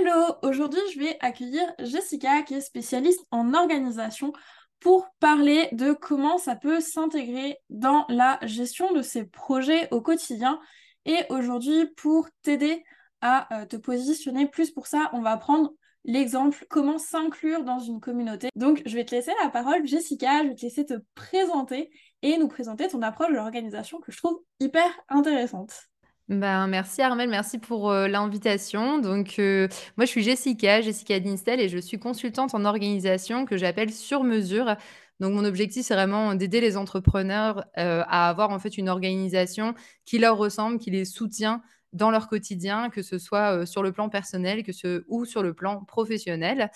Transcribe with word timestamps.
Hello, 0.00 0.36
aujourd'hui 0.42 0.80
je 0.94 1.00
vais 1.00 1.16
accueillir 1.18 1.62
Jessica 1.80 2.42
qui 2.42 2.54
est 2.54 2.60
spécialiste 2.60 3.20
en 3.32 3.52
organisation 3.52 4.32
pour 4.78 5.08
parler 5.18 5.68
de 5.72 5.92
comment 5.92 6.38
ça 6.38 6.54
peut 6.54 6.80
s'intégrer 6.80 7.58
dans 7.68 8.04
la 8.08 8.38
gestion 8.42 8.92
de 8.92 9.02
ses 9.02 9.24
projets 9.24 9.88
au 9.90 10.00
quotidien. 10.00 10.60
Et 11.04 11.16
aujourd'hui, 11.30 11.86
pour 11.96 12.28
t'aider 12.42 12.84
à 13.22 13.62
euh, 13.62 13.66
te 13.66 13.74
positionner 13.74 14.46
plus 14.46 14.70
pour 14.70 14.86
ça, 14.86 15.10
on 15.14 15.20
va 15.20 15.36
prendre 15.36 15.72
l'exemple 16.04 16.64
comment 16.70 16.98
s'inclure 16.98 17.64
dans 17.64 17.80
une 17.80 17.98
communauté. 17.98 18.50
Donc 18.54 18.82
je 18.86 18.94
vais 18.94 19.04
te 19.04 19.16
laisser 19.16 19.32
la 19.42 19.50
parole, 19.50 19.84
Jessica, 19.84 20.44
je 20.44 20.50
vais 20.50 20.54
te 20.54 20.62
laisser 20.62 20.86
te 20.86 20.94
présenter 21.16 21.90
et 22.22 22.38
nous 22.38 22.48
présenter 22.48 22.86
ton 22.86 23.02
approche 23.02 23.30
de 23.30 23.34
l'organisation 23.34 23.98
que 23.98 24.12
je 24.12 24.18
trouve 24.18 24.40
hyper 24.60 24.88
intéressante. 25.08 25.87
Ben, 26.28 26.66
merci 26.66 27.00
Armel, 27.00 27.30
merci 27.30 27.58
pour 27.58 27.90
euh, 27.90 28.06
l'invitation. 28.06 28.98
Donc, 28.98 29.36
euh, 29.38 29.66
moi, 29.96 30.04
je 30.04 30.10
suis 30.10 30.22
Jessica, 30.22 30.82
Jessica 30.82 31.18
Dinstel, 31.20 31.58
et 31.58 31.70
je 31.70 31.78
suis 31.78 31.98
consultante 31.98 32.54
en 32.54 32.66
organisation 32.66 33.46
que 33.46 33.56
j'appelle 33.56 33.90
sur 33.90 34.24
mesure. 34.24 34.76
Donc, 35.20 35.32
mon 35.32 35.44
objectif, 35.46 35.86
c'est 35.86 35.94
vraiment 35.94 36.34
d'aider 36.34 36.60
les 36.60 36.76
entrepreneurs 36.76 37.64
euh, 37.78 38.04
à 38.08 38.28
avoir 38.28 38.50
en 38.50 38.58
fait 38.58 38.76
une 38.76 38.90
organisation 38.90 39.74
qui 40.04 40.18
leur 40.18 40.36
ressemble, 40.36 40.78
qui 40.78 40.90
les 40.90 41.06
soutient 41.06 41.62
dans 41.94 42.10
leur 42.10 42.28
quotidien, 42.28 42.90
que 42.90 43.00
ce 43.00 43.18
soit 43.18 43.64
sur 43.64 43.82
le 43.82 43.92
plan 43.92 44.10
personnel 44.10 44.62
que 44.62 44.72
ce, 44.72 45.04
ou 45.08 45.24
sur 45.24 45.42
le 45.42 45.54
plan 45.54 45.82
professionnel. 45.86 46.70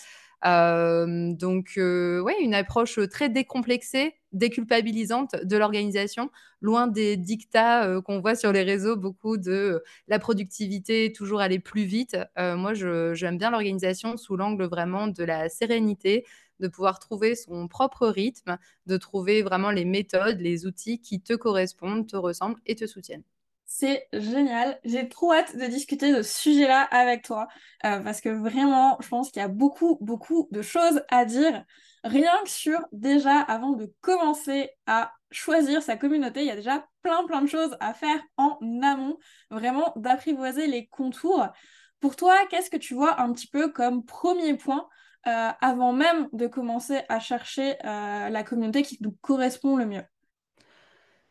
Euh, 0.45 1.33
donc, 1.33 1.73
euh, 1.77 2.19
ouais, 2.21 2.35
une 2.41 2.53
approche 2.53 2.99
très 3.09 3.29
décomplexée, 3.29 4.15
déculpabilisante 4.33 5.35
de 5.43 5.55
l'organisation, 5.57 6.29
loin 6.59 6.87
des 6.87 7.15
dictats 7.17 7.85
euh, 7.85 8.01
qu'on 8.01 8.19
voit 8.19 8.35
sur 8.35 8.51
les 8.51 8.63
réseaux, 8.63 8.97
beaucoup 8.97 9.37
de 9.37 9.81
la 10.07 10.19
productivité, 10.19 11.13
toujours 11.13 11.39
aller 11.39 11.59
plus 11.59 11.85
vite. 11.85 12.17
moi, 12.37 12.73
j'aime 12.73 13.37
bien 13.37 13.51
l'organisation 13.51 14.17
sous 14.17 14.35
l'angle 14.35 14.65
vraiment 14.65 15.07
de 15.07 15.23
la 15.23 15.47
sérénité, 15.49 16.25
de 16.59 16.67
pouvoir 16.67 16.99
trouver 16.99 17.35
son 17.35 17.67
propre 17.67 18.07
rythme, 18.07 18.57
de 18.85 18.97
trouver 18.97 19.43
vraiment 19.43 19.71
les 19.71 19.85
méthodes, 19.85 20.39
les 20.39 20.65
outils 20.65 20.99
qui 20.99 21.21
te 21.21 21.33
correspondent, 21.33 22.07
te 22.07 22.15
ressemblent 22.17 22.59
et 22.65 22.75
te 22.75 22.85
soutiennent. 22.85 23.23
C'est 23.75 24.07
génial. 24.13 24.79
J'ai 24.83 25.09
trop 25.09 25.33
hâte 25.33 25.57
de 25.57 25.65
discuter 25.65 26.13
de 26.15 26.21
ce 26.21 26.41
sujet-là 26.41 26.83
avec 26.91 27.23
toi 27.23 27.47
euh, 27.85 28.01
parce 28.01 28.21
que 28.21 28.29
vraiment, 28.29 28.99
je 29.01 29.07
pense 29.07 29.31
qu'il 29.31 29.41
y 29.41 29.43
a 29.43 29.47
beaucoup, 29.47 29.97
beaucoup 29.99 30.47
de 30.51 30.61
choses 30.61 31.01
à 31.09 31.25
dire. 31.25 31.65
Rien 32.03 32.31
que 32.43 32.51
sur 32.51 32.79
déjà, 32.91 33.39
avant 33.39 33.71
de 33.71 33.91
commencer 34.01 34.69
à 34.85 35.11
choisir 35.31 35.81
sa 35.81 35.97
communauté, 35.97 36.41
il 36.41 36.45
y 36.45 36.51
a 36.51 36.55
déjà 36.55 36.85
plein, 37.01 37.25
plein 37.25 37.41
de 37.41 37.47
choses 37.47 37.75
à 37.79 37.95
faire 37.95 38.21
en 38.37 38.59
amont, 38.83 39.17
vraiment 39.49 39.91
d'apprivoiser 39.95 40.67
les 40.67 40.85
contours. 40.85 41.47
Pour 41.99 42.15
toi, 42.15 42.35
qu'est-ce 42.51 42.69
que 42.69 42.77
tu 42.77 42.93
vois 42.93 43.19
un 43.21 43.33
petit 43.33 43.47
peu 43.47 43.71
comme 43.71 44.05
premier 44.05 44.55
point 44.55 44.87
euh, 45.25 45.49
avant 45.61 45.93
même 45.93 46.29
de 46.31 46.45
commencer 46.45 47.01
à 47.09 47.19
chercher 47.19 47.75
euh, 47.83 48.29
la 48.29 48.43
communauté 48.43 48.83
qui 48.83 48.99
nous 49.01 49.17
correspond 49.21 49.77
le 49.77 49.87
mieux? 49.87 50.03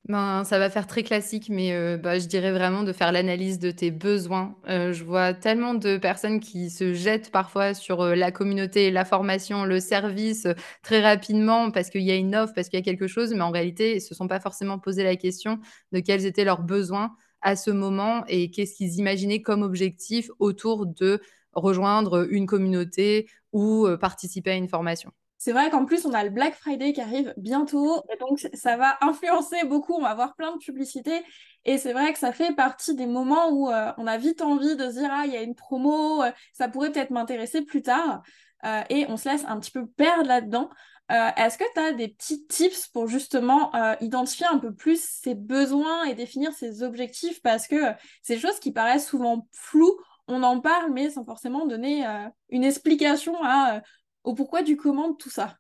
Ben, 0.09 0.43
ça 0.43 0.59
va 0.59 0.69
faire 0.69 0.89
très 0.89 1.05
classique, 1.05 1.49
mais 1.49 1.73
heu, 1.73 1.97
bah, 1.97 2.19
je 2.19 2.27
dirais 2.27 2.51
vraiment 2.51 2.83
de 2.83 2.93
faire 2.93 3.13
l'analyse 3.13 3.61
de 3.61 3.71
tes 3.71 3.93
besoins. 3.93 4.57
Heu, 4.69 4.93
je 4.93 5.05
vois 5.05 5.33
tellement 5.33 5.75
de 5.75 5.97
personnes 5.97 6.41
qui 6.41 6.71
se 6.71 6.93
jettent 6.93 7.31
parfois 7.31 7.73
sur, 7.73 8.03
heu, 8.03 8.15
la 8.15 8.33
communauté, 8.33 8.91
la 8.91 9.05
formation, 9.05 9.65
le 9.65 9.79
service, 9.79 10.49
très 10.83 11.01
rapidement 11.03 11.71
parce 11.71 11.89
qu'il 11.89 12.03
y 12.03 12.11
a 12.11 12.17
une 12.17 12.35
offre, 12.35 12.53
parce 12.53 12.69
qu'il 12.69 12.79
y 12.81 12.83
a 12.83 12.85
quelque 12.85 13.07
chose, 13.07 13.33
mais 13.33 13.43
en 13.43 13.53
réalité, 13.53 13.95
ils 13.97 14.01
se 14.01 14.13
sont 14.15 14.27
pas 14.27 14.41
forcément 14.41 14.81
posé 14.81 15.05
la 15.05 15.15
question 15.15 15.61
de 15.93 16.01
quels 16.01 16.27
étaient 16.27 16.45
leurs 16.45 16.63
besoins 16.63 17.13
à 17.41 17.55
ce 17.55 17.71
moment 17.71 18.25
et 18.27 18.51
qu'est-ce 18.51 18.75
qu'ils 18.75 18.97
imaginaient 18.99 19.41
comme 19.43 19.63
objectif 19.63 20.31
autour 20.41 20.87
de 20.87 21.21
rejoindre, 21.53 22.27
une 22.31 22.47
communauté 22.47 23.29
ou, 23.53 23.87
participer 24.01 24.51
à 24.51 24.55
une 24.55 24.69
formation. 24.69 25.13
C'est 25.45 25.51
vrai 25.51 25.71
qu'en 25.71 25.85
plus, 25.87 26.07
on 26.07 26.13
a 26.13 26.23
le 26.23 26.31
Black 26.31 26.55
Friday 26.55 26.93
qui 26.93 27.01
arrive 27.01 27.35
bientôt, 27.37 28.01
et 28.13 28.17
donc 28.17 28.47
ça 28.55 28.77
va 28.77 28.97
influencer 29.01 29.65
beaucoup, 29.65 29.93
on 29.95 30.01
va 30.01 30.11
avoir 30.11 30.37
plein 30.37 30.53
de 30.53 30.59
publicités, 30.59 31.21
et 31.65 31.79
c'est 31.79 31.93
vrai 31.93 32.13
que 32.13 32.21
ça 32.21 32.31
fait 32.33 32.55
partie 32.55 32.95
des 32.95 33.07
moments 33.07 33.51
où 33.51 33.69
euh, 33.69 33.91
on 33.99 34.07
a 34.07 34.19
vite 34.19 34.41
envie 34.41 34.77
de 34.77 34.89
se 34.89 35.01
dire, 35.01 35.11
ah, 35.11 35.25
il 35.27 35.33
y 35.33 35.37
a 35.37 35.43
une 35.43 35.57
promo, 35.57 36.23
euh, 36.23 36.31
ça 36.53 36.69
pourrait 36.69 36.93
peut-être 36.93 37.11
m'intéresser 37.11 37.63
plus 37.63 37.83
tard, 37.83 38.23
euh, 38.65 38.83
et 38.89 39.05
on 39.09 39.17
se 39.17 39.31
laisse 39.31 39.45
un 39.49 39.59
petit 39.59 39.73
peu 39.73 39.85
perdre 39.85 40.29
là-dedans. 40.29 40.71
Est-ce 41.09 41.59
que 41.59 41.65
tu 41.75 41.81
as 41.81 41.93
des 41.93 42.09
petits 42.09 42.47
tips 42.47 42.87
pour 42.87 43.09
justement 43.09 43.71
identifier 44.01 44.47
un 44.47 44.57
peu 44.59 44.73
plus 44.73 45.03
ses 45.03 45.35
besoins 45.35 46.05
et 46.05 46.15
définir 46.15 46.53
ses 46.53 46.85
objectifs, 46.85 47.43
parce 47.43 47.67
que 47.67 47.77
c'est 48.23 48.37
des 48.37 48.41
choses 48.41 48.61
qui 48.61 48.73
paraissent 48.73 49.09
souvent 49.09 49.47
floues, 49.53 49.99
on 50.29 50.43
en 50.43 50.61
parle, 50.61 50.91
mais 50.93 51.11
sans 51.11 51.25
forcément 51.25 51.67
donner 51.67 52.07
une 52.49 52.65
explication 52.65 53.35
à 53.43 53.83
au 54.25 54.35
pourquoi 54.35 54.63
du 54.63 54.77
comment 54.77 55.11
de 55.11 55.17
tout 55.17 55.31
ça? 55.31 55.59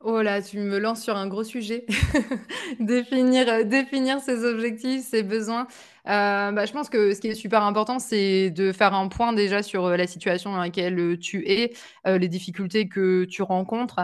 Oh 0.00 0.22
là, 0.22 0.40
tu 0.40 0.60
me 0.60 0.78
lances 0.78 1.02
sur 1.02 1.16
un 1.16 1.26
gros 1.26 1.42
sujet. 1.42 1.84
Définir, 2.78 3.48
heu, 3.48 3.64
définir 3.64 4.20
ses 4.20 4.44
objectifs, 4.44 5.02
ses 5.04 5.24
besoins. 5.24 5.62
Heu, 6.06 6.52
bah, 6.54 6.66
je 6.66 6.72
pense 6.72 6.88
que 6.88 7.12
ce 7.14 7.20
qui 7.20 7.26
est 7.26 7.34
super 7.34 7.64
important, 7.64 7.98
c'est 7.98 8.50
de 8.50 8.70
faire 8.70 8.94
un 8.94 9.08
point 9.08 9.32
déjà 9.32 9.60
sur, 9.64 9.86
heu, 9.88 9.96
la 9.96 10.06
situation 10.06 10.52
dans 10.52 10.58
laquelle, 10.58 11.18
tu 11.18 11.48
es, 11.50 11.72
les 12.06 12.28
difficultés 12.28 12.88
que 12.88 13.24
tu 13.24 13.42
rencontres, 13.42 13.98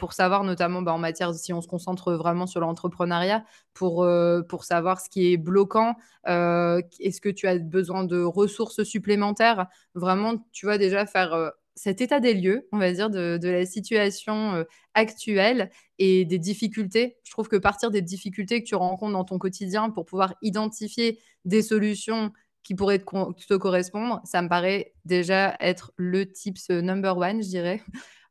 pour 0.00 0.14
savoir 0.14 0.42
notamment, 0.42 0.82
bah, 0.82 0.92
en 0.92 0.98
matière 0.98 1.32
si 1.32 1.52
on 1.52 1.60
se 1.60 1.68
concentre 1.68 2.12
vraiment 2.14 2.48
sur 2.48 2.60
l'entrepreneuriat, 2.60 3.44
pour, 3.72 4.04
pour 4.48 4.64
savoir 4.64 5.00
ce 5.00 5.08
qui 5.08 5.32
est 5.32 5.36
bloquant. 5.36 5.94
Est-ce 6.26 7.20
que 7.20 7.28
tu 7.28 7.46
as 7.46 7.56
besoin 7.58 8.02
de 8.02 8.20
ressources 8.20 8.82
supplémentaires? 8.82 9.66
Vraiment, 9.94 10.34
tu 10.52 10.66
vois, 10.66 10.76
déjà 10.76 11.06
faire, 11.06 11.52
cet 11.74 12.00
état 12.00 12.20
des 12.20 12.34
lieux, 12.34 12.68
on 12.72 12.78
va 12.78 12.92
dire, 12.92 13.10
de, 13.10 13.38
la 13.42 13.66
situation 13.66 14.54
euh, 14.54 14.64
actuelle 14.94 15.70
et 15.98 16.24
des 16.24 16.38
difficultés. 16.38 17.16
Je 17.24 17.30
trouve 17.30 17.48
que 17.48 17.56
partir 17.56 17.90
des 17.90 18.02
difficultés 18.02 18.62
que 18.62 18.68
tu 18.68 18.74
rencontres 18.74 19.12
dans 19.12 19.24
ton 19.24 19.38
quotidien 19.38 19.90
pour 19.90 20.04
pouvoir 20.04 20.34
identifier 20.42 21.18
des 21.44 21.62
solutions 21.62 22.32
qui 22.62 22.74
pourraient 22.74 22.98
te, 22.98 23.54
correspondre, 23.56 24.20
ça 24.24 24.42
me 24.42 24.48
paraît 24.48 24.92
déjà 25.04 25.56
être 25.60 25.92
le 25.96 26.30
tips 26.30 26.68
number 26.70 27.16
one, 27.16 27.42
je 27.42 27.48
dirais. 27.48 27.82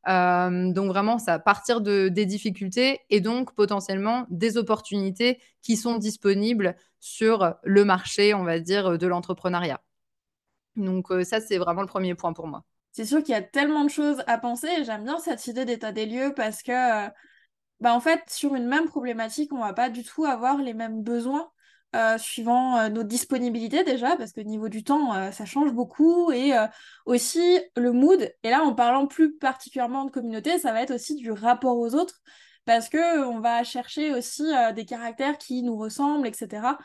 Euh, 0.07 0.71
donc 0.71 0.88
vraiment, 0.88 1.17
ça 1.19 1.39
partir 1.39 1.81
de, 1.81 2.07
des 2.07 2.25
difficultés 2.25 3.00
et 3.09 3.19
donc 3.19 3.53
potentiellement 3.53 4.25
des 4.29 4.57
opportunités 4.57 5.39
qui 5.61 5.75
sont 5.75 5.97
disponibles 5.97 6.75
sur 7.00 7.56
le 7.63 7.85
marché, 7.85 8.33
on 8.33 8.44
va 8.44 8.59
dire, 8.59 8.97
de 8.97 9.07
l'entrepreneuriat. 9.07 9.81
Donc 10.75 11.11
euh, 11.11 11.23
ça, 11.23 11.41
c'est 11.41 11.57
vraiment 11.57 11.81
le 11.81 11.88
premier 11.88 12.16
point 12.16 12.33
pour 12.33 12.47
moi 12.47 12.63
c'est 12.91 13.05
sûr 13.05 13.23
qu'il 13.23 13.33
y 13.33 13.38
a 13.38 13.41
tellement 13.41 13.83
de 13.83 13.89
choses 13.89 14.23
à 14.27 14.38
penser 14.38 14.67
et 14.79 14.83
j'aime 14.83 15.03
bien 15.03 15.19
cette 15.19 15.45
idée 15.47 15.66
d'état 15.66 15.91
des 15.91 16.05
lieux 16.05 16.33
parce 16.35 16.63
que, 16.63 16.72
euh, 16.72 17.09
bah, 17.79 17.94
en 17.94 18.00
fait, 18.00 18.22
sur 18.29 18.55
une 18.55 18.67
même 18.67 18.85
problématique, 18.85 19.53
on 19.53 19.59
va 19.59 19.73
pas 19.73 19.89
du 19.89 20.03
tout 20.03 20.25
avoir 20.25 20.57
les 20.57 20.73
mêmes 20.73 21.03
besoins 21.03 21.50
euh, 21.95 22.17
suivant 22.17 22.77
euh, 22.77 22.89
nos 22.89 23.03
disponibilités 23.03 23.83
déjà, 23.83 24.16
parce 24.17 24.31
que 24.33 24.41
niveau 24.41 24.69
du 24.69 24.83
temps, 24.83 25.31
ça 25.31 25.45
change 25.45 25.72
beaucoup 25.73 26.31
et 26.31 26.53
aussi 27.05 27.59
le 27.77 27.91
mood. 27.91 28.31
Et 28.44 28.50
là, 28.50 28.63
en 28.63 28.73
parlant 28.73 29.07
plus 29.07 29.38
particulièrement 29.38 30.06
de 30.06 30.11
communauté, 30.11 30.57
ça 30.59 30.71
va 30.73 30.81
être 30.81 30.94
aussi 30.94 31.16
du 31.16 31.31
rapport 31.31 31.77
aux 31.77 31.95
autres 31.95 32.19
parce 32.66 32.89
que 32.89 33.23
on 33.25 33.39
va 33.39 33.63
chercher 33.63 34.13
aussi 34.13 34.44
des 34.75 34.85
caractères 34.85 35.38
qui 35.38 35.63
nous 35.63 35.77
ressemblent, 35.77 36.27
etc. 36.27 36.77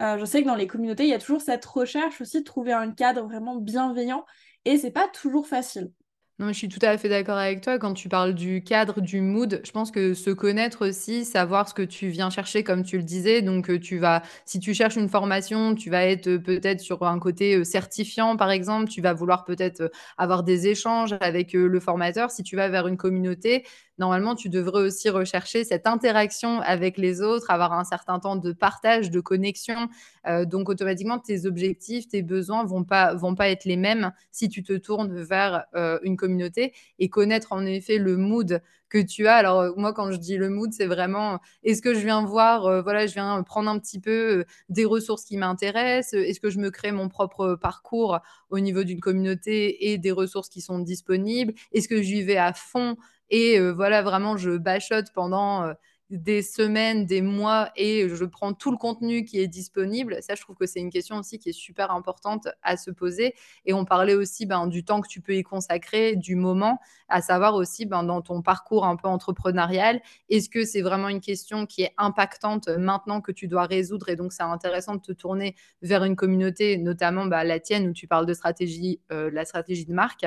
je 0.00 0.24
sais 0.24 0.42
que 0.42 0.46
dans 0.46 0.56
les 0.56 0.66
communautés, 0.66 1.04
il 1.04 1.10
y 1.10 1.14
a 1.14 1.18
toujours 1.18 1.40
cette 1.40 1.64
recherche 1.64 2.20
aussi 2.20 2.40
de 2.40 2.44
trouver 2.44 2.72
un 2.72 2.90
cadre 2.90 3.22
vraiment 3.22 3.56
bienveillant 3.56 4.26
et 4.64 4.78
c'est 4.78 4.90
pas 4.90 5.08
toujours 5.08 5.46
facile. 5.46 5.92
Non, 6.38 6.48
je 6.48 6.52
suis 6.54 6.68
tout 6.70 6.78
à 6.80 6.96
fait 6.96 7.10
d'accord 7.10 7.36
avec 7.36 7.60
toi. 7.60 7.78
Quand 7.78 7.92
tu 7.92 8.08
parles 8.08 8.34
du 8.34 8.64
cadre, 8.64 9.02
du 9.02 9.20
mood, 9.20 9.60
je 9.62 9.70
pense 9.72 9.90
que 9.90 10.14
se 10.14 10.30
connaître 10.30 10.88
aussi, 10.88 11.26
savoir 11.26 11.68
ce 11.68 11.74
que 11.74 11.82
tu 11.82 12.08
viens 12.08 12.30
chercher, 12.30 12.64
comme 12.64 12.82
tu 12.82 12.96
le 12.96 13.02
disais. 13.02 13.42
Donc, 13.42 13.68
euh, 13.68 13.78
tu 13.78 13.98
vas, 13.98 14.22
si 14.46 14.58
tu 14.58 14.72
cherches 14.72 14.96
une 14.96 15.10
formation, 15.10 15.74
tu 15.74 15.90
vas 15.90 16.02
être 16.06 16.28
euh, 16.28 16.38
peut-être 16.38 16.80
sur 16.80 17.02
un 17.02 17.18
côté 17.18 17.56
euh, 17.56 17.64
certifiant, 17.64 18.38
par 18.38 18.50
exemple. 18.50 18.88
Tu 18.88 19.02
vas 19.02 19.12
vouloir 19.12 19.44
peut-être 19.44 19.90
avoir 20.16 20.42
des 20.42 20.66
échanges 20.66 21.14
avec 21.20 21.52
le 21.52 21.78
formateur. 21.78 22.30
Si 22.30 22.42
tu 22.42 22.56
vas 22.56 22.70
vers 22.70 22.86
une 22.88 22.96
communauté, 22.96 23.66
normalement, 24.00 24.34
tu 24.34 24.48
devrais 24.48 24.80
aussi 24.80 25.10
rechercher 25.10 25.62
cette 25.62 25.86
interaction 25.86 26.60
avec 26.62 26.96
les 26.96 27.20
autres, 27.20 27.50
avoir 27.50 27.74
un 27.74 27.84
certain 27.84 28.18
temps 28.18 28.34
de 28.34 28.52
partage, 28.52 29.10
de 29.10 29.20
connexion. 29.20 29.88
Euh, 30.26 30.46
donc, 30.46 30.68
automatiquement, 30.70 31.18
tes 31.18 31.46
objectifs, 31.46 32.08
tes 32.08 32.22
besoins 32.22 32.64
vont 32.64 32.82
pas, 32.82 33.14
vont 33.14 33.34
pas 33.34 33.50
être 33.50 33.66
les 33.66 33.76
mêmes 33.76 34.10
si 34.32 34.48
tu 34.48 34.62
te 34.62 34.72
tournes 34.72 35.20
vers 35.20 35.66
euh, 35.76 35.98
une 36.02 36.16
communauté 36.16 36.72
et 36.98 37.10
connaître 37.10 37.52
en 37.52 37.64
effet 37.66 37.98
le 37.98 38.16
mood 38.16 38.62
que 38.88 38.98
tu 38.98 39.28
as. 39.28 39.36
Alors, 39.36 39.60
euh, 39.60 39.70
moi, 39.76 39.92
quand 39.92 40.10
je 40.10 40.16
dis 40.16 40.38
le 40.38 40.48
mood, 40.48 40.72
c'est 40.72 40.86
vraiment 40.86 41.38
est-ce 41.62 41.82
que 41.82 41.92
je 41.92 42.00
viens 42.00 42.24
voir, 42.24 42.82
voilà, 42.82 43.06
je 43.06 43.12
viens 43.12 43.42
prendre 43.42 43.68
un 43.70 43.78
petit 43.78 44.00
peu 44.00 44.46
des 44.70 44.86
ressources 44.86 45.24
qui 45.24 45.36
m'intéressent? 45.36 46.14
Est-ce 46.14 46.40
que 46.40 46.48
je 46.48 46.58
me 46.58 46.70
crée 46.70 46.90
mon 46.90 47.10
propre 47.10 47.54
parcours 47.54 48.18
au 48.48 48.60
niveau 48.60 48.82
d'une 48.82 49.00
communauté 49.00 49.92
et 49.92 49.98
des 49.98 50.10
ressources 50.10 50.48
qui 50.48 50.62
sont 50.62 50.78
disponibles? 50.78 51.52
Est-ce 51.72 51.86
que 51.86 52.00
j'y 52.00 52.22
vais 52.22 52.38
à 52.38 52.54
fond 52.54 52.96
et 53.30 53.60
voilà, 53.72 54.02
vraiment, 54.02 54.36
je 54.36 54.56
bachote 54.56 55.12
pendant 55.14 55.72
des 56.10 56.42
semaines, 56.42 57.06
des 57.06 57.22
mois 57.22 57.70
et 57.76 58.08
je 58.08 58.24
prends 58.24 58.52
tout 58.52 58.72
le 58.72 58.76
contenu 58.76 59.24
qui 59.24 59.38
est 59.38 59.46
disponible. 59.46 60.18
Ça, 60.22 60.34
je 60.34 60.42
trouve 60.42 60.56
que 60.56 60.66
c'est 60.66 60.80
une 60.80 60.90
question 60.90 61.16
aussi 61.16 61.38
qui 61.38 61.50
est 61.50 61.52
super 61.52 61.92
importante 61.92 62.48
à 62.62 62.76
se 62.76 62.90
poser. 62.90 63.34
Et 63.64 63.72
on 63.72 63.84
parlait 63.84 64.14
aussi 64.14 64.44
ben, 64.44 64.66
du 64.66 64.84
temps 64.84 65.00
que 65.00 65.08
tu 65.08 65.20
peux 65.20 65.36
y 65.36 65.42
consacrer, 65.44 66.16
du 66.16 66.34
moment, 66.34 66.78
à 67.08 67.22
savoir 67.22 67.54
aussi 67.54 67.86
ben, 67.86 68.02
dans 68.02 68.22
ton 68.22 68.42
parcours 68.42 68.84
un 68.84 68.96
peu 68.96 69.06
entrepreneurial, 69.06 70.00
est-ce 70.28 70.48
que 70.48 70.64
c'est 70.64 70.82
vraiment 70.82 71.08
une 71.08 71.20
question 71.20 71.64
qui 71.64 71.82
est 71.82 71.94
impactante 71.96 72.68
maintenant 72.68 73.20
que 73.20 73.30
tu 73.30 73.46
dois 73.46 73.66
résoudre 73.66 74.08
et 74.08 74.16
donc 74.16 74.32
c'est 74.32 74.42
intéressant 74.42 74.96
de 74.96 75.00
te 75.00 75.12
tourner 75.12 75.54
vers 75.82 76.02
une 76.04 76.16
communauté, 76.16 76.76
notamment 76.76 77.26
bah, 77.26 77.44
la 77.44 77.60
tienne 77.60 77.88
où 77.88 77.92
tu 77.92 78.08
parles 78.08 78.26
de 78.26 78.34
stratégie, 78.34 79.00
euh, 79.12 79.30
la 79.32 79.44
stratégie 79.44 79.86
de 79.86 79.94
marque 79.94 80.26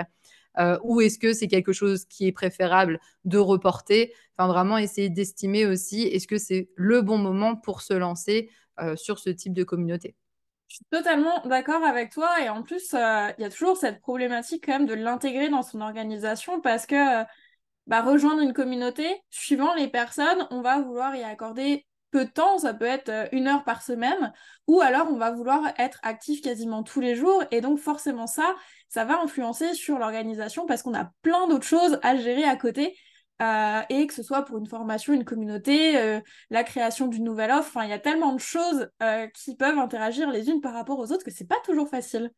euh, 0.59 0.77
ou 0.83 1.01
est-ce 1.01 1.19
que 1.19 1.33
c'est 1.33 1.47
quelque 1.47 1.73
chose 1.73 2.05
qui 2.05 2.27
est 2.27 2.31
préférable 2.31 3.00
de 3.25 3.38
reporter? 3.38 4.13
Enfin, 4.38 4.47
vraiment 4.47 4.77
essayer 4.77 5.09
d'estimer 5.09 5.65
aussi 5.65 6.03
est-ce 6.03 6.27
que 6.27 6.38
c'est 6.38 6.69
le 6.75 7.01
bon 7.01 7.17
moment 7.17 7.55
pour 7.55 7.81
se 7.81 7.94
lancer 7.94 8.50
euh, 8.79 8.95
sur 8.95 9.19
ce 9.19 9.29
type 9.29 9.53
de 9.53 9.63
communauté? 9.63 10.15
Je 10.67 10.75
suis 10.75 10.85
totalement 10.89 11.41
d'accord 11.45 11.83
avec 11.83 12.11
toi 12.11 12.41
et 12.41 12.50
en 12.50 12.63
plus, 12.63 12.94
euh, 12.94 13.29
il 13.38 13.41
y 13.41 13.45
a 13.45 13.50
toujours 13.50 13.77
cette 13.77 14.00
problématique 14.00 14.65
quand 14.65 14.73
même 14.73 14.88
de 14.88 14.95
l'intégrer 14.95 15.50
dans 15.50 15.61
son 15.61 15.81
organisation 15.81 16.61
parce 16.61 16.85
que 16.85 17.23
bah, 17.85 18.01
rejoindre 18.01 18.41
une 18.41 18.53
communauté, 18.53 19.21
suivant 19.29 19.73
les 19.75 19.88
personnes, 19.88 20.47
on 20.51 20.61
va 20.61 20.79
vouloir 20.79 21.15
y 21.15 21.23
accorder 21.23 21.85
peu 22.13 22.25
de 22.25 22.30
temps, 22.30 22.60
ça 22.60 22.74
peut 22.75 22.86
être 22.86 23.10
euh, 23.10 23.27
une 23.31 23.48
heure 23.48 23.63
par 23.63 23.81
semaine, 23.81 24.31
ou 24.68 24.81
alors 24.81 25.07
on 25.10 25.18
va 25.18 25.31
vouloir 25.31 25.74
être 25.80 26.00
actif 26.04 26.42
quasiment 26.42 26.83
tous 26.83 27.01
les 27.01 27.15
jours, 27.15 27.44
et 27.50 27.60
donc 27.60 27.80
forcément 27.80 28.27
ça, 28.27 28.56
ça 28.88 29.04
va 29.04 29.19
influencer 29.19 29.74
sur 29.74 29.98
l'organisation 29.98 30.68
parce 30.68 30.83
qu'on 30.83 30.94
a 30.94 31.12
plein 31.24 31.48
d'autres 31.48 31.65
choses 31.65 32.00
à 32.04 32.15
gérer 32.15 32.44
à 32.44 32.56
côté, 32.56 32.95
euh, 33.42 33.81
et 33.89 34.06
que 34.06 34.13
ce 34.13 34.21
soit 34.21 34.44
pour 34.45 34.60
une 34.60 34.68
formation, 34.68 35.12
une 35.12 35.25
communauté, 35.25 35.98
euh, 35.98 36.21
la 36.51 36.63
création 36.63 37.07
d'une 37.07 37.24
nouvelle 37.24 37.51
offre, 37.51 37.80
il 37.83 37.89
y 37.89 37.94
a 37.94 38.00
tellement 38.00 38.33
de 38.33 38.39
choses 38.39 38.88
qui 39.33 39.56
peuvent 39.57 39.80
interagir 39.80 40.30
les 40.30 40.50
unes 40.50 40.62
par 40.62 40.74
rapport 40.74 41.00
aux 41.00 41.12
autres 41.12 41.25
que 41.25 41.31
c'est 41.31 41.48
pas 41.48 41.59
toujours 41.66 41.89
facile. 41.89 42.31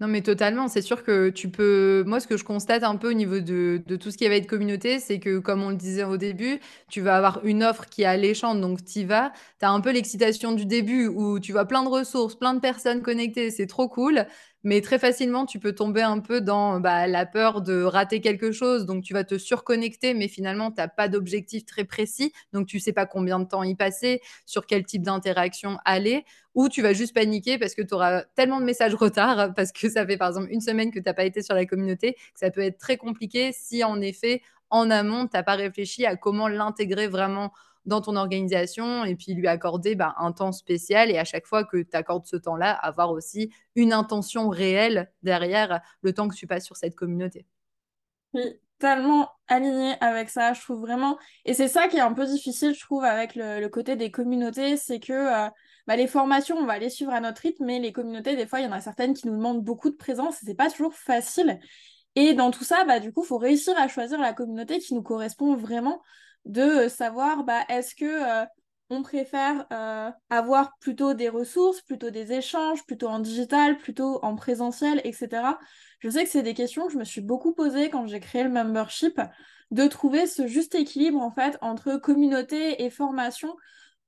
Non, 0.00 0.08
mais 0.08 0.22
totalement. 0.22 0.66
C'est 0.68 0.82
sûr 0.82 1.04
que 1.04 1.30
tu 1.30 1.48
peux. 1.50 2.02
Moi, 2.06 2.18
ce 2.18 2.26
que 2.26 2.36
je 2.36 2.42
constate 2.44 2.82
un 2.82 2.96
peu 2.96 3.10
au 3.10 3.12
niveau 3.12 3.38
de, 3.38 3.80
de 3.86 3.96
tout 3.96 4.10
ce 4.10 4.18
qui 4.18 4.26
va 4.28 4.34
être 4.34 4.48
communauté, 4.48 4.98
c'est 4.98 5.20
que, 5.20 5.38
comme 5.38 5.62
on 5.62 5.70
le 5.70 5.76
disait 5.76 6.02
au 6.04 6.16
début, 6.16 6.58
tu 6.90 7.00
vas 7.00 7.16
avoir 7.16 7.44
une 7.44 7.62
offre 7.62 7.86
qui 7.86 8.02
est 8.02 8.04
alléchante, 8.06 8.60
donc 8.60 8.84
tu 8.84 9.00
y 9.00 9.04
vas. 9.04 9.32
Tu 9.60 9.64
as 9.66 9.70
un 9.70 9.80
peu 9.80 9.92
l'excitation 9.92 10.52
du 10.52 10.66
début 10.66 11.06
où 11.06 11.38
tu 11.38 11.52
vois 11.52 11.64
plein 11.66 11.84
de 11.84 11.88
ressources, 11.88 12.34
plein 12.34 12.54
de 12.54 12.60
personnes 12.60 13.02
connectées, 13.02 13.50
c'est 13.52 13.66
trop 13.68 13.88
cool. 13.88 14.26
Mais 14.64 14.80
très 14.80 14.98
facilement, 14.98 15.44
tu 15.44 15.58
peux 15.58 15.74
tomber 15.74 16.00
un 16.00 16.20
peu 16.20 16.40
dans 16.40 16.80
bah, 16.80 17.06
la 17.06 17.26
peur 17.26 17.60
de 17.60 17.82
rater 17.82 18.22
quelque 18.22 18.50
chose. 18.50 18.86
Donc, 18.86 19.04
tu 19.04 19.12
vas 19.12 19.22
te 19.22 19.36
surconnecter, 19.36 20.14
mais 20.14 20.26
finalement, 20.26 20.70
tu 20.70 20.78
n'as 20.78 20.88
pas 20.88 21.08
d'objectif 21.08 21.66
très 21.66 21.84
précis. 21.84 22.32
Donc, 22.54 22.66
tu 22.66 22.80
sais 22.80 22.94
pas 22.94 23.04
combien 23.04 23.38
de 23.38 23.44
temps 23.44 23.62
y 23.62 23.74
passer, 23.74 24.22
sur 24.46 24.66
quel 24.66 24.84
type 24.84 25.02
d'interaction 25.02 25.76
aller. 25.84 26.24
Ou 26.54 26.70
tu 26.70 26.80
vas 26.80 26.94
juste 26.94 27.14
paniquer 27.14 27.58
parce 27.58 27.74
que 27.74 27.82
tu 27.82 27.92
auras 27.94 28.22
tellement 28.36 28.58
de 28.58 28.64
messages 28.64 28.94
retard, 28.94 29.52
parce 29.56 29.70
que 29.70 29.90
ça 29.90 30.06
fait 30.06 30.16
par 30.16 30.28
exemple 30.28 30.48
une 30.50 30.60
semaine 30.62 30.90
que 30.90 30.98
tu 30.98 31.04
n'as 31.04 31.14
pas 31.14 31.24
été 31.24 31.42
sur 31.42 31.54
la 31.54 31.66
communauté, 31.66 32.14
que 32.14 32.40
ça 32.40 32.50
peut 32.50 32.62
être 32.62 32.78
très 32.78 32.96
compliqué 32.96 33.50
si 33.52 33.84
en 33.84 34.00
effet, 34.00 34.40
en 34.70 34.90
amont, 34.90 35.26
tu 35.26 35.36
n'as 35.36 35.42
pas 35.42 35.56
réfléchi 35.56 36.06
à 36.06 36.16
comment 36.16 36.48
l'intégrer 36.48 37.06
vraiment 37.06 37.52
dans 37.86 38.00
ton 38.00 38.16
organisation 38.16 39.04
et 39.04 39.14
puis 39.14 39.34
lui 39.34 39.46
accorder 39.46 39.94
bah, 39.94 40.14
un 40.18 40.32
temps 40.32 40.52
spécial 40.52 41.10
et 41.10 41.18
à 41.18 41.24
chaque 41.24 41.46
fois 41.46 41.64
que 41.64 41.78
tu 41.78 41.96
accordes 41.96 42.26
ce 42.26 42.36
temps-là, 42.36 42.72
avoir 42.72 43.10
aussi 43.10 43.50
une 43.74 43.92
intention 43.92 44.48
réelle 44.48 45.10
derrière 45.22 45.80
le 46.02 46.12
temps 46.12 46.28
que 46.28 46.34
tu 46.34 46.46
passes 46.46 46.64
sur 46.64 46.76
cette 46.76 46.94
communauté. 46.94 47.46
Oui, 48.32 48.58
tellement 48.78 49.30
aligné 49.48 49.94
avec 50.00 50.28
ça, 50.28 50.52
je 50.52 50.60
trouve 50.60 50.80
vraiment. 50.80 51.18
Et 51.44 51.54
c'est 51.54 51.68
ça 51.68 51.88
qui 51.88 51.96
est 51.96 52.00
un 52.00 52.12
peu 52.12 52.26
difficile, 52.26 52.74
je 52.74 52.80
trouve, 52.80 53.04
avec 53.04 53.34
le, 53.34 53.66
côté 53.68 53.96
des 53.96 54.10
communautés, 54.10 54.76
c'est 54.76 55.00
que 55.00 55.12
euh, 55.12 55.48
bah, 55.86 55.96
les 55.96 56.06
formations, 56.06 56.56
on 56.56 56.66
va 56.66 56.78
les 56.78 56.90
suivre 56.90 57.12
à 57.12 57.20
notre 57.20 57.42
rythme, 57.42 57.64
mais 57.64 57.78
les 57.78 57.92
communautés, 57.92 58.36
des 58.36 58.46
fois, 58.46 58.60
il 58.60 58.64
y 58.64 58.68
en 58.68 58.72
a 58.72 58.80
certaines 58.80 59.14
qui 59.14 59.26
nous 59.26 59.36
demandent 59.36 59.62
beaucoup 59.62 59.90
de 59.90 59.96
présence 59.96 60.42
et 60.42 60.46
c'est 60.46 60.54
pas 60.54 60.70
toujours 60.70 60.94
facile. 60.94 61.60
Et 62.16 62.34
dans 62.34 62.50
tout 62.50 62.64
ça, 62.64 62.84
bah, 62.84 63.00
du 63.00 63.12
coup, 63.12 63.24
il 63.24 63.26
faut 63.26 63.38
réussir 63.38 63.74
à 63.78 63.88
choisir 63.88 64.20
la 64.20 64.32
communauté 64.32 64.78
qui 64.78 64.94
nous 64.94 65.02
correspond 65.02 65.56
vraiment 65.56 66.02
de 66.44 66.88
savoir 66.88 67.44
bah, 67.44 67.64
est-ce 67.68 67.94
que 67.94 68.04
euh, 68.04 68.44
on 68.90 69.02
préfère 69.02 69.66
euh, 69.72 70.10
avoir 70.30 70.76
plutôt 70.78 71.14
des 71.14 71.28
ressources, 71.28 71.80
plutôt 71.82 72.10
des 72.10 72.32
échanges, 72.32 72.84
plutôt 72.86 73.08
en 73.08 73.18
digital, 73.18 73.78
plutôt 73.78 74.22
en 74.22 74.36
présentiel, 74.36 75.00
etc. 75.04 75.58
Je 76.00 76.08
sais 76.10 76.24
que 76.24 76.30
c'est 76.30 76.42
des 76.42 76.54
questions 76.54 76.86
que 76.86 76.92
je 76.92 76.98
me 76.98 77.04
suis 77.04 77.22
beaucoup 77.22 77.54
posées 77.54 77.88
quand 77.90 78.06
j'ai 78.06 78.20
créé 78.20 78.44
le 78.44 78.50
membership, 78.50 79.20
de 79.70 79.86
trouver 79.86 80.26
ce 80.26 80.46
juste 80.46 80.74
équilibre 80.74 81.20
en 81.20 81.30
fait 81.30 81.56
entre 81.62 81.96
communauté 81.96 82.84
et 82.84 82.90
formation 82.90 83.56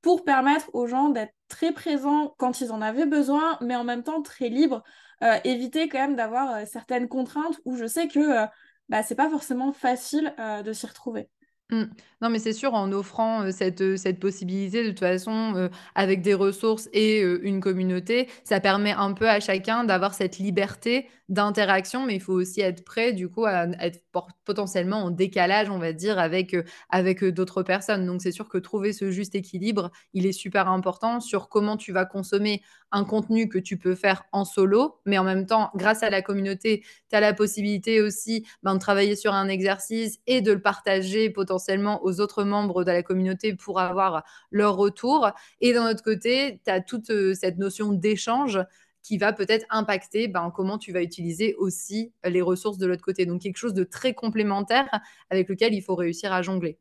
pour 0.03 0.25
permettre 0.25 0.71
aux 0.75 0.87
gens 0.87 1.09
d'être 1.09 1.35
très 1.49 1.73
présents 1.73 2.35
quand 2.39 2.61
ils 2.61 2.71
en 2.71 2.82
avaient 2.82 3.06
besoin, 3.06 3.59
mais 3.62 3.75
en 3.75 3.82
même 3.82 4.03
temps 4.03 4.23
très 4.23 4.50
libres, 4.50 4.85
euh, 5.25 5.39
éviter 5.44 5.89
quand 5.89 5.99
même 5.99 6.17
d'avoir 6.17 6.67
certaines 6.67 7.09
contraintes 7.09 7.59
où 7.65 7.77
je 7.77 7.87
sais 7.87 8.09
que 8.09 8.47
bah, 8.89 9.03
c'est 9.03 9.15
pas 9.17 9.31
forcément 9.31 9.73
facile 9.73 10.35
de 10.65 10.73
s'y 10.73 10.87
retrouver. 10.87 11.31
Mmh. 11.71 11.83
Non, 12.23 12.31
mais 12.31 12.39
c'est 12.39 12.53
sûr, 12.53 12.75
en 12.75 12.93
offrant, 12.93 13.51
cette, 13.51 13.97
cette 13.97 14.21
possibilité, 14.21 14.85
de 14.85 14.91
toute 14.91 15.01
façon, 15.01 15.69
avec 15.97 16.23
des 16.23 16.33
ressources 16.33 16.89
et 16.93 17.21
une 17.21 17.61
communauté, 17.61 18.29
ça 18.45 18.61
permet 18.61 18.93
un 18.93 19.13
peu 19.13 19.29
à 19.29 19.41
chacun 19.41 19.83
d'avoir 19.85 20.15
cette 20.15 20.39
liberté 20.39 21.09
d'interaction, 21.29 22.07
mais 22.07 22.15
il 22.15 22.21
faut 22.21 22.33
aussi 22.35 22.61
être 22.61 22.85
prêt, 22.85 23.13
du 23.13 23.29
coup, 23.29 23.45
à 23.47 23.67
être 23.81 24.01
potentiellement 24.45 25.05
en 25.05 25.11
décalage, 25.11 25.69
on 25.69 25.79
va 25.79 25.93
dire, 25.93 26.19
avec, 26.21 26.57
avec, 26.89 27.25
d'autres 27.25 27.65
personnes. 27.65 28.07
Donc 28.07 28.23
c'est 28.23 28.33
sûr 28.33 28.49
que 28.49 28.59
trouver 28.59 28.93
ce 28.93 29.11
juste 29.11 29.35
équilibre, 29.35 29.91
il 30.15 30.25
est 30.25 30.33
super 30.33 30.69
important 30.69 31.21
sur 31.21 31.49
comment 31.49 31.77
tu 31.77 31.93
vas 31.93 32.05
consommer 32.07 32.63
un 32.96 33.04
contenu 33.04 33.48
que 33.48 33.58
tu 33.58 33.76
peux 33.76 33.94
faire 33.94 34.25
en 34.32 34.44
solo, 34.44 35.00
mais 35.04 35.19
en 35.19 35.25
même 35.25 35.46
temps, 35.46 35.70
grâce 35.75 36.02
à 36.02 36.08
la 36.08 36.22
communauté, 36.22 36.82
tu 37.10 37.16
as 37.16 37.20
la 37.20 37.34
possibilité 37.34 38.00
aussi, 38.00 38.46
ben, 38.62 38.75
de 38.75 38.81
travailler 38.81 39.16
sur 39.16 39.34
un 39.34 39.48
exercice 39.48 40.19
et 40.26 40.40
de 40.40 40.52
le 40.52 40.62
partager 40.62 41.28
potentiellement 41.28 42.02
aux 42.04 42.20
autres 42.20 42.43
membres 42.43 42.84
de 42.84 42.90
la 42.90 43.02
communauté 43.02 43.54
pour 43.54 43.81
avoir 43.81 44.25
leur 44.50 44.76
retour. 44.76 45.31
Et 45.60 45.75
d'un 45.75 45.90
autre 45.90 46.02
côté, 46.02 46.60
tu 46.64 46.70
as 46.70 46.81
toute 46.81 47.10
euh, 47.10 47.34
cette 47.34 47.58
notion 47.58 47.93
d'échange 47.93 48.58
qui 49.02 49.19
va 49.19 49.32
peut-être 49.32 49.66
impacter 49.70 50.26
ben, 50.26 50.50
comment 50.54 50.78
tu 50.78 50.90
vas 50.93 51.02
utiliser 51.02 51.54
aussi 51.56 52.12
les 52.25 52.43
ressources 52.43 52.78
de 52.78 52.87
l'autre 52.87 53.04
côté. 53.04 53.26
Donc 53.26 53.43
quelque 53.43 53.58
chose 53.58 53.75
de 53.75 53.84
très 53.84 54.14
complémentaire 54.14 54.88
avec 55.31 55.48
lequel 55.48 55.75
il 55.75 55.82
faut 55.82 55.94
réussir 55.94 56.32
à 56.32 56.43
jongler. 56.43 56.78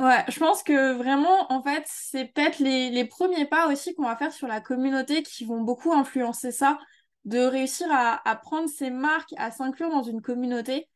Ouais, 0.00 0.24
je 0.28 0.38
pense 0.40 0.62
que 0.64 0.92
vraiment, 0.94 1.52
en 1.52 1.62
fait, 1.62 1.84
c'est 1.86 2.24
peut-être 2.24 2.58
les, 2.58 2.90
les, 2.90 3.04
premiers 3.04 3.46
pas 3.46 3.68
aussi 3.70 3.94
qu'on 3.94 4.02
va 4.02 4.16
faire 4.16 4.32
sur 4.32 4.48
la 4.48 4.60
communauté 4.60 5.22
qui 5.22 5.44
vont 5.44 5.60
beaucoup 5.60 5.92
influencer 5.92 6.50
ça, 6.50 6.78
de 7.24 7.38
réussir 7.38 7.86
à, 7.90 8.28
à 8.28 8.34
prendre 8.34 8.68
ses 8.68 8.90
marques, 8.90 9.32
à 9.36 9.52
s'inclure 9.52 9.90
dans 9.90 10.02
une 10.02 10.20
communauté. 10.20 10.88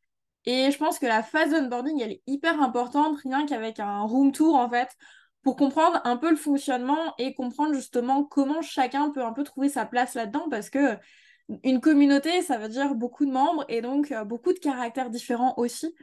Et 0.45 0.71
je 0.73 0.79
pense 0.79 0.99
que 0.99 1.07
la 1.07 1.23
phase 1.23 1.51
d'onboarding, 1.51 2.01
elle 2.01 2.13
est 2.13 2.23
hyper 2.27 2.61
importante, 2.61 3.19
rien 3.23 3.47
qu'avec 3.47 3.79
un 3.79 4.03
room 4.03 4.33
tour, 4.33 4.57
en 4.57 4.69
fait, 4.69 4.89
pour 5.43 5.55
comprendre 5.55 6.01
un 6.05 6.17
peu 6.17 6.31
le 6.31 6.37
fonctionnement 6.37 7.15
et 7.19 7.33
comprendre 7.35 7.75
justement 7.75 8.25
comment 8.25 8.63
chacun 8.63 9.11
peut 9.11 9.23
un 9.23 9.33
peu 9.33 9.45
trouver 9.45 9.69
sa 9.69 9.87
place 9.87 10.15
là-dedans, 10.15 10.49
parce 10.51 10.71
que 10.71 10.99
une 11.63 11.81
communauté, 11.81 12.43
ça 12.43 12.59
veut 12.59 12.69
dire 12.69 12.95
beaucoup 12.97 13.25
de 13.25 13.31
membres 13.31 13.65
et 13.69 13.81
donc 13.81 14.11
euh, 14.11 14.25
beaucoup 14.25 14.53
de 14.53 14.59
caractères 14.59 15.11
différents 15.11 15.55
aussi, 15.59 15.95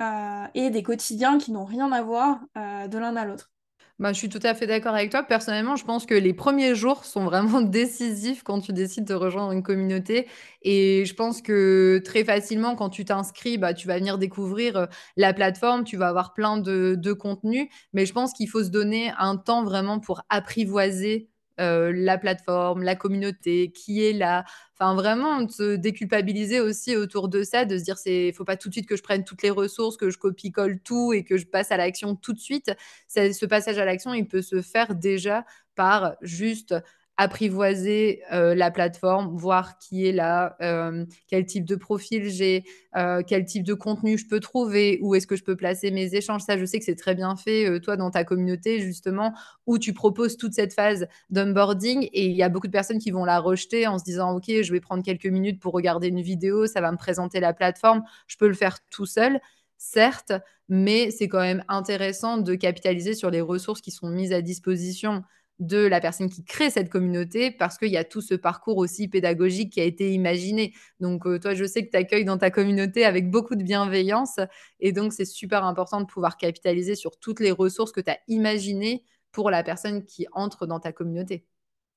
euh, 0.00 0.46
et 0.54 0.70
des 0.70 0.82
quotidiens 0.82 1.38
qui 1.38 1.52
n'ont 1.52 1.64
rien 1.64 1.90
à 1.92 2.02
voir 2.02 2.40
euh, 2.56 2.88
de 2.88 2.98
l'un 2.98 3.16
à 3.16 3.24
l'autre. 3.24 3.50
Bah, 3.98 4.12
je 4.12 4.18
suis 4.18 4.28
tout 4.28 4.38
à 4.44 4.54
fait 4.54 4.66
d'accord 4.68 4.94
avec 4.94 5.10
toi. 5.10 5.24
Personnellement, 5.24 5.74
je 5.74 5.84
pense 5.84 6.06
que 6.06 6.14
les 6.14 6.32
premiers 6.32 6.76
jours 6.76 7.04
sont 7.04 7.24
vraiment 7.24 7.60
décisifs 7.62 8.44
quand 8.44 8.60
tu 8.60 8.72
décides 8.72 9.04
de 9.04 9.14
rejoindre 9.14 9.50
une 9.52 9.62
communauté. 9.64 10.28
Et 10.62 11.04
je 11.04 11.14
pense 11.14 11.42
que 11.42 12.00
très 12.04 12.24
facilement, 12.24 12.76
quand 12.76 12.90
tu 12.90 13.04
t'inscris, 13.04 13.58
bah, 13.58 13.74
tu 13.74 13.88
vas 13.88 13.98
venir 13.98 14.16
découvrir 14.18 14.76
euh, 14.76 14.86
la 15.16 15.32
plateforme, 15.34 15.82
tu 15.84 15.96
vas 15.96 16.08
avoir 16.08 16.32
plein 16.32 16.58
de, 16.58 16.94
de 16.96 17.12
contenus. 17.12 17.68
Mais 17.92 18.06
je 18.06 18.12
pense 18.12 18.32
qu'il 18.32 18.48
faut 18.48 18.62
se 18.62 18.70
donner 18.70 19.12
un 19.18 19.36
temps 19.36 19.64
vraiment 19.64 19.98
pour 19.98 20.22
apprivoiser 20.28 21.28
euh, 21.60 21.92
la 21.94 22.18
plateforme, 22.18 22.82
la 22.82 22.96
communauté, 22.96 23.70
qui 23.72 24.04
est 24.04 24.12
là. 24.12 24.44
Enfin, 24.74 24.94
vraiment, 24.94 25.48
se 25.48 25.76
déculpabiliser 25.76 26.60
aussi 26.60 26.96
autour 26.96 27.28
de 27.28 27.42
ça, 27.42 27.64
de 27.64 27.78
se 27.78 27.84
dire, 27.84 27.98
c'est, 27.98 28.32
faut 28.32 28.44
pas 28.44 28.56
tout 28.56 28.68
de 28.68 28.74
suite 28.74 28.88
que 28.88 28.96
je 28.96 29.02
prenne 29.02 29.24
toutes 29.24 29.42
les 29.42 29.50
ressources, 29.50 29.96
que 29.96 30.10
je 30.10 30.18
copie-colle 30.18 30.80
tout 30.80 31.12
et 31.12 31.24
que 31.24 31.36
je 31.36 31.46
passe 31.46 31.72
à 31.72 31.76
l'action 31.76 32.14
tout 32.14 32.32
de 32.32 32.38
suite. 32.38 32.70
ce 33.08 33.46
passage 33.46 33.78
à 33.78 33.84
l'action, 33.84 34.14
il 34.14 34.26
peut 34.26 34.42
se 34.42 34.62
faire 34.62 34.94
déjà 34.94 35.44
par 35.74 36.16
juste 36.22 36.74
apprivoiser 37.18 38.22
euh, 38.32 38.54
la 38.54 38.70
plateforme, 38.70 39.36
voir 39.36 39.76
qui 39.78 40.06
est 40.06 40.12
là, 40.12 40.56
euh, 40.62 41.04
quel 41.26 41.44
type 41.44 41.64
de 41.64 41.74
profil 41.74 42.28
j'ai, 42.30 42.62
euh, 42.96 43.22
quel 43.26 43.44
type 43.44 43.64
de 43.64 43.74
contenu 43.74 44.16
je 44.16 44.26
peux 44.28 44.38
trouver, 44.38 45.00
où 45.02 45.16
est-ce 45.16 45.26
que 45.26 45.34
je 45.34 45.42
peux 45.42 45.56
placer 45.56 45.90
mes 45.90 46.14
échanges. 46.14 46.42
Ça, 46.42 46.56
je 46.56 46.64
sais 46.64 46.78
que 46.78 46.84
c'est 46.84 46.94
très 46.94 47.16
bien 47.16 47.34
fait, 47.34 47.80
toi, 47.80 47.96
dans 47.96 48.12
ta 48.12 48.22
communauté, 48.22 48.78
justement, 48.80 49.34
où 49.66 49.78
tu 49.78 49.92
proposes 49.92 50.36
toute 50.36 50.54
cette 50.54 50.72
phase 50.72 51.08
d'onboarding 51.30 52.08
et 52.12 52.26
il 52.26 52.36
y 52.36 52.44
a 52.44 52.48
beaucoup 52.48 52.68
de 52.68 52.72
personnes 52.72 53.00
qui 53.00 53.10
vont 53.10 53.24
la 53.24 53.40
rejeter 53.40 53.88
en 53.88 53.98
se 53.98 54.04
disant, 54.04 54.36
OK, 54.36 54.46
je 54.46 54.72
vais 54.72 54.80
prendre 54.80 55.02
quelques 55.02 55.26
minutes 55.26 55.60
pour 55.60 55.72
regarder 55.74 56.08
une 56.08 56.22
vidéo, 56.22 56.66
ça 56.66 56.80
va 56.80 56.92
me 56.92 56.96
présenter 56.96 57.40
la 57.40 57.52
plateforme, 57.52 58.04
je 58.28 58.36
peux 58.36 58.46
le 58.46 58.54
faire 58.54 58.78
tout 58.90 59.06
seul. 59.06 59.40
certes, 59.80 60.32
mais 60.68 61.10
c'est 61.10 61.28
quand 61.28 61.40
même 61.40 61.64
intéressant 61.68 62.38
de 62.38 62.54
capitaliser 62.54 63.14
sur 63.14 63.30
les 63.30 63.40
ressources 63.40 63.80
qui 63.80 63.90
sont 63.90 64.08
mises 64.08 64.32
à 64.32 64.42
disposition 64.42 65.22
de 65.58 65.78
la 65.78 66.00
personne 66.00 66.28
qui 66.28 66.44
crée 66.44 66.70
cette 66.70 66.88
communauté 66.88 67.50
parce 67.50 67.78
qu'il 67.78 67.88
y 67.88 67.96
a 67.96 68.04
tout 68.04 68.20
ce 68.20 68.34
parcours 68.34 68.76
aussi 68.76 69.08
pédagogique 69.08 69.72
qui 69.72 69.80
a 69.80 69.84
été 69.84 70.12
imaginé. 70.12 70.72
Donc, 71.00 71.26
euh, 71.26 71.38
toi, 71.38 71.54
je 71.54 71.64
sais 71.64 71.84
que 71.84 71.90
tu 71.90 71.96
accueilles 71.96 72.24
dans 72.24 72.38
ta 72.38 72.50
communauté 72.50 73.04
avec 73.04 73.30
beaucoup 73.30 73.56
de 73.56 73.62
bienveillance 73.62 74.38
et 74.80 74.92
donc 74.92 75.12
c'est 75.12 75.24
super 75.24 75.64
important 75.64 76.00
de 76.00 76.06
pouvoir 76.06 76.36
capitaliser 76.36 76.94
sur 76.94 77.18
toutes 77.18 77.40
les 77.40 77.50
ressources 77.50 77.92
que 77.92 78.00
tu 78.00 78.10
as 78.10 78.18
imaginées 78.28 79.04
pour 79.32 79.50
la 79.50 79.62
personne 79.62 80.04
qui 80.04 80.26
entre 80.32 80.66
dans 80.66 80.80
ta 80.80 80.92
communauté. 80.92 81.44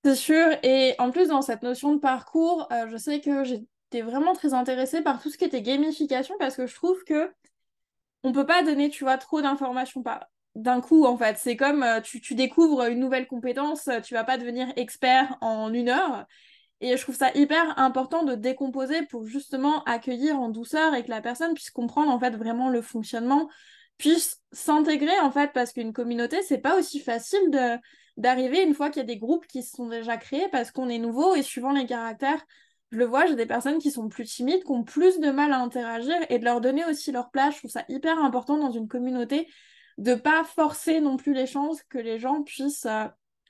C'est 0.04 0.16
sûr, 0.16 0.48
et 0.64 0.96
en 0.98 1.12
plus 1.12 1.28
dans 1.28 1.44
cette 1.44 1.62
notion 1.62 1.94
de 1.94 2.00
parcours, 2.00 2.68
euh, 2.72 2.88
je 2.90 2.98
sais 2.98 3.22
que 3.22 3.44
j'étais 3.44 4.02
vraiment 4.02 4.34
très 4.34 4.54
intéressée 4.54 5.02
par 5.02 5.22
tout 5.22 5.30
ce 5.30 5.38
qui 5.38 5.46
était 5.46 5.62
gamification 5.62 6.36
parce 6.40 6.56
que 6.56 6.66
je 6.66 6.74
trouve 6.74 7.04
que 7.04 7.32
on 8.24 8.32
peut 8.32 8.46
pas 8.46 8.64
donner, 8.64 8.90
tu 8.90 9.04
vois, 9.04 9.18
trop 9.18 9.42
d'informations 9.42 10.04
d'un 10.56 10.82
coup 10.82 11.06
en 11.06 11.18
fait. 11.18 11.38
C'est 11.38 11.56
comme 11.56 11.84
euh, 11.84 12.02
tu, 12.02 12.22
tu, 12.22 12.36
découvres 12.36 12.84
une 12.84 13.00
nouvelle 13.00 13.28
compétence, 13.28 13.88
euh, 13.88 14.02
tu 14.02 14.14
vas 14.14 14.24
pas 14.24 14.38
devenir 14.38 14.68
expert 14.76 15.38
en 15.42 15.74
une 15.74 15.90
heure. 15.90 16.26
Et 16.82 16.98
je 16.98 17.02
trouve 17.04 17.16
ça 17.16 17.32
hyper 17.36 17.78
important 17.78 18.24
de 18.24 18.36
décomposer 18.36 19.04
pour 19.04 19.26
justement 19.26 19.84
accueillir 19.84 20.40
en 20.40 20.50
douceur 20.50 20.96
et 20.96 21.04
que 21.04 21.12
la 21.12 21.22
personne 21.22 21.54
puisse 21.54 21.70
comprendre 21.70 22.12
en 22.12 22.20
fait 22.20 22.36
vraiment 22.36 22.70
le 22.70 22.82
fonctionnement, 22.82 23.50
puisse 23.98 24.42
s'intégrer 24.52 25.20
en 25.20 25.32
fait 25.32 25.52
parce 25.54 25.74
qu'une 25.74 25.94
communauté 25.94 26.42
c'est 26.42 26.58
pas 26.58 26.78
aussi 26.78 27.00
facile 27.00 27.52
de 27.52 27.78
d'arriver 28.18 28.62
une 28.64 28.74
fois 28.74 28.90
qu'il 28.90 29.00
y 29.02 29.04
a 29.04 29.08
des 29.08 29.18
groupes 29.18 29.48
qui 29.48 29.64
se 29.64 29.76
sont 29.76 29.88
déjà 29.88 30.18
créés 30.18 30.48
parce 30.52 30.72
qu'on 30.72 30.90
est 30.90 30.98
nouveau 30.98 31.36
et 31.36 31.44
suivant 31.44 31.72
les 31.72 31.86
caractères 31.86 32.44
je 32.92 32.98
le 32.98 33.06
vois, 33.06 33.26
j'ai 33.26 33.36
des 33.36 33.46
personnes 33.46 33.80
qui 33.80 33.90
sont 33.90 34.10
plus 34.10 34.26
timides, 34.26 34.64
qui 34.64 34.72
ont 34.72 34.84
plus 34.84 35.20
de 35.20 35.32
mal 35.32 35.54
à 35.54 35.60
interagir 35.60 36.16
et 36.30 36.40
de 36.40 36.44
leur 36.44 36.60
donner 36.60 36.84
aussi 36.86 37.12
leur 37.12 37.32
place. 37.32 37.54
Je 37.54 37.60
trouve 37.60 37.72
ça 37.72 37.86
hyper 37.88 38.20
important 38.20 38.58
dans 38.58 38.72
une 38.72 38.88
communauté 38.88 39.48
de 39.98 40.16
pas 40.16 40.44
forcer 40.44 41.02
non 41.02 41.18
plus 41.18 41.34
les 41.34 41.48
chances 41.48 41.84
que 41.84 41.98
les 41.98 42.20
gens 42.20 42.44
puissent 42.44 42.86
euh, 42.86 43.06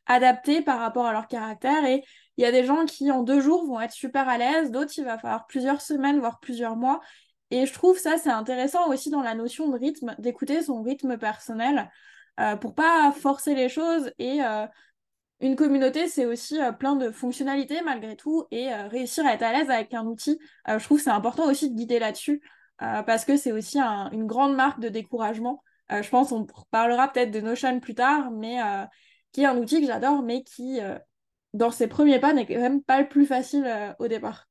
adapter 0.06 0.62
par 0.62 0.80
rapport 0.80 1.06
à 1.06 1.14
leur 1.14 1.28
caractère. 1.28 1.86
Et 1.86 2.04
il 2.38 2.44
y 2.44 2.46
a 2.46 2.52
des 2.52 2.66
gens 2.66 2.86
qui 2.86 3.12
en 3.12 3.24
deux 3.24 3.40
jours 3.42 3.66
vont 3.66 3.80
être 3.80 3.94
super 3.94 4.28
à 4.28 4.38
l'aise, 4.38 4.72
d'autres 4.72 4.92
il 4.98 5.06
va 5.06 5.18
falloir 5.18 5.48
plusieurs 5.48 5.82
semaines, 5.82 6.20
voire 6.20 6.40
plusieurs 6.40 6.76
mois. 6.76 7.02
Et 7.52 7.66
je 7.66 7.74
trouve 7.74 7.98
ça 7.98 8.18
c'est 8.18 8.30
intéressant 8.30 8.90
aussi 8.90 9.10
dans 9.10 9.22
la 9.22 9.36
notion 9.36 9.70
de 9.70 9.78
rythme, 9.78 10.16
d'écouter 10.20 10.62
son 10.62 10.82
rythme 10.82 11.18
personnel 11.18 11.90
euh, 12.40 12.56
pour 12.56 12.74
pas 12.76 13.12
forcer 13.12 13.56
les 13.56 13.70
choses 13.70 14.12
et 14.20 14.42
euh, 14.44 14.66
une 15.42 15.56
communauté, 15.56 16.08
c'est 16.08 16.26
aussi 16.26 16.60
plein 16.80 16.96
de 16.96 17.10
fonctionnalités 17.12 17.82
malgré 17.82 18.16
tout 18.16 18.46
et 18.52 18.72
réussir 18.76 19.26
à 19.26 19.34
être 19.34 19.42
à 19.42 19.52
l'aise 19.52 19.72
avec 19.72 19.92
un 19.96 20.06
outil. 20.06 20.40
Je 20.68 20.84
trouve 20.84 21.00
c'est 21.00 21.10
important 21.10 21.46
aussi 21.46 21.72
de 21.72 21.76
guider 21.76 21.98
là-dessus 21.98 22.44
parce 22.78 23.26
que 23.26 23.36
c'est 23.38 23.52
aussi 23.52 23.80
une 23.80 24.28
grande 24.28 24.56
marque 24.56 24.80
de 24.80 24.90
découragement. 24.90 25.64
Je 25.92 26.10
pense 26.10 26.30
qu'on 26.30 26.48
parlera 26.72 27.12
peut-être 27.12 27.32
de 27.32 27.42
Notion 27.42 27.80
plus 27.80 27.96
tard, 27.96 28.32
mais 28.32 28.58
qui 29.32 29.42
est 29.42 29.46
un 29.46 29.58
outil 29.58 29.82
que 29.82 29.88
j'adore, 29.88 30.24
mais 30.24 30.44
qui, 30.44 30.80
dans 31.54 31.72
ses 31.72 31.88
premiers 31.88 32.20
pas, 32.20 32.34
n'est 32.34 32.46
quand 32.46 32.56
même 32.56 32.84
pas 32.84 33.02
le 33.02 33.08
plus 33.08 33.26
facile 33.26 33.68
au 34.00 34.08
départ. 34.08 34.48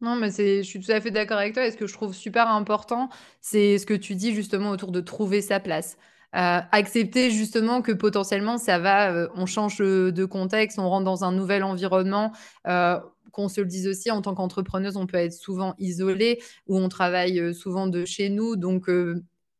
Non, 0.00 0.14
mais 0.14 0.30
je 0.30 0.62
suis 0.62 0.80
tout 0.80 0.92
à 0.92 1.00
fait 1.00 1.10
d'accord 1.10 1.38
avec 1.38 1.54
toi. 1.54 1.66
Et 1.66 1.70
ce 1.70 1.76
que 1.76 1.86
je 1.86 1.92
trouve 1.92 2.14
super 2.14 2.48
important, 2.48 3.08
c'est 3.40 3.78
ce 3.78 3.86
que 3.86 3.94
tu 3.94 4.14
dis 4.14 4.32
justement 4.34 4.70
autour 4.70 4.92
de 4.92 5.00
trouver 5.00 5.40
sa 5.40 5.60
place. 5.60 5.96
Euh, 6.36 6.60
accepter 6.72 7.30
justement 7.30 7.80
que 7.80 7.90
potentiellement 7.90 8.58
ça 8.58 8.78
va, 8.78 9.10
euh, 9.12 9.28
on 9.34 9.46
change 9.46 9.78
de 9.78 10.24
contexte, 10.26 10.78
on 10.78 10.86
rentre 10.88 11.04
dans 11.04 11.24
un 11.24 11.32
nouvel 11.32 11.64
environnement. 11.64 12.32
Euh, 12.66 12.98
qu'on 13.32 13.48
se 13.48 13.60
le 13.60 13.66
dise 13.66 13.86
aussi, 13.86 14.10
en 14.10 14.20
tant 14.20 14.34
qu'entrepreneuse, 14.34 14.96
on 14.96 15.06
peut 15.06 15.16
être 15.16 15.32
souvent 15.32 15.74
isolé 15.78 16.42
ou 16.66 16.78
on 16.78 16.88
travaille 16.88 17.54
souvent 17.54 17.86
de 17.86 18.04
chez 18.04 18.30
nous. 18.30 18.56
Donc, 18.56 18.88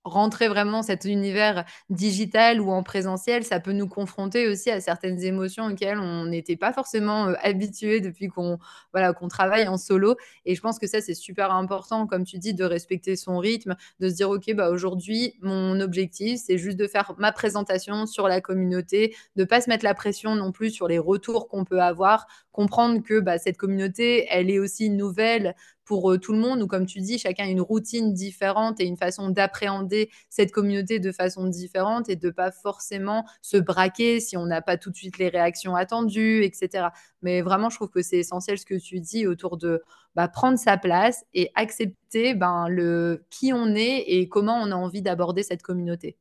rentrer 0.04 0.48
vraiment 0.48 0.82
cet 0.82 1.04
univers 1.04 1.64
digital 1.90 2.60
ou 2.60 2.70
en 2.70 2.82
présentiel, 2.82 3.44
ça 3.44 3.60
peut 3.60 3.72
nous 3.72 3.88
confronter 3.88 4.48
aussi 4.48 4.70
à 4.70 4.80
certaines 4.80 5.22
émotions 5.22 5.66
auxquelles 5.66 5.98
on 5.98 6.26
n'était 6.26 6.56
pas 6.56 6.72
forcément 6.72 7.28
euh, 7.28 7.34
habitué 7.42 8.00
depuis 8.00 8.28
qu'on 8.28 8.58
voilà, 8.92 9.12
travaille 9.28 9.68
en 9.68 9.76
solo. 9.76 10.16
Et 10.44 10.54
je 10.54 10.60
pense 10.60 10.78
que 10.78 10.86
ça, 10.86 11.00
c'est 11.00 11.14
super 11.14 11.52
important, 11.52 12.06
comme 12.06 12.24
tu 12.24 12.38
dis, 12.38 12.54
de 12.54 12.64
respecter 12.64 13.16
son 13.16 13.38
rythme, 13.38 13.76
de 14.00 14.08
se 14.08 14.14
dire, 14.14 14.30
OK, 14.30 14.52
bah, 14.54 14.70
aujourd'hui, 14.70 15.34
mon 15.42 15.80
objectif, 15.80 16.40
c'est 16.44 16.58
juste 16.58 16.78
de 16.78 16.86
faire 16.86 17.14
ma 17.18 17.32
présentation 17.32 18.06
sur 18.06 18.28
la 18.28 18.40
communauté, 18.40 19.14
de 19.36 19.44
pas 19.44 19.60
se 19.60 19.68
mettre 19.68 19.84
la 19.84 19.94
pression 19.94 20.34
non 20.34 20.52
plus 20.52 20.70
sur 20.70 20.88
les 20.88 20.98
retours 20.98 21.48
qu'on 21.48 21.64
peut 21.64 21.82
avoir, 21.82 22.26
comprendre 22.58 23.04
que 23.04 23.20
bah, 23.20 23.38
cette 23.38 23.56
communauté, 23.56 24.26
elle 24.30 24.50
est 24.50 24.58
aussi 24.58 24.90
nouvelle 24.90 25.54
pour 25.84 26.10
euh, 26.10 26.18
tout 26.18 26.32
le 26.32 26.40
monde, 26.40 26.60
ou 26.60 26.66
comme 26.66 26.86
tu 26.86 26.98
dis, 26.98 27.16
chacun 27.16 27.44
a 27.44 27.46
une 27.46 27.60
routine 27.60 28.12
différente 28.12 28.80
et 28.80 28.84
une 28.84 28.96
façon 28.96 29.30
d'appréhender 29.30 30.10
cette 30.28 30.50
communauté 30.50 30.98
de 30.98 31.12
façon 31.12 31.46
différente 31.46 32.08
et 32.08 32.16
de 32.16 32.30
pas 32.30 32.50
forcément 32.50 33.24
se 33.42 33.58
braquer 33.58 34.18
si 34.18 34.36
on 34.36 34.44
n'a 34.44 34.60
pas 34.60 34.76
tout 34.76 34.90
de 34.90 34.96
suite 34.96 35.18
les 35.18 35.28
réactions 35.28 35.76
attendues, 35.76 36.42
etc. 36.42 36.88
Mais 37.22 37.42
vraiment, 37.42 37.70
je 37.70 37.76
trouve 37.76 37.90
que 37.90 38.02
c'est 38.02 38.18
essentiel 38.18 38.58
ce 38.58 38.66
que 38.66 38.74
tu 38.74 38.98
dis 38.98 39.28
autour 39.28 39.56
de 39.56 39.84
bah, 40.16 40.26
prendre 40.26 40.58
sa 40.58 40.78
place 40.78 41.24
et 41.34 41.52
accepter 41.54 42.34
ben, 42.34 42.66
le 42.68 43.24
qui 43.30 43.52
on 43.52 43.72
est 43.76 44.00
et 44.08 44.28
comment 44.28 44.60
on 44.60 44.72
a 44.72 44.74
envie 44.74 45.00
d'aborder 45.00 45.44
cette 45.44 45.62
communauté. 45.62 46.18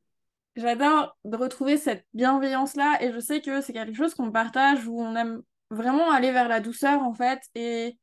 J'adore 0.56 1.18
retrouver 1.26 1.78
cette 1.78 2.06
bienveillance-là 2.14 3.00
et 3.02 3.12
je 3.12 3.20
sais 3.20 3.42
que 3.42 3.62
c'est 3.62 3.74
quelque 3.74 3.98
chose 3.98 4.14
qu'on 4.14 4.32
partage 4.32 4.88
où 4.88 5.02
on 5.02 5.16
aime 5.16 5.42
vraiment 5.70 6.12
aller 6.12 6.32
vers 6.32 6.48
la 6.48 6.60
douceur 6.60 7.02
en 7.04 7.14
fait 7.14 7.42
et 7.56 7.98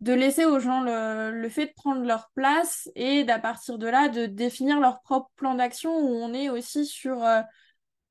de 0.00 0.12
laisser 0.12 0.44
aux 0.44 0.58
gens 0.58 0.82
le, 0.82 1.48
fait 1.48 1.66
de 1.66 1.72
prendre 1.72 2.04
leur 2.04 2.30
place 2.34 2.90
et 2.94 3.24
d'à 3.24 3.38
partir 3.38 3.78
de 3.78 3.86
là, 3.86 4.08
de 4.08 4.26
définir 4.26 4.80
leur 4.80 5.00
propre 5.00 5.30
plan 5.36 5.54
d'action 5.54 5.96
où 5.96 6.08
on 6.08 6.34
est 6.34 6.50
aussi 6.50 6.84
sur 6.84 7.24
euh, 7.24 7.40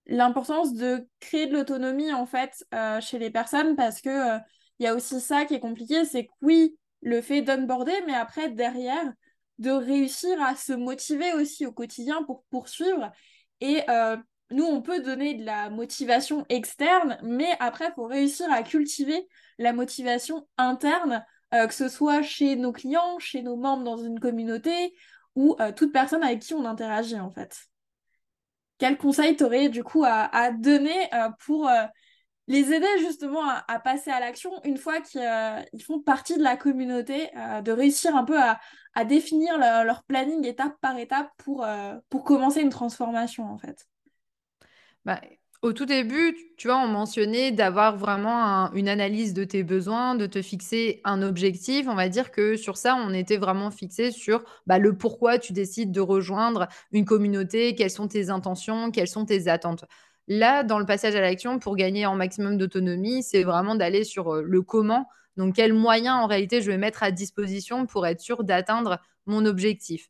l'importance 0.08 0.74
de 0.74 1.08
créer 1.20 1.46
de 1.48 1.54
l'autonomie 1.54 2.12
en 2.12 2.26
fait 2.26 2.66
euh, 2.74 3.00
chez 3.00 3.20
les 3.20 3.30
personnes 3.30 3.76
parce 3.76 4.02
que 4.02 4.10
il 4.10 4.32
euh, 4.32 4.40
y 4.80 4.88
a 4.88 4.96
aussi 4.96 5.22
ça 5.22 5.46
qui 5.46 5.54
est 5.54 5.60
compliqué, 5.60 6.04
c'est 6.06 6.26
que 6.26 6.32
oui, 6.42 6.78
le 7.02 7.22
fait 7.22 7.42
d'onboarder, 7.42 8.02
mais 8.08 8.16
après 8.16 8.50
derrière, 8.50 9.14
de 9.60 9.70
réussir 9.70 10.42
à 10.42 10.56
se 10.56 10.74
motiver 10.74 11.34
aussi 11.34 11.66
au 11.66 11.72
quotidien 11.72 12.24
pour 12.24 12.44
poursuivre. 12.50 13.12
Et 13.62 13.82
nous, 14.54 14.66
on 14.66 14.82
peut 14.82 15.02
donner 15.02 15.34
de 15.34 15.46
la 15.46 15.70
motivation 15.70 16.46
externe, 16.50 17.18
mais 17.24 17.50
après, 17.60 17.88
il 17.90 17.94
faut 17.96 18.06
réussir 18.06 18.52
à 18.52 18.64
cultiver 18.64 19.28
la 19.58 19.74
motivation 19.74 20.48
interne 20.58 21.26
euh, 21.54 21.68
que 21.68 21.74
ce 21.74 21.88
soit 21.88 22.24
chez 22.24 22.56
nos 22.56 22.72
clients, 22.72 23.20
chez 23.20 23.44
nos 23.44 23.56
membres 23.56 23.84
dans 23.84 23.98
une 23.98 24.20
communauté 24.20 24.96
ou 25.36 25.56
euh, 25.60 25.72
toute 25.72 25.94
personne 25.94 26.24
avec 26.24 26.40
qui 26.40 26.56
on 26.56 26.66
interagit 26.66 27.20
en 27.20 27.30
fait. 27.30 27.66
Quel 28.80 28.98
conseil 28.98 29.36
t'aurais 29.36 29.70
du 29.70 29.84
coup 29.84 30.04
à, 30.04 30.52
donner 30.52 31.14
euh, 31.14 31.30
pour 31.46 31.70
les 32.48 32.74
aider 32.74 32.88
justement 33.00 33.48
à, 33.48 33.80
passer 33.80 34.10
à 34.10 34.20
l'action 34.20 34.52
une 34.64 34.78
fois 34.78 35.00
qu'ils 35.00 35.84
font 35.84 36.00
partie 36.00 36.38
de 36.38 36.44
la 36.44 36.58
communauté, 36.58 37.30
de 37.64 37.72
réussir 37.72 38.16
un 38.16 38.26
peu 38.26 38.38
à, 38.38 39.06
définir 39.06 39.58
leur 39.58 40.04
planning 40.04 40.44
étape 40.46 40.74
par 40.82 40.98
étape 40.98 41.30
pour, 41.38 41.66
pour 42.10 42.24
commencer 42.24 42.62
une 42.62 42.72
transformation 42.72 43.46
en 43.46 43.58
fait? 43.58 43.88
Bah, 45.06 45.20
au 45.64 45.72
tout 45.72 45.86
début, 45.86 46.36
tu 46.58 46.68
vois, 46.68 46.78
on 46.78 46.88
mentionnait 46.88 47.52
d'avoir 47.52 47.96
vraiment 47.96 48.70
une 48.74 48.90
analyse 48.90 49.34
de 49.34 49.46
tes 49.46 49.64
besoins, 49.64 50.16
de 50.16 50.26
te 50.26 50.42
fixer 50.42 51.00
un 51.06 51.22
objectif. 51.22 51.88
On 51.88 51.96
va 51.96 52.10
dire 52.10 52.32
que 52.32 52.58
sur 52.58 52.76
ça, 52.76 52.96
on 52.96 53.14
était 53.14 53.38
vraiment 53.38 53.72
fixé 53.72 54.12
sur 54.12 54.44
bah, 54.68 54.78
le 54.78 54.98
pourquoi 54.98 55.40
tu 55.40 55.54
décides 55.54 55.92
de 55.94 56.02
rejoindre 56.02 56.68
une 56.92 57.06
communauté, 57.06 57.76
quelles 57.76 57.90
sont 57.90 58.10
tes 58.10 58.30
intentions, 58.30 58.92
quelles 58.92 59.08
sont 59.08 59.26
tes 59.26 59.48
attentes. 59.48 59.86
Là, 60.28 60.64
dans 60.64 60.80
le 60.80 60.86
passage 60.86 61.16
à 61.16 61.22
l'action, 61.22 61.60
pour 61.60 61.78
gagner 61.78 62.06
en 62.06 62.16
maximum 62.16 62.58
d'autonomie, 62.58 63.24
c'est 63.24 63.44
vraiment 63.44 63.76
d'aller 63.76 64.04
sur 64.04 64.36
euh, 64.36 64.42
le 64.42 64.62
comment. 64.62 65.08
Donc, 65.38 65.56
quels 65.56 65.74
moyens 65.74 66.16
en 66.24 66.28
réalité 66.28 66.62
je 66.62 66.72
vais 66.72 66.78
mettre 66.78 67.04
à 67.04 67.12
disposition 67.12 67.86
pour 67.86 68.06
être 68.06 68.20
sûr 68.20 68.44
d'atteindre 68.44 69.00
mon 69.26 69.46
objectif. 69.46 70.10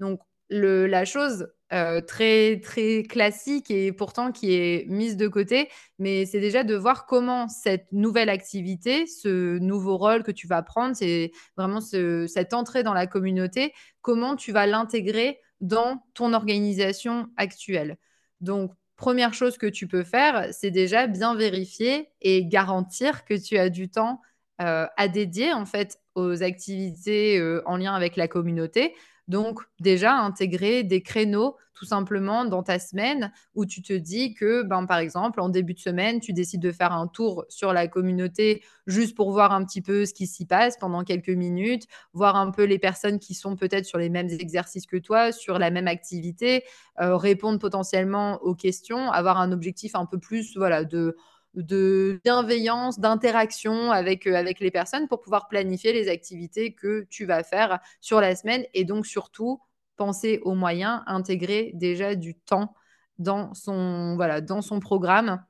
Donc, 0.00 0.20
la 0.50 1.04
chose 1.04 1.48
euh, 1.72 2.00
très, 2.00 2.60
très 2.60 3.02
classique 3.02 3.70
et 3.70 3.90
pourtant 3.92 4.32
qui 4.32 4.54
est 4.54 4.86
mise 4.88 5.16
de 5.16 5.28
côté, 5.28 5.70
mais 5.98 6.26
c'est 6.26 6.40
déjà 6.40 6.62
de 6.62 6.74
voir 6.74 7.06
comment 7.06 7.48
cette 7.48 7.86
nouvelle 7.90 8.28
activité, 8.28 9.06
ce 9.06 9.58
nouveau 9.58 9.96
rôle 9.96 10.22
que 10.22 10.30
tu 10.30 10.46
vas 10.46 10.62
prendre, 10.62 10.94
c'est 10.94 11.32
vraiment 11.56 11.80
cette 11.80 12.54
entrée 12.54 12.82
dans 12.82 12.94
la 12.94 13.06
communauté, 13.06 13.72
comment 14.02 14.36
tu 14.36 14.52
vas 14.52 14.66
l'intégrer 14.66 15.40
dans 15.60 16.04
ton 16.12 16.34
organisation 16.34 17.28
actuelle. 17.36 17.96
Donc, 18.40 18.72
première 18.96 19.34
chose 19.34 19.56
que 19.58 19.66
tu 19.66 19.88
peux 19.88 20.04
faire, 20.04 20.48
c'est 20.52 20.70
déjà 20.70 21.06
bien 21.06 21.34
vérifier 21.34 22.10
et 22.20 22.44
garantir 22.46 23.24
que 23.24 23.34
tu 23.34 23.56
as 23.56 23.70
du 23.70 23.88
temps 23.88 24.20
euh, 24.60 24.86
à 24.96 25.08
dédier 25.08 25.52
en 25.52 25.66
fait 25.66 25.98
aux 26.14 26.42
activités 26.44 27.38
euh, 27.38 27.60
en 27.66 27.76
lien 27.76 27.94
avec 27.94 28.16
la 28.16 28.28
communauté. 28.28 28.94
Donc 29.28 29.60
déjà, 29.80 30.14
intégrer 30.16 30.82
des 30.82 31.02
créneaux 31.02 31.56
tout 31.74 31.84
simplement 31.84 32.44
dans 32.44 32.62
ta 32.62 32.78
semaine 32.78 33.32
où 33.54 33.66
tu 33.66 33.82
te 33.82 33.92
dis 33.92 34.32
que, 34.34 34.62
ben, 34.62 34.86
par 34.86 34.98
exemple, 34.98 35.40
en 35.40 35.48
début 35.48 35.74
de 35.74 35.80
semaine, 35.80 36.20
tu 36.20 36.32
décides 36.32 36.62
de 36.62 36.70
faire 36.70 36.92
un 36.92 37.08
tour 37.08 37.44
sur 37.48 37.72
la 37.72 37.88
communauté 37.88 38.62
juste 38.86 39.16
pour 39.16 39.32
voir 39.32 39.52
un 39.52 39.64
petit 39.64 39.82
peu 39.82 40.06
ce 40.06 40.14
qui 40.14 40.26
s'y 40.26 40.46
passe 40.46 40.76
pendant 40.78 41.02
quelques 41.02 41.30
minutes, 41.30 41.86
voir 42.12 42.36
un 42.36 42.50
peu 42.50 42.64
les 42.64 42.78
personnes 42.78 43.18
qui 43.18 43.34
sont 43.34 43.56
peut-être 43.56 43.86
sur 43.86 43.98
les 43.98 44.08
mêmes 44.08 44.28
exercices 44.28 44.86
que 44.86 44.96
toi, 44.96 45.32
sur 45.32 45.58
la 45.58 45.70
même 45.70 45.88
activité, 45.88 46.64
euh, 47.00 47.16
répondre 47.16 47.58
potentiellement 47.58 48.40
aux 48.42 48.54
questions, 48.54 49.10
avoir 49.10 49.38
un 49.38 49.50
objectif 49.50 49.96
un 49.96 50.06
peu 50.06 50.18
plus 50.18 50.56
voilà, 50.56 50.84
de 50.84 51.16
de 51.54 52.20
bienveillance, 52.24 52.98
d'interaction 52.98 53.90
avec, 53.90 54.26
euh, 54.26 54.34
avec 54.34 54.60
les 54.60 54.70
personnes 54.70 55.08
pour 55.08 55.20
pouvoir 55.20 55.48
planifier 55.48 55.92
les 55.92 56.08
activités 56.08 56.74
que 56.74 57.06
tu 57.10 57.24
vas 57.24 57.42
faire 57.42 57.80
sur 58.00 58.20
la 58.20 58.34
semaine 58.36 58.64
et 58.74 58.84
donc 58.84 59.06
surtout 59.06 59.60
penser 59.96 60.40
aux 60.42 60.54
moyens, 60.54 61.02
intégrer 61.06 61.72
déjà 61.74 62.14
du 62.14 62.34
temps 62.34 62.74
dans 63.18 63.54
son, 63.54 64.16
voilà, 64.16 64.40
dans 64.40 64.62
son 64.62 64.80
programme 64.80 65.44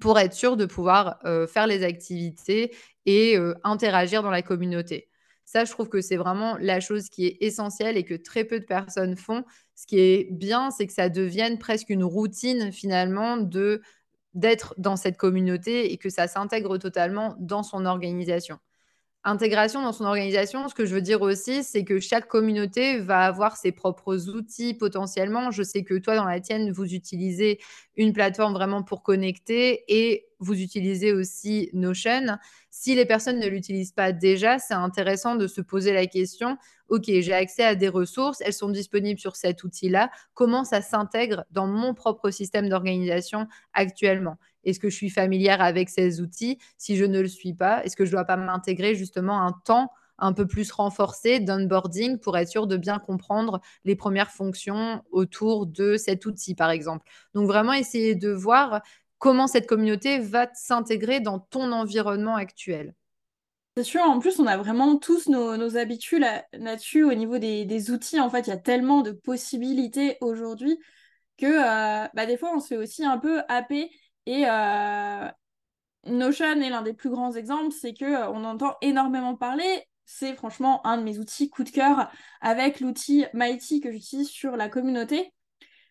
pour 0.00 0.18
être 0.18 0.34
sûr 0.34 0.56
de 0.56 0.66
pouvoir 0.66 1.18
euh, 1.24 1.46
faire 1.46 1.66
les 1.66 1.84
activités 1.84 2.74
et 3.06 3.36
euh, 3.36 3.54
interagir 3.64 4.22
dans 4.22 4.30
la 4.30 4.42
communauté. 4.42 5.08
Ça, 5.44 5.64
je 5.64 5.72
trouve 5.72 5.88
que 5.88 6.00
c'est 6.00 6.16
vraiment 6.16 6.56
la 6.58 6.80
chose 6.80 7.08
qui 7.10 7.26
est 7.26 7.36
essentielle 7.40 7.96
et 7.96 8.04
que 8.04 8.14
très 8.14 8.44
peu 8.44 8.60
de 8.60 8.64
personnes 8.64 9.16
font. 9.16 9.44
Ce 9.74 9.86
qui 9.86 9.98
est 9.98 10.28
bien, 10.30 10.70
c'est 10.70 10.86
que 10.86 10.92
ça 10.92 11.08
devienne 11.08 11.58
presque 11.58 11.90
une 11.90 12.04
routine 12.04 12.72
finalement 12.72 13.36
de 13.36 13.82
d'être 14.34 14.74
dans 14.78 14.96
cette 14.96 15.16
communauté 15.16 15.92
et 15.92 15.98
que 15.98 16.10
ça 16.10 16.26
s'intègre 16.28 16.78
totalement 16.78 17.36
dans 17.38 17.62
son 17.62 17.86
organisation. 17.86 18.58
Intégration 19.24 19.82
dans 19.82 19.92
son 19.92 20.04
organisation, 20.04 20.66
ce 20.66 20.74
que 20.74 20.84
je 20.84 20.96
veux 20.96 21.00
dire 21.00 21.22
aussi, 21.22 21.62
c'est 21.62 21.84
que 21.84 22.00
chaque 22.00 22.26
communauté 22.26 22.98
va 22.98 23.20
avoir 23.20 23.56
ses 23.56 23.70
propres 23.70 24.28
outils 24.28 24.74
potentiellement. 24.74 25.52
Je 25.52 25.62
sais 25.62 25.84
que 25.84 25.94
toi, 25.94 26.16
dans 26.16 26.24
la 26.24 26.40
tienne, 26.40 26.72
vous 26.72 26.92
utilisez 26.92 27.60
une 27.96 28.12
plateforme 28.12 28.52
vraiment 28.52 28.82
pour 28.82 29.04
connecter 29.04 29.84
et 29.86 30.26
vous 30.40 30.60
utilisez 30.60 31.12
aussi 31.12 31.70
Notion. 31.72 32.36
Si 32.74 32.94
les 32.94 33.04
personnes 33.04 33.38
ne 33.38 33.46
l'utilisent 33.48 33.92
pas 33.92 34.12
déjà, 34.12 34.58
c'est 34.58 34.72
intéressant 34.72 35.36
de 35.36 35.46
se 35.46 35.60
poser 35.60 35.92
la 35.92 36.06
question, 36.06 36.56
OK, 36.88 37.02
j'ai 37.06 37.34
accès 37.34 37.64
à 37.64 37.74
des 37.74 37.90
ressources, 37.90 38.40
elles 38.40 38.54
sont 38.54 38.70
disponibles 38.70 39.20
sur 39.20 39.36
cet 39.36 39.62
outil-là, 39.62 40.10
comment 40.32 40.64
ça 40.64 40.80
s'intègre 40.80 41.44
dans 41.50 41.66
mon 41.66 41.92
propre 41.92 42.30
système 42.30 42.70
d'organisation 42.70 43.46
actuellement? 43.74 44.38
Est-ce 44.64 44.80
que 44.80 44.88
je 44.88 44.96
suis 44.96 45.10
familière 45.10 45.60
avec 45.60 45.90
ces 45.90 46.22
outils? 46.22 46.56
Si 46.78 46.96
je 46.96 47.04
ne 47.04 47.20
le 47.20 47.28
suis 47.28 47.52
pas, 47.52 47.84
est-ce 47.84 47.94
que 47.94 48.06
je 48.06 48.10
ne 48.10 48.16
dois 48.16 48.24
pas 48.24 48.38
m'intégrer 48.38 48.94
justement 48.94 49.42
un 49.46 49.52
temps 49.66 49.90
un 50.18 50.32
peu 50.32 50.46
plus 50.46 50.70
renforcé 50.70 51.40
d'onboarding 51.40 52.18
pour 52.18 52.38
être 52.38 52.48
sûr 52.48 52.66
de 52.66 52.76
bien 52.76 52.98
comprendre 52.98 53.60
les 53.84 53.96
premières 53.96 54.30
fonctions 54.30 55.02
autour 55.10 55.66
de 55.66 55.96
cet 55.96 56.24
outil, 56.24 56.54
par 56.54 56.70
exemple? 56.70 57.04
Donc 57.34 57.46
vraiment 57.48 57.72
essayer 57.74 58.14
de 58.14 58.30
voir 58.30 58.80
comment 59.22 59.46
cette 59.46 59.68
communauté 59.68 60.18
va 60.18 60.52
s'intégrer 60.52 61.20
dans 61.20 61.38
ton 61.38 61.70
environnement 61.70 62.34
actuel. 62.34 62.92
C'est 63.76 63.84
sûr, 63.84 64.02
en 64.02 64.18
plus, 64.18 64.40
on 64.40 64.46
a 64.48 64.56
vraiment 64.56 64.96
tous 64.96 65.28
nos, 65.28 65.76
habitudes 65.76 66.26
là-dessus 66.52 67.04
au 67.04 67.14
niveau 67.14 67.38
des, 67.38 67.90
outils. 67.92 68.18
En 68.18 68.28
fait, 68.28 68.48
il 68.48 68.50
y 68.50 68.52
a 68.52 68.56
tellement 68.56 69.00
de 69.00 69.12
possibilités 69.12 70.18
aujourd'hui 70.20 70.76
que 71.38 71.46
euh, 71.46 72.08
bah, 72.14 72.26
des 72.26 72.36
fois, 72.36 72.50
on 72.52 72.58
se 72.58 72.66
fait 72.66 72.76
aussi 72.76 73.04
un 73.04 73.16
peu 73.16 73.42
happer. 73.48 73.92
Et 74.26 74.44
euh, 74.48 75.28
Notion 76.04 76.60
est 76.60 76.70
l'un 76.70 76.82
des 76.82 76.92
plus 76.92 77.10
grands 77.10 77.32
exemples, 77.32 77.70
c'est 77.70 77.94
qu'on 77.94 78.06
euh, 78.06 78.26
on 78.28 78.42
entend 78.42 78.74
énormément 78.82 79.36
parler. 79.36 79.84
C'est 80.04 80.34
franchement 80.34 80.84
un 80.84 80.98
de 80.98 81.04
mes 81.04 81.20
outils 81.20 81.48
coup 81.48 81.62
de 81.62 81.70
cœur 81.70 82.10
avec 82.40 82.80
l'outil 82.80 83.26
Mighty 83.34 83.80
que 83.80 83.92
j'utilise 83.92 84.28
sur 84.28 84.56
la 84.56 84.68
communauté. 84.68 85.32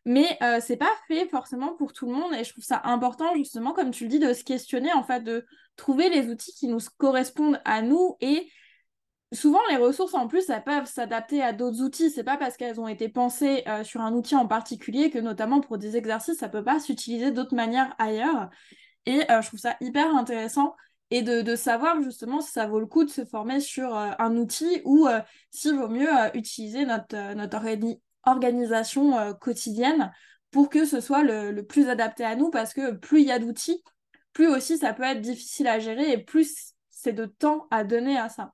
Mais 0.06 0.38
euh, 0.42 0.60
c'est 0.60 0.78
pas 0.78 0.92
fait 1.08 1.28
forcément 1.28 1.74
pour 1.76 1.94
tout 1.94 2.08
le 2.08 2.14
monde 2.14 2.34
et 2.34 2.44
je 2.44 2.52
trouve 2.52 2.64
ça 2.64 2.82
important 2.86 3.36
justement, 3.36 3.72
comme 3.72 3.92
tu 3.92 4.06
le 4.06 4.10
dis, 4.10 4.20
de 4.20 4.34
se 4.34 4.44
questionner, 4.44 4.92
en 4.94 5.04
fait, 5.04 5.22
de 5.22 5.46
trouver 5.76 6.10
les 6.10 6.28
outils 6.28 6.54
qui 6.54 6.68
nous 6.68 6.80
correspondent 6.98 7.62
à 7.66 7.84
nous 7.84 8.18
et 8.20 8.50
souvent 9.32 9.60
les 9.70 9.78
ressources 9.78 10.16
en 10.16 10.28
plus, 10.28 10.50
elles 10.50 10.64
peuvent 10.64 10.88
s'adapter 10.88 11.44
à 11.44 11.54
d'autres 11.54 11.82
outils. 11.82 12.10
C'est 12.10 12.24
pas 12.24 12.38
parce 12.38 12.58
qu'elles 12.58 12.80
ont 12.80 12.88
été 12.88 13.10
pensées 13.10 13.64
euh, 13.68 13.84
sur 13.84 14.02
un 14.02 14.14
outil 14.14 14.36
en 14.36 14.48
particulier 14.48 15.12
que 15.12 15.20
notamment 15.20 15.62
pour 15.62 15.78
des 15.78 15.98
exercices, 15.98 16.40
ça 16.40 16.50
peut 16.50 16.64
pas 16.64 16.80
s'utiliser 16.80 17.32
d'autres 17.32 17.56
manières 17.56 17.94
ailleurs. 18.00 18.50
Et 19.06 19.22
euh, 19.32 19.42
je 19.42 19.48
trouve 19.48 19.60
ça 19.60 19.78
hyper 19.82 20.16
intéressant 20.16 20.76
et 21.12 21.22
de, 21.22 21.56
savoir 21.56 22.02
justement 22.02 22.42
si 22.42 22.52
ça 22.52 22.66
vaut 22.66 22.80
le 22.80 22.86
coup 22.88 23.04
de 23.04 23.10
se 23.10 23.26
former 23.26 23.60
sur 23.60 23.94
un 23.94 24.38
outil 24.38 24.82
ou 24.86 25.10
s'il 25.50 25.76
vaut 25.76 25.90
mieux 25.90 26.08
utiliser 26.36 26.86
notre, 26.86 27.34
notre 27.36 27.58
organisation 28.26 29.18
euh, 29.18 29.34
quotidienne 29.34 30.12
pour 30.52 30.70
que 30.70 30.86
ce 30.86 31.00
soit 31.00 31.24
le, 31.24 31.62
plus 31.62 31.90
adapté 31.90 32.24
à 32.24 32.36
nous 32.36 32.50
parce 32.50 32.74
que 32.74 32.92
plus 32.92 33.22
il 33.22 33.28
y 33.28 33.32
a 33.32 33.40
d'outils, 33.40 33.84
plus 34.34 34.48
aussi 34.48 34.78
ça 34.78 34.94
peut 34.94 35.04
être 35.04 35.22
difficile 35.22 35.68
à 35.68 35.80
gérer 35.80 36.12
et 36.12 36.18
plus 36.18 36.74
c'est 36.90 37.14
de 37.14 37.26
temps 37.26 37.68
à 37.72 37.84
donner 37.84 38.18
à 38.18 38.30
ça. 38.30 38.54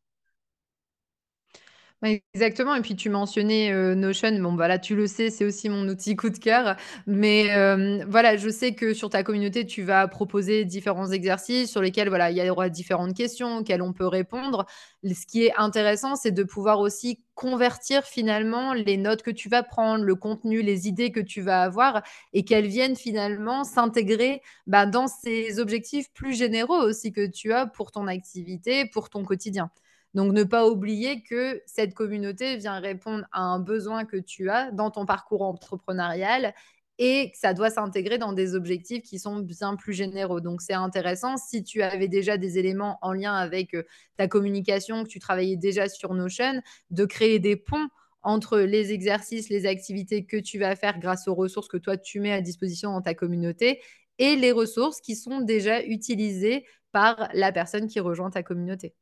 Exactement 2.03 2.75
et 2.75 2.81
puis 2.81 2.95
tu 2.95 3.09
mentionnais, 3.09 3.71
heu, 3.73 3.95
Notion. 3.95 4.31
Bon, 4.39 4.53
bah, 4.53 4.77
tu 4.77 4.95
le 4.95 5.07
sais, 5.07 5.31
c'est 5.31 5.45
aussi 5.45 5.67
mon 5.67 5.87
outil 5.89 6.15
coup 6.15 6.29
de 6.29 6.37
cœur. 6.37 6.75
Mais, 7.07 7.47
hem, 7.47 8.05
voilà, 8.07 8.37
je 8.37 8.49
sais 8.49 8.75
que 8.75 8.93
sur 8.93 9.09
ta 9.09 9.23
communauté, 9.23 9.65
tu 9.65 9.81
vas 9.81 10.07
proposer 10.07 10.63
différents 10.63 11.09
exercices 11.11 11.71
sur 11.71 11.81
lesquels, 11.81 12.09
voilà, 12.09 12.29
il 12.29 12.37
y 12.37 12.47
aura 12.51 12.69
différentes 12.69 13.15
questions 13.17 13.57
auxquelles 13.57 13.81
on 13.81 13.93
peut 13.93 14.05
répondre. 14.05 14.67
ce 15.03 15.25
qui 15.25 15.45
est 15.45 15.53
intéressant, 15.57 16.15
c'est 16.15 16.29
de 16.31 16.43
pouvoir 16.43 16.79
aussi 16.81 17.19
convertir 17.33 18.03
finalement 18.03 18.73
les 18.73 18.97
notes 18.97 19.23
que 19.23 19.31
tu 19.31 19.49
vas 19.49 19.63
prendre, 19.63 20.03
le 20.03 20.13
contenu, 20.13 20.61
les 20.61 20.87
idées 20.87 21.11
que 21.11 21.19
tu 21.19 21.41
vas 21.41 21.63
avoir 21.63 22.03
et 22.31 22.45
qu'elles 22.45 22.67
viennent 22.67 22.95
finalement 22.95 23.63
s'intégrer, 23.63 24.41
bah, 24.67 24.85
dans 24.85 25.07
ces 25.07 25.59
objectifs 25.59 26.11
plus 26.13 26.37
généraux 26.37 26.77
aussi 26.79 27.11
que 27.11 27.25
tu 27.25 27.53
as 27.53 27.65
pour 27.65 27.91
ton 27.91 28.05
activité, 28.05 28.85
pour 28.85 29.09
ton 29.09 29.23
quotidien. 29.23 29.71
Donc, 30.17 30.33
ne 30.33 30.43
pas 30.43 30.67
oublier 30.67 31.21
que 31.21 31.61
cette 31.67 31.93
communauté 31.93 32.57
vient 32.57 32.79
répondre 32.79 33.25
à 33.31 33.43
un 33.43 33.59
besoin 33.59 34.03
que 34.03 34.17
tu 34.17 34.49
as 34.49 34.71
dans 34.71 34.89
ton 34.89 35.05
parcours 35.05 35.43
entrepreneurial 35.43 36.55
et 36.97 37.29
que 37.29 37.37
ça 37.37 37.53
doit 37.53 37.69
s'intégrer 37.69 38.17
dans 38.17 38.33
des 38.33 38.55
objectifs 38.55 39.03
qui 39.03 39.19
sont 39.19 39.37
bien 39.37 39.75
plus 39.75 39.93
généraux. 39.93 40.39
Donc, 40.41 40.63
c'est 40.63 40.73
intéressant. 40.73 41.37
Si 41.37 41.63
tu 41.63 41.83
avais 41.83 42.07
déjà 42.07 42.37
des 42.37 42.57
éléments 42.57 42.97
en 43.03 43.13
lien 43.13 43.35
avec 43.35 43.75
euh, 43.75 43.83
ta 44.17 44.27
communication, 44.27 45.03
que 45.03 45.07
tu 45.07 45.19
travaillais 45.19 45.55
déjà 45.55 45.87
sur 45.87 46.15
Notion, 46.15 46.63
de 46.89 47.05
créer 47.05 47.37
des 47.37 47.55
ponts 47.55 47.87
entre 48.23 48.57
les 48.57 48.93
exercices, 48.93 49.49
les 49.49 49.67
activités 49.67 50.25
que 50.25 50.37
tu 50.37 50.57
vas 50.57 50.75
faire 50.75 50.97
grâce 50.97 51.27
aux 51.27 51.35
ressources 51.35 51.67
que 51.67 51.77
toi, 51.77 51.95
tu 51.95 52.21
mets 52.21 52.33
à 52.33 52.41
disposition 52.41 52.91
dans 52.91 53.03
ta 53.03 53.13
communauté 53.13 53.81
et 54.17 54.35
les 54.35 54.51
ressources 54.51 54.99
qui 54.99 55.15
sont 55.15 55.41
déjà 55.41 55.83
utilisées 55.83 56.65
par 56.91 57.29
la 57.35 57.51
personne 57.51 57.85
qui 57.85 57.99
rejoint 57.99 58.31
ta 58.31 58.41
communauté. 58.41 58.95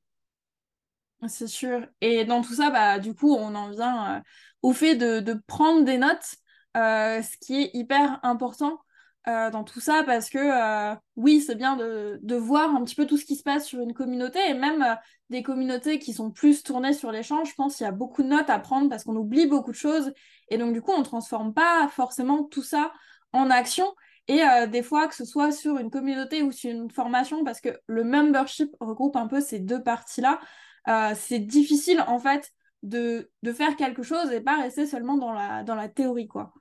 C'est 1.28 1.48
sûr. 1.48 1.88
Et 2.02 2.26
dans 2.26 2.42
tout 2.42 2.56
ça, 2.56 2.70
bah, 2.70 3.00
du 3.00 3.14
coup, 3.14 3.34
on 3.34 3.56
en 3.56 3.70
vient 3.70 4.18
euh, 4.18 4.20
au 4.62 4.74
fait 4.74 4.96
de, 4.96 5.34
prendre 5.48 5.84
des 5.84 5.98
notes, 5.98 6.36
euh, 6.78 7.22
ce 7.22 7.38
qui 7.38 7.64
est 7.64 7.72
hyper 7.74 8.20
important 8.24 8.80
euh, 9.28 9.50
dans 9.50 9.64
tout 9.64 9.80
ça, 9.80 10.04
parce 10.06 10.30
que 10.30 10.96
oui, 11.16 11.42
c'est 11.42 11.56
bien 11.56 11.76
de, 11.78 12.20
de, 12.22 12.36
voir 12.36 12.76
un 12.76 12.84
petit 12.84 12.96
peu 12.96 13.08
tout 13.08 13.18
ce 13.18 13.26
qui 13.26 13.36
se 13.36 13.44
passe 13.44 13.66
sur 13.66 13.80
une 13.80 13.94
communauté, 13.94 14.40
et 14.48 14.54
même 14.54 14.98
des 15.30 15.42
communautés 15.42 16.00
qui 16.00 16.14
sont 16.14 16.32
plus 16.32 16.64
tournées 16.64 16.94
sur 16.94 17.12
l'échange. 17.12 17.50
Je 17.50 17.56
pense 17.56 17.78
qu'il 17.78 17.86
y 17.86 17.90
a 17.90 17.92
beaucoup 17.92 18.22
de 18.22 18.28
notes 18.28 18.50
à 18.50 18.60
prendre 18.60 18.90
parce 18.90 19.04
qu'on 19.04 19.16
oublie 19.16 19.48
beaucoup 19.48 19.72
de 19.72 19.78
choses, 19.78 20.14
et 20.50 20.58
donc 20.58 20.74
du 20.74 20.82
coup, 20.82 20.92
on 20.92 21.00
ne 21.00 21.06
transforme 21.06 21.54
pas 21.54 21.88
forcément 21.88 22.44
tout 22.44 22.64
ça 22.64 22.92
en 23.34 23.50
action. 23.50 23.86
Et 24.28 24.42
des 24.72 24.82
fois, 24.82 25.08
que 25.08 25.14
ce 25.14 25.24
soit 25.24 25.52
sur 25.52 25.78
une 25.78 25.92
communauté 25.92 26.42
ou 26.42 26.52
sur 26.52 26.72
une 26.72 26.90
formation, 26.90 27.44
parce 27.44 27.62
que 27.62 27.70
le 27.86 28.04
membership 28.04 28.76
regroupe 28.80 29.16
un 29.16 29.28
peu 29.28 29.40
ces 29.40 29.60
deux 29.60 29.84
parties-là, 29.84 30.40
euh, 30.88 31.14
c'est 31.16 31.40
difficile 31.40 32.04
en 32.08 32.20
fait 32.20 32.52
de, 32.84 33.32
de, 33.44 33.54
faire 33.54 33.76
quelque 33.76 34.04
chose 34.04 34.32
et 34.32 34.42
pas 34.42 34.62
rester 34.62 34.86
seulement 34.86 35.18
dans 35.18 35.32
la, 35.34 35.64
dans 35.64 35.76
la 35.76 35.90
théorie 35.90 36.28
quoi. 36.28 36.54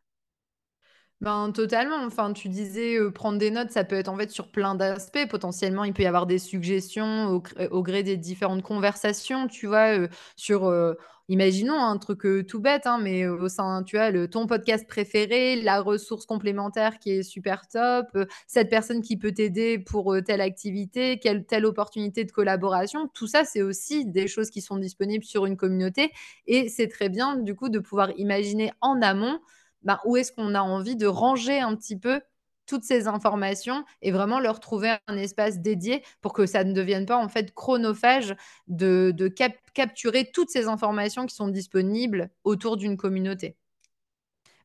Ben, 1.20 1.52
totalement. 1.52 2.04
Enfin, 2.04 2.32
tu 2.32 2.48
disais 2.48 2.96
euh, 2.98 3.10
prendre 3.10 3.38
des 3.38 3.50
notes, 3.50 3.70
ça 3.70 3.84
peut 3.84 3.96
être 3.96 4.08
en 4.08 4.16
fait 4.16 4.30
sur 4.30 4.48
plein 4.50 4.74
d'aspects. 4.74 5.26
Potentiellement, 5.30 5.84
il 5.84 5.94
peut 5.94 6.02
y 6.02 6.06
avoir 6.06 6.26
des 6.26 6.38
suggestions 6.38 7.40
au, 7.70 7.82
gré 7.82 8.02
des 8.02 8.16
différentes 8.18 8.62
conversations, 8.62 9.46
tu 9.48 9.66
vois, 9.66 9.96
euh, 9.98 10.08
sur, 10.36 10.66
euh, 10.66 10.94
imaginons 11.28 11.80
un 11.82 11.96
truc 11.96 12.26
tout 12.46 12.60
bête, 12.60 12.86
hein, 12.86 12.98
mais 13.00 13.26
au 13.26 13.48
sein, 13.48 13.82
tu 13.84 13.96
vois, 13.96 14.10
le, 14.10 14.28
ton 14.28 14.46
podcast 14.46 14.86
préféré, 14.86 15.56
la 15.62 15.80
ressource 15.80 16.26
complémentaire 16.26 16.98
qui 16.98 17.12
est 17.12 17.22
super 17.22 17.66
top, 17.68 18.06
cette 18.46 18.68
personne 18.68 19.00
qui 19.00 19.16
peut 19.16 19.32
t'aider 19.32 19.78
pour 19.78 20.14
telle 20.26 20.42
activité, 20.42 21.18
quelle 21.18 21.46
telle 21.46 21.64
opportunité 21.64 22.24
de 22.24 22.32
collaboration. 22.32 23.08
Tout 23.14 23.28
ça, 23.28 23.44
c'est 23.46 23.62
aussi 23.62 24.04
des 24.04 24.26
choses 24.28 24.50
qui 24.50 24.60
sont 24.60 24.76
disponibles 24.76 25.24
sur 25.24 25.46
une 25.46 25.56
communauté 25.56 26.12
et 26.46 26.68
c'est 26.68 26.88
très 26.88 27.08
bien, 27.08 27.36
du 27.36 27.54
coup, 27.54 27.70
de 27.70 27.78
pouvoir 27.78 28.10
imaginer 28.18 28.72
en 28.82 29.00
amont 29.00 29.38
bah, 29.84 30.00
où 30.04 30.16
est-ce 30.16 30.32
qu'on 30.32 30.54
a 30.54 30.60
envie 30.60 30.96
de 30.96 31.06
ranger 31.06 31.60
un 31.60 31.76
petit 31.76 31.98
peu 31.98 32.20
toutes 32.66 32.84
ces 32.84 33.08
informations 33.08 33.84
et 34.02 34.10
vraiment 34.10 34.40
leur 34.40 34.60
trouver 34.60 34.94
un 35.06 35.16
espace 35.16 35.60
dédié 35.60 36.02
pour 36.20 36.32
que 36.32 36.46
ça 36.46 36.64
ne 36.64 36.72
devienne 36.72 37.06
pas 37.06 37.16
en 37.16 37.28
fait 37.28 37.52
chronophage 37.54 38.34
de, 38.68 39.14
capturer 39.74 40.30
toutes 40.32 40.50
ces 40.50 40.66
informations 40.66 41.26
qui 41.26 41.34
sont 41.34 41.48
disponibles 41.48 42.30
autour 42.44 42.76
d'une 42.76 42.96
communauté. 42.96 43.56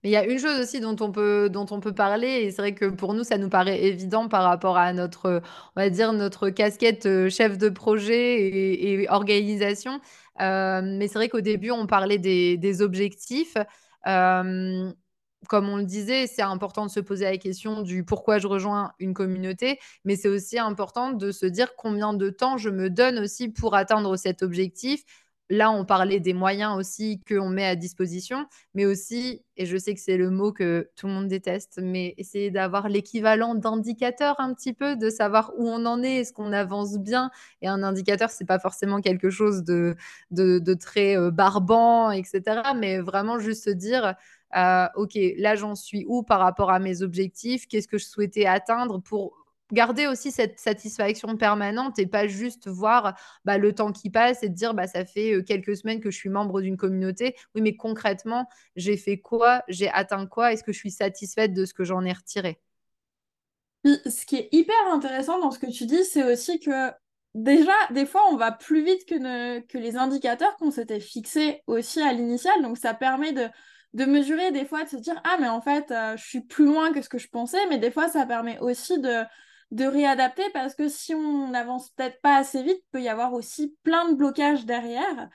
Il 0.03 0.11
y 0.11 0.15
a 0.15 0.23
une 0.23 0.39
chose 0.39 0.61
aussi 0.61 0.79
dont 0.79 0.95
on 1.01 1.11
peut 1.11 1.49
dont 1.49 1.65
on 1.71 1.81
peut 1.81 1.93
parler 1.93 2.27
et 2.27 2.51
c'est 2.51 2.61
vrai 2.61 2.73
que 2.73 2.85
pour 2.85 3.13
nous, 3.13 3.25
ça 3.25 3.37
nous 3.37 3.49
paraît 3.49 3.83
évident 3.83 4.29
par 4.29 4.43
rapport 4.43 4.77
à 4.77 4.93
notre, 4.93 5.41
on 5.75 5.81
va 5.81 5.89
dire 5.89 6.13
notre 6.13 6.49
casquette, 6.49 7.05
heu, 7.05 7.27
chef 7.29 7.57
de 7.57 7.67
projet 7.67 8.47
et 8.81 9.09
organisation. 9.09 9.99
Hem, 10.39 10.97
mais 10.97 11.09
c'est 11.09 11.15
vrai 11.15 11.27
qu'au 11.27 11.41
début, 11.41 11.71
on 11.71 11.85
parlait 11.85 12.17
des 12.17 12.81
objectifs. 12.81 13.57
Hem, 14.05 14.93
comme 15.47 15.69
on 15.69 15.77
le 15.77 15.85
disait, 15.85 16.27
c'est 16.27 16.41
important 16.41 16.85
de 16.85 16.91
se 16.91 16.99
poser 16.99 17.25
la 17.25 17.37
question 17.37 17.81
du 17.81 18.03
pourquoi 18.03 18.39
je 18.39 18.47
rejoins 18.47 18.91
une 18.99 19.13
communauté, 19.13 19.79
mais 20.03 20.15
c'est 20.15 20.27
aussi 20.27 20.59
important 20.59 21.11
de 21.11 21.31
se 21.31 21.45
dire 21.45 21.75
combien 21.77 22.13
de 22.13 22.29
temps 22.29 22.57
je 22.57 22.69
me 22.69 22.89
donne 22.89 23.19
aussi 23.19 23.49
pour 23.49 23.75
atteindre 23.75 24.17
cet 24.17 24.43
objectif. 24.43 25.03
Là, 25.51 25.71
on 25.71 25.83
parlait 25.83 26.19
des 26.19 26.33
moyens 26.33 26.77
aussi 26.77 27.21
qu'on 27.27 27.49
met 27.49 27.65
à 27.65 27.75
disposition, 27.75 28.45
mais 28.75 28.85
aussi, 28.85 29.41
et 29.57 29.65
je 29.65 29.77
sais 29.77 29.95
que 29.95 29.99
c'est 29.99 30.17
le 30.17 30.29
mot 30.29 30.51
que 30.51 30.91
tout 30.95 31.07
le 31.07 31.13
monde 31.13 31.27
déteste, 31.27 31.79
mais 31.81 32.13
essayer 32.17 32.51
d'avoir 32.51 32.87
l'équivalent 32.87 33.55
d'indicateur 33.55 34.35
un 34.39 34.53
petit 34.53 34.73
peu, 34.73 34.95
de 34.95 35.09
savoir 35.09 35.51
où 35.57 35.67
on 35.67 35.87
en 35.87 36.03
est, 36.03 36.17
est-ce 36.17 36.33
qu'on 36.33 36.53
avance 36.53 36.99
bien. 36.99 37.31
Et 37.63 37.67
un 37.67 37.81
indicateur, 37.81 38.29
c'est 38.29 38.45
pas 38.45 38.59
forcément 38.59 39.01
quelque 39.01 39.31
chose 39.31 39.63
de, 39.63 39.95
de, 40.29 40.59
de 40.59 40.73
très 40.75 41.17
euh, 41.17 41.31
barbant, 41.31 42.11
etc. 42.11 42.61
Mais 42.77 42.99
vraiment 42.99 43.39
juste 43.39 43.63
se 43.63 43.71
dire, 43.71 44.13
euh, 44.55 44.87
OK, 44.95 45.17
là, 45.37 45.55
j'en 45.55 45.75
suis 45.75 46.05
où 46.07 46.23
par 46.23 46.39
rapport 46.39 46.71
à 46.71 46.79
mes 46.79 47.01
objectifs? 47.01 47.67
Qu'est-ce 47.67 47.87
que 47.87 47.97
je 47.97 48.05
souhaitais 48.05 48.45
atteindre 48.45 48.99
pour 48.99 49.45
garder 49.71 50.07
aussi 50.07 50.31
cette 50.31 50.59
satisfaction 50.59 51.37
permanente 51.37 51.99
et 51.99 52.07
pas 52.07 52.27
juste 52.27 52.67
voir 52.67 53.15
bah, 53.45 53.57
le 53.57 53.73
temps 53.73 53.91
qui 53.91 54.09
passe 54.09 54.41
et 54.43 54.49
dire 54.49 54.73
bah, 54.73 54.87
ça 54.87 55.05
fait 55.05 55.43
quelques 55.43 55.77
semaines 55.77 55.99
que 55.99 56.09
je 56.09 56.17
suis 56.17 56.29
membre 56.29 56.61
d'une 56.61 56.77
communauté. 56.77 57.35
Oui, 57.53 57.61
mais 57.61 57.75
concrètement, 57.75 58.47
j'ai 58.75 58.97
fait 58.97 59.19
quoi? 59.19 59.63
J'ai 59.67 59.89
atteint 59.89 60.25
quoi? 60.25 60.53
Est-ce 60.53 60.63
que 60.63 60.73
je 60.73 60.79
suis 60.79 60.91
satisfaite 60.91 61.53
de 61.53 61.65
ce 61.65 61.73
que 61.73 61.83
j'en 61.83 62.03
ai 62.03 62.13
retiré? 62.13 62.59
Ce 63.85 64.25
qui 64.25 64.35
est 64.35 64.49
hyper 64.51 64.75
intéressant 64.91 65.39
dans 65.39 65.51
ce 65.51 65.59
que 65.59 65.71
tu 65.71 65.85
dis, 65.85 66.03
c'est 66.03 66.29
aussi 66.33 66.59
que 66.59 66.91
déjà, 67.33 67.73
des 67.91 68.05
fois, 68.05 68.21
on 68.29 68.35
va 68.35 68.51
plus 68.51 68.83
vite 68.83 69.05
que, 69.05 69.59
que 69.61 69.77
les 69.77 69.95
indicateurs 69.95 70.55
qu'on 70.57 70.71
s'était 70.71 70.99
fixés 70.99 71.61
aussi 71.67 72.01
à 72.01 72.11
l'initial. 72.11 72.61
Donc, 72.61 72.77
ça 72.77 72.93
permet 72.93 73.31
de, 73.31 73.47
de 73.93 74.05
mesurer 74.05 74.51
des 74.51 74.65
fois, 74.65 74.83
de 74.83 74.89
se 74.89 74.97
dire, 74.97 75.19
ah, 75.23 75.37
mais 75.39 75.47
en 75.47 75.61
fait, 75.61 75.93
je 76.15 76.23
suis 76.23 76.41
plus 76.41 76.65
loin 76.65 76.93
que 76.93 77.01
ce 77.01 77.09
que 77.09 77.17
je 77.17 77.27
pensais. 77.27 77.65
Mais 77.69 77.79
des 77.79 77.91
fois, 77.91 78.07
ça 78.07 78.25
permet 78.25 78.59
aussi 78.59 78.99
de 78.99 79.23
de 79.71 79.85
réadapter 79.85 80.43
parce 80.53 80.75
que 80.75 80.87
si 80.89 81.13
on 81.13 81.49
n'avance 81.49 81.91
peut-être 81.91 82.21
pas 82.21 82.37
assez 82.37 82.63
vite, 82.63 82.83
peut 82.91 83.01
y 83.01 83.09
avoir 83.09 83.33
aussi 83.33 83.75
plein 83.83 84.09
de 84.09 84.15
blocages 84.15 84.65
derrière 84.65 85.29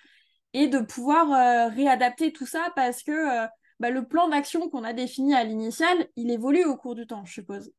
et 0.53 0.67
de 0.69 0.81
pouvoir 0.81 1.33
euh, 1.33 1.69
réadapter 1.69 2.33
tout 2.33 2.47
ça 2.47 2.73
parce 2.75 3.03
que 3.03 3.13
euh, 3.13 3.47
bah, 3.81 3.91
le 3.91 4.07
plan 4.07 4.29
d'action 4.29 4.69
qu'on 4.71 4.85
a 4.85 4.93
défini 4.93 5.35
à 5.35 5.45
l'initial, 5.45 6.09
il 6.17 6.31
évolue 6.31 6.65
au 6.65 6.77
cours 6.77 6.95
du 6.95 7.07
temps, 7.07 7.25
je 7.25 7.35
suppose. 7.35 7.73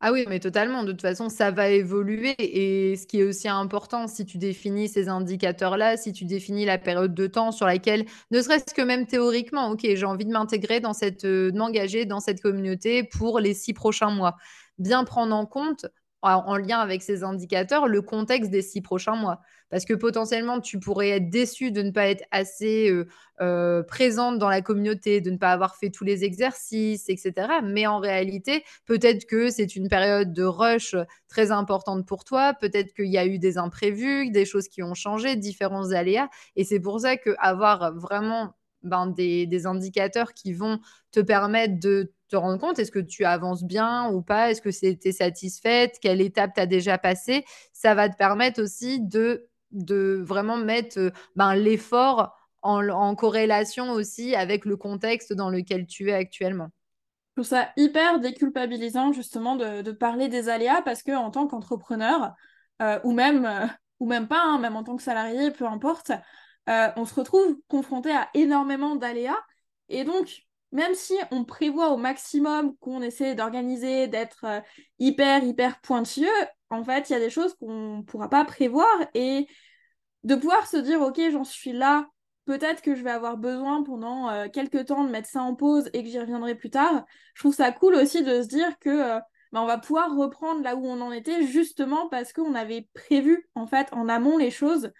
Ah 0.00 0.12
oui, 0.12 0.24
mais 0.28 0.40
totalement. 0.40 0.82
De 0.84 0.92
toute 0.92 1.00
façon, 1.00 1.28
ça 1.28 1.50
va 1.50 1.68
évoluer 1.70 2.34
et 2.38 2.96
ce 2.96 3.06
qui 3.06 3.20
est 3.20 3.22
aussi 3.24 3.48
important, 3.48 4.06
si 4.06 4.26
tu 4.26 4.38
définis 4.38 4.88
ces 4.88 5.08
indicateurs-là, 5.08 5.96
si 5.96 6.12
tu 6.12 6.24
définis 6.24 6.64
la 6.66 6.78
période 6.78 7.14
de 7.14 7.26
temps 7.26 7.52
sur 7.52 7.66
laquelle, 7.66 8.04
ne 8.30 8.42
serait-ce 8.42 8.74
que 8.74 8.82
même 8.82 9.06
théoriquement, 9.06 9.70
OK, 9.70 9.80
j'ai 9.82 10.04
envie 10.04 10.26
de 10.26 10.32
m'intégrer 10.32 10.80
dans 10.80 10.92
cette, 10.92 11.24
euh, 11.24 11.50
de 11.50 11.56
m'engager 11.58 12.04
dans 12.04 12.20
cette 12.20 12.40
communauté 12.42 13.02
pour 13.04 13.40
les 13.40 13.54
six 13.54 13.72
prochains 13.72 14.10
mois 14.10 14.36
bien 14.78 15.04
prendre 15.04 15.34
en 15.36 15.46
compte 15.46 15.86
en 16.24 16.56
lien 16.56 16.78
avec 16.78 17.02
ces 17.02 17.22
indicateurs 17.22 17.86
le 17.86 18.02
contexte 18.02 18.50
des 18.50 18.62
six 18.62 18.80
prochains 18.80 19.16
mois. 19.16 19.40
Parce 19.70 19.84
que 19.84 19.94
potentiellement, 19.94 20.60
tu 20.60 20.78
pourrais 20.78 21.10
être 21.10 21.30
déçu 21.30 21.70
de 21.70 21.82
ne 21.82 21.90
pas 21.90 22.06
être 22.08 22.24
assez 22.30 22.90
euh, 22.90 23.06
euh, 23.40 23.82
présente 23.82 24.38
dans 24.38 24.48
la 24.48 24.62
communauté, 24.62 25.20
de 25.20 25.30
ne 25.30 25.36
pas 25.36 25.52
avoir 25.52 25.76
fait 25.76 25.90
tous 25.90 26.04
les 26.04 26.24
exercices, 26.24 27.08
etc. 27.08 27.32
Mais 27.64 27.86
en 27.86 27.98
réalité, 27.98 28.64
peut-être 28.86 29.26
que 29.26 29.50
c'est 29.50 29.74
une 29.74 29.88
période 29.88 30.32
de 30.32 30.44
rush 30.44 30.94
très 31.28 31.50
importante 31.50 32.06
pour 32.06 32.24
toi, 32.24 32.54
peut-être 32.54 32.94
qu'il 32.94 33.10
y 33.10 33.18
a 33.18 33.26
eu 33.26 33.38
des 33.38 33.58
imprévus, 33.58 34.30
des 34.30 34.44
choses 34.44 34.68
qui 34.68 34.82
ont 34.82 34.94
changé, 34.94 35.36
différents 35.36 35.90
aléas. 35.90 36.28
Et 36.56 36.64
c'est 36.64 36.80
pour 36.80 37.00
ça 37.00 37.16
qu'avoir 37.16 37.94
vraiment 37.94 38.54
ben, 38.84 39.06
des, 39.08 39.46
des, 39.46 39.66
indicateurs 39.66 40.32
qui 40.32 40.52
vont 40.52 40.80
te 41.10 41.20
permettre 41.20 41.80
de 41.80 42.12
te 42.28 42.36
rendre 42.36 42.58
compte, 42.58 42.78
est-ce 42.78 42.92
que 42.92 42.98
tu 42.98 43.24
avances 43.24 43.64
bien 43.64 44.10
ou 44.10 44.22
pas? 44.22 44.50
Est-ce 44.50 44.62
que 44.62 44.70
c'était 44.70 45.12
satisfaite? 45.12 45.98
Quelle 46.00 46.20
étape 46.20 46.52
tu 46.54 46.60
as 46.60 46.66
déjà 46.66 46.98
passé 46.98 47.44
Ça 47.72 47.94
va 47.94 48.08
te 48.08 48.16
permettre 48.16 48.62
aussi 48.62 49.00
de, 49.00 49.48
de 49.72 50.22
vraiment 50.24 50.56
mettre 50.56 50.98
euh, 50.98 51.10
ben, 51.36 51.54
l'effort 51.54 52.36
en, 52.62 53.14
corrélation 53.14 53.90
aussi 53.90 54.34
avec 54.34 54.64
le 54.64 54.78
contexte 54.78 55.34
dans 55.34 55.50
lequel 55.50 55.86
tu 55.86 56.08
es 56.08 56.14
actuellement. 56.14 56.70
Je 57.36 57.42
trouve 57.42 57.50
ça 57.50 57.68
hyper 57.76 58.20
déculpabilisant 58.20 59.12
justement 59.12 59.56
de, 59.56 59.92
parler 59.92 60.28
des 60.28 60.48
aléas 60.48 60.80
parce 60.82 61.02
que 61.02 61.12
en 61.12 61.30
tant 61.30 61.46
qu'entrepreneur, 61.46 62.32
euh, 62.80 62.98
ou 63.04 63.12
même 63.12 63.44
euh, 63.44 63.66
ou 64.00 64.06
même 64.06 64.28
pas, 64.28 64.42
hein, 64.42 64.58
même 64.58 64.76
en 64.76 64.84
tant 64.84 64.96
que 64.96 65.02
salarié, 65.02 65.50
peu 65.50 65.66
importe, 65.66 66.12
on 66.66 67.04
se 67.04 67.14
retrouve 67.14 67.58
confronté 67.68 68.10
à 68.10 68.28
énormément 68.34 68.96
d'aléas. 68.96 69.38
Et 69.88 70.04
donc, 70.04 70.44
même 70.74 70.94
si 70.94 71.14
on 71.30 71.44
prévoit 71.44 71.90
au 71.90 71.96
maximum 71.96 72.76
qu'on 72.78 73.00
essaie 73.00 73.36
d'organiser, 73.36 74.08
d'être 74.08 74.44
euh, 74.44 74.60
hyper, 74.98 75.44
hyper 75.44 75.80
pointilleux, 75.80 76.28
en 76.68 76.82
fait, 76.82 77.08
il 77.08 77.12
y 77.12 77.16
a 77.16 77.20
des 77.20 77.30
choses 77.30 77.54
qu'on 77.54 77.98
ne 77.98 78.02
pourra 78.02 78.28
pas 78.28 78.44
prévoir 78.44 78.88
et 79.14 79.46
de 80.24 80.34
pouvoir 80.34 80.66
se 80.66 80.76
dire, 80.76 81.00
OK, 81.00 81.20
j'en 81.30 81.44
suis 81.44 81.72
là, 81.72 82.08
peut-être 82.44 82.82
que 82.82 82.96
je 82.96 83.04
vais 83.04 83.12
avoir 83.12 83.36
besoin 83.36 83.84
pendant 83.84 84.28
euh, 84.30 84.48
quelques 84.52 84.86
temps 84.86 85.04
de 85.04 85.10
mettre 85.10 85.28
ça 85.28 85.42
en 85.42 85.54
pause 85.54 85.88
et 85.92 86.02
que 86.02 86.08
j'y 86.08 86.18
reviendrai 86.18 86.56
plus 86.56 86.70
tard. 86.70 87.04
Je 87.34 87.42
trouve 87.42 87.54
ça 87.54 87.70
cool 87.70 87.94
aussi 87.94 88.24
de 88.24 88.42
se 88.42 88.48
dire 88.48 88.76
que 88.80 88.90
euh, 88.90 89.20
bah, 89.52 89.62
on 89.62 89.66
va 89.66 89.78
pouvoir 89.78 90.16
reprendre 90.16 90.64
là 90.64 90.74
où 90.74 90.84
on 90.84 91.00
en 91.00 91.12
était 91.12 91.46
justement 91.46 92.08
parce 92.08 92.32
qu'on 92.32 92.54
avait 92.56 92.88
prévu 92.94 93.48
en 93.54 93.68
fait 93.68 93.86
en 93.92 94.08
amont 94.08 94.38
les 94.38 94.50
choses 94.50 94.90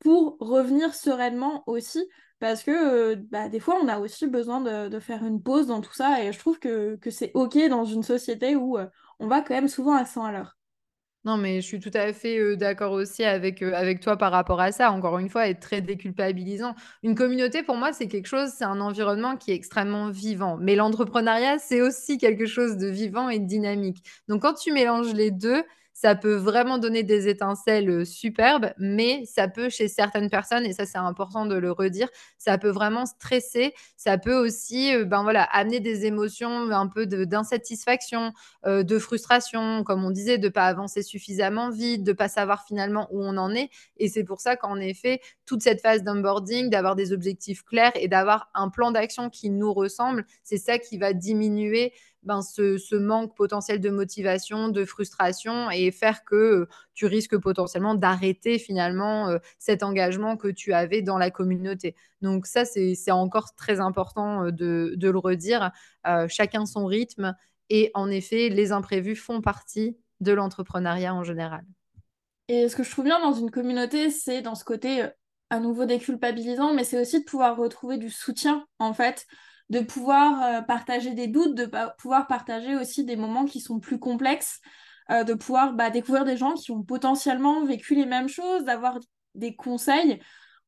pour 0.00 0.36
revenir 0.40 0.94
sereinement 0.94 1.62
aussi 1.66 2.04
parce 2.40 2.62
que 2.62 2.70
euh, 3.12 3.16
bah, 3.30 3.48
des 3.48 3.60
fois, 3.60 3.78
on 3.80 3.86
a 3.86 3.98
aussi 3.98 4.26
besoin 4.26 4.60
de, 4.60 4.98
faire 4.98 5.24
une 5.24 5.42
pause 5.42 5.66
dans 5.66 5.80
tout 5.80 5.92
ça, 5.92 6.24
et 6.24 6.32
je 6.32 6.38
trouve 6.38 6.58
que, 6.58 6.98
c'est 7.10 7.30
OK 7.34 7.56
dans 7.68 7.84
une 7.84 8.02
société 8.02 8.56
où 8.56 8.78
euh, 8.78 8.86
on 9.20 9.28
va 9.28 9.42
quand 9.42 9.54
même 9.54 9.68
souvent 9.68 9.94
à 9.94 10.04
100 10.04 10.24
à 10.24 10.32
l'heure. 10.32 10.56
Non, 11.24 11.36
mais 11.36 11.60
je 11.60 11.66
suis 11.66 11.80
tout 11.80 11.90
à 11.92 12.14
fait 12.14 12.56
d'accord 12.56 12.92
aussi 12.92 13.24
avec, 13.24 13.60
avec 13.60 14.00
toi 14.00 14.16
par 14.16 14.32
rapport 14.32 14.58
à 14.58 14.72
ça. 14.72 14.90
Encore 14.90 15.18
une 15.18 15.28
fois, 15.28 15.48
être 15.48 15.60
très 15.60 15.82
déculpabilisant. 15.82 16.74
Une 17.02 17.14
communauté, 17.14 17.62
pour 17.62 17.76
moi, 17.76 17.92
c'est 17.92 18.08
quelque 18.08 18.26
chose, 18.26 18.48
c'est 18.56 18.64
un 18.64 18.80
environnement 18.80 19.36
qui 19.36 19.50
est 19.50 19.54
extrêmement 19.54 20.08
vivant. 20.08 20.56
Mais 20.58 20.76
l'entrepreneuriat, 20.76 21.58
c'est 21.58 21.82
aussi 21.82 22.16
quelque 22.16 22.46
chose 22.46 22.78
de 22.78 22.86
vivant 22.86 23.28
et 23.28 23.38
de 23.38 23.44
dynamique. 23.44 24.02
Donc, 24.28 24.40
quand 24.40 24.54
tu 24.54 24.72
mélanges 24.72 25.12
les 25.12 25.30
deux, 25.30 25.62
ça 25.92 26.14
peut 26.14 26.34
vraiment 26.34 26.78
donner 26.78 27.02
des 27.02 27.28
étincelles 27.28 28.06
superbes, 28.06 28.72
mais 28.78 29.24
ça 29.26 29.48
peut 29.48 29.68
chez 29.68 29.88
certaines 29.88 30.30
personnes, 30.30 30.64
et 30.64 30.72
ça 30.72 30.86
c'est 30.86 30.98
important 30.98 31.46
de 31.46 31.56
le 31.56 31.72
redire, 31.72 32.08
ça 32.38 32.58
peut 32.58 32.70
vraiment 32.70 33.06
stresser, 33.06 33.74
ça 33.96 34.18
peut 34.18 34.34
aussi 34.34 34.92
ben 35.04 35.22
voilà, 35.22 35.42
amener 35.44 35.80
des 35.80 36.06
émotions 36.06 36.70
un 36.70 36.86
peu 36.86 37.06
d'insatisfaction, 37.06 38.32
de, 38.64 38.82
de, 38.82 38.98
frustration, 38.98 39.84
comme 39.84 40.04
on 40.04 40.10
disait, 40.10 40.38
de 40.38 40.46
ne 40.46 40.52
pas 40.52 40.66
avancer 40.66 41.02
suffisamment 41.02 41.70
vite, 41.70 42.04
de 42.04 42.12
ne 42.12 42.16
pas 42.16 42.28
savoir 42.28 42.64
finalement 42.64 43.08
où 43.10 43.22
on 43.22 43.36
en 43.36 43.54
est. 43.54 43.70
Et 43.96 44.08
c'est 44.08 44.24
pour 44.24 44.40
ça 44.40 44.56
qu'en 44.56 44.76
effet, 44.76 45.20
toute 45.46 45.62
cette 45.62 45.80
phase 45.80 46.02
d'onboarding, 46.02 46.70
d'avoir 46.70 46.96
des 46.96 47.12
objectifs 47.12 47.64
clairs 47.64 47.92
et 47.94 48.08
d'avoir 48.08 48.50
un 48.54 48.68
plan 48.68 48.90
d'action 48.90 49.30
qui 49.30 49.50
nous 49.50 49.72
ressemble, 49.72 50.24
c'est 50.42 50.58
ça 50.58 50.78
qui 50.78 50.98
va 50.98 51.12
diminuer 51.12 51.92
ben, 52.22 52.42
ce, 52.42 52.96
manque 52.96 53.34
potentiel 53.34 53.80
de 53.80 53.88
motivation, 53.88 54.68
de 54.68 54.84
frustration 54.84 55.70
et 55.70 55.90
faire 55.90 56.24
que 56.24 56.34
euh, 56.34 56.68
tu 56.92 57.06
risques 57.06 57.38
potentiellement 57.38 57.94
d'arrêter 57.94 58.58
finalement 58.58 59.28
euh, 59.28 59.38
cet 59.58 59.82
engagement 59.82 60.36
que 60.36 60.48
tu 60.48 60.74
avais 60.74 61.00
dans 61.00 61.16
la 61.16 61.30
communauté. 61.30 61.96
Donc 62.20 62.46
ça, 62.46 62.64
c'est 62.66 63.10
encore 63.10 63.54
très 63.54 63.80
important 63.80 64.44
euh, 64.44 64.50
de, 64.50 65.10
le 65.10 65.18
redire. 65.18 65.70
chacun 66.28 66.66
son 66.66 66.86
rythme 66.86 67.34
et 67.70 67.90
en 67.94 68.10
effet, 68.10 68.48
les 68.50 68.72
imprévus 68.72 69.16
font 69.16 69.40
partie 69.40 69.96
de 70.20 70.32
l'entrepreneuriat 70.32 71.14
en 71.14 71.24
général. 71.24 71.64
Et 72.48 72.68
ce 72.68 72.76
que 72.76 72.82
je 72.82 72.90
trouve 72.90 73.06
bien 73.06 73.20
dans 73.20 73.32
une 73.32 73.50
communauté, 73.50 74.10
c'est 74.10 74.42
dans 74.42 74.54
ce 74.54 74.64
côté 74.64 75.06
à 75.50 75.58
nouveau 75.58 75.84
déculpabilisant, 75.86 76.74
mais 76.74 76.84
c'est 76.84 77.00
aussi 77.00 77.20
de 77.20 77.24
pouvoir 77.24 77.56
retrouver 77.56 77.96
du 77.96 78.10
soutien 78.10 78.66
en 78.78 78.92
fait 78.92 79.26
de 79.70 79.80
pouvoir 79.80 80.42
euh, 80.42 80.60
partager 80.62 81.14
des 81.14 81.28
doutes, 81.28 81.54
de 81.54 81.70
pouvoir 81.98 82.26
partager 82.26 82.76
aussi 82.76 83.04
des 83.04 83.16
moments 83.16 83.44
qui 83.44 83.60
sont 83.60 83.80
plus 83.80 83.98
complexes, 83.98 84.60
euh, 85.10 85.24
de 85.24 85.34
pouvoir 85.34 85.72
bah, 85.72 85.90
découvrir 85.90 86.24
des 86.24 86.36
gens 86.36 86.54
qui 86.54 86.70
ont 86.72 86.82
potentiellement 86.82 87.64
vécu 87.64 87.94
les 87.94 88.06
mêmes 88.06 88.28
choses, 88.28 88.64
d'avoir 88.64 88.98
des 89.34 89.54
conseils 89.54 90.20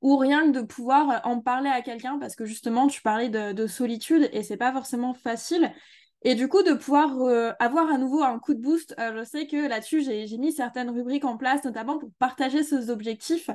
ou 0.03 0.17
rien 0.17 0.51
que 0.51 0.59
de 0.59 0.63
pouvoir 0.63 1.21
en 1.25 1.41
parler 1.41 1.71
à 1.71 1.81
quelqu'un 1.81 2.19
parce 2.19 2.35
que 2.35 2.45
justement 2.45 2.89
tu 2.89 3.01
parlais 3.03 3.29
de, 3.29 3.67
solitude 3.67 4.29
et 4.33 4.43
c'est 4.43 4.57
pas 4.57 4.73
forcément 4.73 5.15
facile. 5.15 5.73
Et 6.25 6.35
du 6.35 6.49
coup, 6.49 6.63
de 6.63 6.75
pouvoir 6.75 7.21
euh, 7.23 7.53
avoir 7.59 7.91
à 7.91 7.99
nouveau 7.99 8.23
un 8.23 8.39
coup 8.39 8.55
de 8.55 8.61
boost, 8.61 8.95
euh, 9.01 9.19
je 9.19 9.25
sais 9.25 9.47
que 9.49 9.69
là-dessus, 9.69 10.03
j'ai 10.03 10.39
mis 10.39 10.53
certaines 10.53 10.91
rubriques 10.91 11.25
en 11.25 11.37
place, 11.37 11.65
notamment 11.65 11.99
pour 11.99 12.11
partager 12.19 12.63
ces 12.63 12.91
objectifs, 12.91 13.51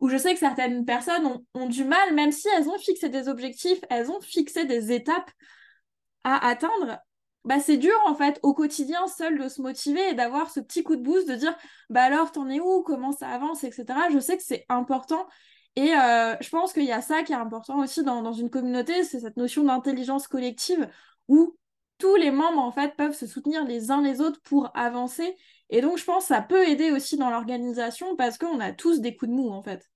où 0.00 0.08
je 0.08 0.16
sais 0.16 0.34
que 0.34 0.40
certaines 0.40 0.84
personnes 0.84 1.42
ont, 1.54 1.68
du 1.68 1.84
mal, 1.84 2.14
même 2.14 2.32
si 2.32 2.48
elles 2.56 2.68
ont 2.68 2.78
fixé 2.78 3.08
des 3.08 3.28
objectifs, 3.28 3.80
elles 3.90 4.10
ont 4.10 4.20
fixé 4.20 4.64
des 4.64 4.92
étapes 4.92 5.30
à 6.24 6.46
atteindre, 6.48 6.98
bah 7.44 7.60
c'est 7.60 7.76
dur 7.76 7.96
en 8.06 8.14
fait 8.14 8.40
au 8.42 8.54
quotidien 8.54 9.06
seul 9.06 9.38
de 9.38 9.48
se 9.48 9.60
motiver 9.60 10.08
et 10.10 10.14
d'avoir 10.14 10.50
ce 10.50 10.60
petit 10.60 10.82
coup 10.82 10.96
de 10.96 11.02
boost 11.02 11.28
de 11.28 11.34
dire 11.34 11.54
bah 11.90 12.02
alors 12.02 12.32
t'en 12.32 12.48
es 12.48 12.60
où, 12.60 12.82
comment 12.82 13.12
ça 13.12 13.28
avance, 13.28 13.64
etc. 13.64 13.84
Je 14.10 14.18
sais 14.18 14.36
que 14.36 14.42
c'est 14.42 14.64
important 14.68 15.26
et 15.76 15.92
euh, 15.94 16.36
je 16.40 16.48
pense 16.50 16.72
qu'il 16.72 16.84
y 16.84 16.92
a 16.92 17.02
ça 17.02 17.22
qui 17.22 17.32
est 17.32 17.36
important 17.36 17.78
aussi 17.80 18.04
dans, 18.04 18.22
dans 18.22 18.32
une 18.32 18.50
communauté, 18.50 19.04
c'est 19.04 19.20
cette 19.20 19.36
notion 19.36 19.64
d'intelligence 19.64 20.28
collective 20.28 20.88
où 21.28 21.56
tous 21.98 22.16
les 22.16 22.30
membres 22.30 22.60
en 22.60 22.70
fait 22.70 22.96
peuvent 22.96 23.14
se 23.14 23.26
soutenir 23.26 23.64
les 23.64 23.90
uns 23.90 24.02
les 24.02 24.20
autres 24.20 24.40
pour 24.42 24.70
avancer. 24.76 25.36
Et 25.74 25.80
donc 25.80 25.98
je 25.98 26.04
pense 26.04 26.28
que 26.28 26.28
ça 26.28 26.40
peut 26.40 26.68
aider 26.68 26.92
aussi 26.92 27.16
dans 27.16 27.30
l'organisation 27.30 28.14
parce 28.14 28.38
qu'on 28.38 28.60
a 28.60 28.70
tous 28.70 29.00
des 29.00 29.16
coups 29.16 29.28
de 29.28 29.34
mou 29.34 29.50
en 29.50 29.60
fait. 29.60 29.90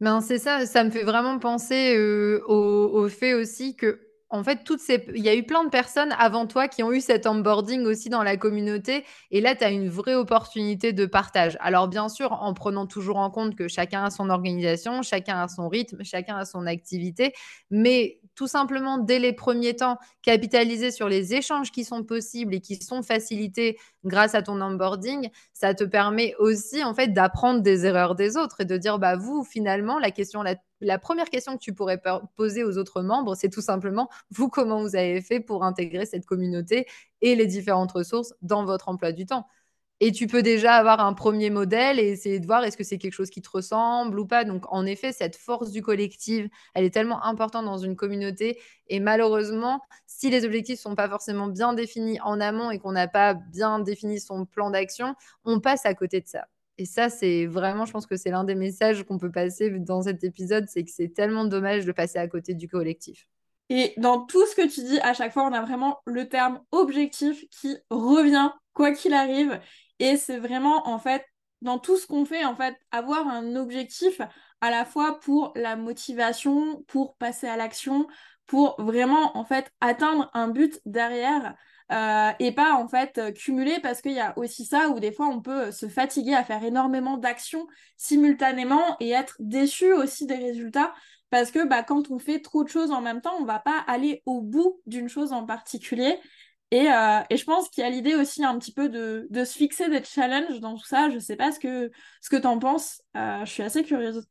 Ben 0.00 0.20
c'est 0.20 0.38
ça, 0.38 0.66
ça 0.66 0.84
me 0.84 0.90
fait 0.90 1.02
vraiment 1.02 1.38
penser 1.38 1.96
euh, 1.96 2.44
au, 2.46 3.08
fait 3.08 3.32
aussi 3.32 3.74
que 3.74 4.00
en 4.32 4.44
fait, 4.44 4.62
toutes 4.64 4.78
ces... 4.78 5.04
il 5.14 5.24
y 5.24 5.28
a 5.28 5.34
eu 5.34 5.42
plein 5.42 5.64
de 5.64 5.70
personnes 5.70 6.14
avant 6.16 6.46
toi 6.46 6.68
qui 6.68 6.84
ont 6.84 6.92
eu 6.92 7.00
cet 7.00 7.26
onboarding 7.26 7.84
aussi 7.84 8.10
dans 8.10 8.22
la 8.22 8.36
communauté. 8.36 9.04
Et 9.32 9.40
là, 9.40 9.56
tu 9.56 9.64
as 9.64 9.70
une 9.70 9.88
vraie 9.88 10.14
opportunité 10.14 10.92
de 10.92 11.04
partage. 11.04 11.58
Alors, 11.58 11.88
bien 11.88 12.08
sûr, 12.08 12.32
en 12.32 12.54
prenant 12.54 12.86
toujours 12.86 13.16
en 13.16 13.28
compte 13.30 13.56
que 13.56 13.66
chacun 13.66 14.04
a 14.04 14.10
son 14.10 14.30
organisation, 14.30 15.02
chacun 15.02 15.42
a 15.42 15.48
son 15.48 15.68
rythme, 15.68 16.04
chacun 16.04 16.36
a 16.36 16.44
son 16.44 16.66
activité. 16.66 17.32
Mais 17.72 18.20
tout 18.36 18.46
simplement, 18.46 18.98
dès 18.98 19.18
les 19.18 19.32
premiers 19.32 19.74
temps, 19.74 19.98
capitaliser 20.22 20.92
sur 20.92 21.08
les 21.08 21.34
échanges 21.34 21.72
qui 21.72 21.84
sont 21.84 22.04
possibles 22.04 22.54
et 22.54 22.60
qui 22.60 22.76
sont 22.76 23.02
facilités 23.02 23.78
grâce 24.04 24.34
à 24.34 24.42
ton 24.42 24.60
onboarding, 24.60 25.30
ça 25.52 25.74
te 25.74 25.84
permet 25.84 26.34
aussi, 26.38 26.82
en 26.84 26.94
fait, 26.94 27.08
d'apprendre 27.08 27.60
des 27.60 27.86
erreurs 27.86 28.14
des 28.14 28.36
autres 28.36 28.60
et 28.62 28.64
de 28.64 28.76
dire, 28.76 28.98
bah, 28.98 29.16
vous, 29.16 29.44
finalement, 29.44 29.98
la 29.98 30.10
question 30.10 30.42
la 30.42 30.56
la 30.82 30.98
première 30.98 31.28
question 31.28 31.58
que 31.58 31.62
tu 31.62 31.74
pourrais 31.74 32.00
poser 32.36 32.64
aux 32.64 32.78
autres 32.78 33.02
membres, 33.02 33.34
c'est 33.34 33.50
tout 33.50 33.60
simplement, 33.60 34.08
vous, 34.30 34.48
comment 34.48 34.80
vous 34.80 34.96
avez 34.96 35.20
fait 35.20 35.38
pour 35.38 35.62
intégrer 35.62 36.06
cette 36.06 36.24
communauté 36.24 36.86
et 37.20 37.34
les 37.34 37.46
différentes 37.46 37.92
ressources 37.92 38.32
dans 38.40 38.64
votre 38.64 38.88
emploi 38.88 39.12
du 39.12 39.26
temps? 39.26 39.46
Et 40.02 40.12
tu 40.12 40.26
peux 40.26 40.42
déjà 40.42 40.76
avoir 40.76 41.00
un 41.00 41.12
premier 41.12 41.50
modèle 41.50 41.98
et 41.98 42.08
essayer 42.08 42.40
de 42.40 42.46
voir 42.46 42.64
est-ce 42.64 42.78
que 42.78 42.84
c'est 42.84 42.96
quelque 42.96 43.12
chose 43.12 43.28
qui 43.28 43.42
te 43.42 43.50
ressemble 43.50 44.18
ou 44.18 44.26
pas? 44.26 44.44
Donc, 44.44 44.64
en 44.72 44.86
effet, 44.86 45.12
cette 45.12 45.36
force 45.36 45.70
du 45.72 45.82
collectif, 45.82 46.46
elle 46.74 46.84
est 46.86 46.90
tellement 46.94 47.22
importante 47.22 47.66
dans 47.66 47.76
une 47.76 47.96
communauté. 47.96 48.58
Et 48.88 48.98
malheureusement, 48.98 49.82
si 50.20 50.28
les 50.28 50.44
objectifs 50.44 50.78
ne 50.80 50.90
sont 50.90 50.94
pas 50.94 51.08
forcément 51.08 51.46
bien 51.46 51.72
définis 51.72 52.20
en 52.20 52.42
amont 52.42 52.70
et 52.70 52.78
qu'on 52.78 52.92
n'a 52.92 53.08
pas 53.08 53.32
bien 53.32 53.78
défini 53.78 54.20
son 54.20 54.44
plan 54.44 54.70
d'action, 54.70 55.14
on 55.46 55.60
passe 55.60 55.86
à 55.86 55.94
côté 55.94 56.20
de 56.20 56.26
ça. 56.28 56.46
Et 56.76 56.84
ça, 56.84 57.08
c'est 57.08 57.46
vraiment, 57.46 57.86
je 57.86 57.92
pense 57.92 58.06
que 58.06 58.16
c'est 58.16 58.30
l'un 58.30 58.44
des 58.44 58.54
messages 58.54 59.02
qu'on 59.04 59.16
peut 59.16 59.30
passer 59.30 59.70
dans 59.70 60.02
cet 60.02 60.22
épisode, 60.22 60.66
c'est 60.68 60.84
que 60.84 60.90
c'est 60.90 61.08
tellement 61.08 61.46
dommage 61.46 61.86
de 61.86 61.92
passer 61.92 62.18
à 62.18 62.28
côté 62.28 62.52
du 62.52 62.68
collectif. 62.68 63.26
Et 63.70 63.94
dans 63.96 64.26
tout 64.26 64.44
ce 64.46 64.54
que 64.54 64.68
tu 64.68 64.82
dis, 64.82 65.00
à 65.00 65.14
chaque 65.14 65.32
fois, 65.32 65.44
on 65.44 65.54
a 65.54 65.62
vraiment 65.62 66.00
le 66.04 66.28
terme 66.28 66.60
objectif 66.70 67.42
qui 67.50 67.78
revient, 67.88 68.50
quoi 68.74 68.92
qu'il 68.92 69.14
arrive. 69.14 69.58
Et 70.00 70.18
c'est 70.18 70.38
vraiment, 70.38 70.86
en 70.86 70.98
fait, 70.98 71.24
dans 71.62 71.78
tout 71.78 71.96
ce 71.96 72.06
qu'on 72.06 72.26
fait, 72.26 72.44
en 72.44 72.54
fait, 72.54 72.76
avoir 72.90 73.26
un 73.26 73.56
objectif 73.56 74.20
à 74.60 74.70
la 74.70 74.84
fois 74.84 75.18
pour 75.20 75.54
la 75.56 75.76
motivation, 75.76 76.82
pour 76.88 77.16
passer 77.16 77.46
à 77.46 77.56
l'action, 77.56 78.06
pour 78.50 78.74
vraiment, 78.82 79.38
en 79.38 79.44
fait, 79.44 79.70
atteindre 79.80 80.28
un 80.34 80.48
but 80.48 80.80
derrière. 80.84 81.54
Euh, 81.92 82.30
et 82.40 82.52
pas 82.52 82.74
en 82.74 82.86
fait 82.86 83.18
euh, 83.18 83.32
cumuler 83.32 83.78
parce 83.80 84.00
qu'il 84.00 84.12
y 84.12 84.20
a 84.20 84.36
aussi 84.38 84.64
ça 84.64 84.90
où 84.90 85.00
des 85.00 85.10
fois 85.10 85.26
on 85.26 85.40
peut 85.40 85.72
se 85.72 85.88
fatiguer 85.88 86.34
à 86.34 86.44
faire 86.44 86.62
énormément 86.62 87.16
d'actions 87.16 87.66
simultanément 87.96 88.96
et 89.00 89.10
être 89.10 89.34
déçu 89.40 89.92
aussi 89.92 90.24
des 90.26 90.36
résultats 90.36 90.94
parce 91.30 91.50
que 91.50 91.66
bah, 91.66 91.82
quand 91.82 92.12
on 92.12 92.20
fait 92.20 92.40
trop 92.40 92.62
de 92.62 92.68
choses 92.68 92.92
en 92.92 93.00
même 93.00 93.20
temps, 93.20 93.34
on 93.40 93.44
va 93.44 93.58
pas 93.58 93.84
aller 93.88 94.22
au 94.24 94.40
bout 94.40 94.80
d'une 94.86 95.08
chose 95.08 95.32
en 95.32 95.46
particulier. 95.46 96.18
Et, 96.70 96.92
euh, 96.92 97.20
je 97.30 97.44
pense 97.44 97.68
qu'il 97.68 97.82
y 97.82 97.86
a 97.86 97.90
l'idée 97.90 98.14
aussi 98.14 98.44
un 98.44 98.56
petit 98.58 98.72
peu 98.72 98.88
de, 98.88 99.26
de, 99.30 99.44
se 99.44 99.56
fixer 99.56 99.88
des 99.88 100.02
challenges 100.04 100.60
dans 100.60 100.76
tout 100.76 100.86
ça. 100.86 101.10
Je 101.10 101.18
sais 101.18 101.36
pas 101.36 101.50
ce 101.52 101.58
que, 101.58 101.90
ce 102.20 102.30
que 102.30 102.36
tu 102.36 102.46
en 102.46 102.58
penses. 102.58 103.02
je 103.14 103.44
suis 103.46 103.62
assez 103.62 103.82
curieuse. 103.84 104.26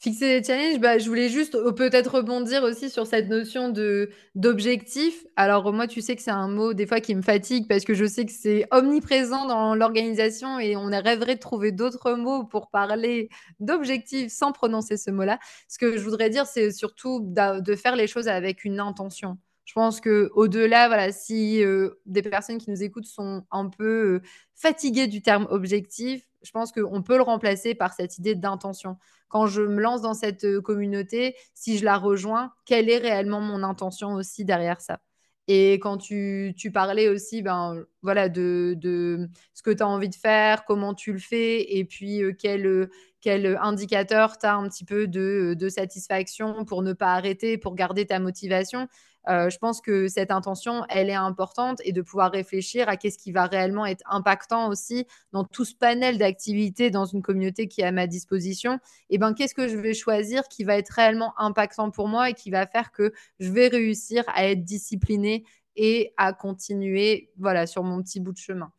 Fixer 0.00 0.40
des 0.40 0.46
challenges, 0.46 0.80
bah, 0.80 0.98
je 0.98 1.08
voulais 1.08 1.30
juste 1.30 1.54
euh, 1.54 1.72
peut-être 1.72 2.16
rebondir 2.16 2.62
aussi 2.62 2.90
sur 2.90 3.06
cette 3.06 3.28
notion 3.28 3.70
de 3.70 4.10
d'objectif. 4.34 5.24
Alors 5.36 5.72
moi, 5.72 5.86
tu 5.86 6.02
sais 6.02 6.14
que 6.14 6.20
c'est 6.22 6.30
un 6.30 6.48
mot 6.48 6.74
des 6.74 6.86
fois 6.86 7.00
qui 7.00 7.14
me 7.14 7.22
fatigue 7.22 7.66
parce 7.68 7.84
que 7.84 7.94
je 7.94 8.04
sais 8.04 8.26
que 8.26 8.32
c'est 8.32 8.66
omniprésent 8.70 9.46
dans 9.46 9.74
l'organisation 9.74 10.58
et 10.58 10.76
on 10.76 10.86
rêverait 10.90 11.36
de 11.36 11.40
trouver 11.40 11.72
d'autres 11.72 12.12
mots 12.14 12.44
pour 12.44 12.68
parler 12.68 13.30
d'objectif 13.60 14.30
sans 14.30 14.52
prononcer 14.52 14.98
ce 14.98 15.10
mot-là. 15.10 15.38
Ce 15.68 15.78
que 15.78 15.96
je 15.96 16.02
voudrais 16.02 16.28
dire, 16.28 16.46
c'est 16.46 16.70
surtout 16.70 17.20
de 17.22 17.74
faire 17.74 17.96
les 17.96 18.06
choses 18.06 18.28
avec 18.28 18.64
une 18.64 18.80
intention. 18.80 19.38
Je 19.64 19.72
pense 19.72 20.00
que 20.00 20.30
au-delà, 20.34 20.88
voilà, 20.88 21.10
si 21.10 21.64
euh, 21.64 21.90
des 22.04 22.20
personnes 22.22 22.58
qui 22.58 22.70
nous 22.70 22.82
écoutent 22.82 23.06
sont 23.06 23.44
un 23.50 23.68
peu 23.70 24.16
euh, 24.16 24.22
fatiguées 24.54 25.06
du 25.06 25.22
terme 25.22 25.46
objectif, 25.50 26.26
je 26.44 26.50
pense 26.50 26.72
qu'on 26.72 27.02
peut 27.02 27.16
le 27.16 27.22
remplacer 27.22 27.74
par 27.74 27.92
cette 27.94 28.18
idée 28.18 28.34
d'intention. 28.34 28.98
Quand 29.28 29.46
je 29.46 29.62
me 29.62 29.80
lance 29.80 30.02
dans 30.02 30.14
cette 30.14 30.44
euh, 30.44 30.60
communauté, 30.60 31.34
si 31.54 31.78
je 31.78 31.84
la 31.84 31.96
rejoins, 31.96 32.52
quelle 32.66 32.88
est 32.88 32.98
réellement 32.98 33.40
mon 33.40 33.62
intention 33.62 34.14
aussi 34.14 34.44
derrière 34.44 34.80
ça? 34.80 35.00
Et 35.46 35.74
quand 35.74 35.98
tu, 35.98 36.54
tu, 36.56 36.70
parlais 36.70 37.08
aussi 37.08 37.42
ben, 37.42 37.84
voilà, 38.02 38.28
de, 38.28 38.74
de 38.78 39.28
ce 39.52 39.62
que 39.62 39.70
tu 39.70 39.82
as 39.82 39.88
envie 39.88 40.08
de 40.08 40.14
faire, 40.14 40.64
comment 40.64 40.94
tu 40.94 41.12
le 41.12 41.18
fais, 41.18 41.76
et 41.76 41.84
puis 41.84 42.22
euh, 42.22 42.32
quel, 42.38 42.88
quel 43.20 43.58
indicateur 43.60 44.38
tu 44.38 44.46
as 44.46 44.54
un 44.54 44.68
petit 44.68 44.84
peu 44.84 45.06
de, 45.06 45.54
de, 45.58 45.68
satisfaction 45.68 46.64
pour 46.64 46.82
ne 46.82 46.92
pas 46.94 47.14
arrêter, 47.14 47.58
pour 47.58 47.74
garder 47.74 48.06
ta 48.06 48.20
motivation. 48.20 48.88
Euh, 49.28 49.48
je 49.48 49.58
pense 49.58 49.80
que 49.80 50.06
cette 50.08 50.30
intention, 50.30 50.84
elle 50.88 51.08
est 51.08 51.14
importante 51.14 51.80
et 51.84 51.92
de 51.92 52.02
pouvoir 52.02 52.30
réfléchir 52.32 52.88
à 52.88 52.96
qu'est-ce 52.96 53.18
qui 53.18 53.32
va 53.32 53.46
réellement 53.46 53.86
être 53.86 54.02
impactant 54.06 54.68
aussi 54.68 55.06
dans 55.32 55.44
tout 55.44 55.64
ce 55.64 55.74
panel 55.74 56.18
d'activités 56.18 56.90
dans 56.90 57.06
une 57.06 57.22
communauté 57.22 57.68
qui 57.68 57.80
est 57.80 57.84
à 57.84 57.92
ma 57.92 58.06
disposition. 58.06 58.78
Et 59.10 59.18
ben, 59.18 59.32
qu'est-ce 59.32 59.54
que 59.54 59.68
je 59.68 59.76
vais 59.76 59.94
choisir 59.94 60.48
qui 60.48 60.64
va 60.64 60.76
être 60.76 60.90
réellement 60.90 61.32
impactant 61.38 61.90
pour 61.90 62.08
moi 62.08 62.30
et 62.30 62.34
qui 62.34 62.50
va 62.50 62.66
faire 62.66 62.92
que 62.92 63.12
je 63.40 63.50
vais 63.50 63.68
réussir 63.68 64.24
à 64.28 64.46
être 64.48 64.64
disciplinée 64.64 65.44
et 65.76 66.12
à 66.16 66.32
continuer 66.32 67.30
voilà, 67.38 67.66
sur 67.66 67.82
mon 67.82 68.02
petit 68.02 68.20
bout 68.20 68.32
de 68.32 68.38
chemin? 68.38 68.72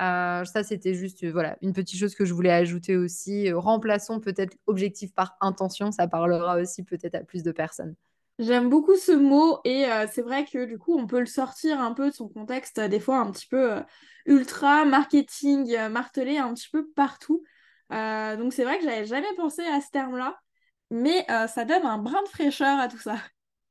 Euh, 0.00 0.44
ça, 0.46 0.62
c'était 0.62 0.94
juste 0.94 1.26
voilà, 1.26 1.58
une 1.60 1.74
petite 1.74 1.98
chose 1.98 2.14
que 2.14 2.24
je 2.24 2.32
voulais 2.32 2.52
ajouter 2.52 2.96
aussi. 2.96 3.52
remplaçons 3.52 4.18
peut-être 4.18 4.56
objectif 4.66 5.12
par 5.12 5.36
intention, 5.42 5.92
ça 5.92 6.08
parlera 6.08 6.56
aussi 6.56 6.82
peut-être 6.84 7.16
à 7.16 7.20
plus 7.20 7.42
de 7.42 7.52
personnes. 7.52 7.94
J'aime 8.40 8.70
beaucoup 8.70 8.96
ce 8.96 9.12
mot 9.12 9.60
et 9.64 9.84
euh, 9.84 10.06
c'est 10.10 10.22
vrai 10.22 10.46
que 10.46 10.64
du 10.64 10.78
coup 10.78 10.98
on 10.98 11.06
peut 11.06 11.20
le 11.20 11.26
sortir 11.26 11.78
un 11.78 11.92
peu 11.92 12.08
de 12.08 12.14
son 12.14 12.26
contexte, 12.26 12.78
euh, 12.78 12.88
des 12.88 12.98
fois 12.98 13.18
un 13.18 13.30
petit 13.30 13.46
peu 13.46 13.72
euh, 13.74 13.82
ultra 14.24 14.86
marketing, 14.86 15.76
martelé 15.88 16.38
un 16.38 16.54
petit 16.54 16.70
peu 16.70 16.88
partout. 16.92 17.44
donc 17.90 18.54
c'est 18.54 18.64
vrai 18.64 18.78
que 18.78 18.84
j'avais 18.84 19.04
jamais 19.04 19.34
pensé 19.36 19.62
à 19.66 19.82
ce 19.82 19.90
terme-là, 19.90 20.40
mais 20.90 21.26
ça 21.48 21.64
donne 21.66 21.84
un 21.84 21.98
brin 21.98 22.22
de 22.22 22.28
fraîcheur 22.28 22.78
à 22.78 22.88
tout 22.88 22.98
ça. 22.98 23.16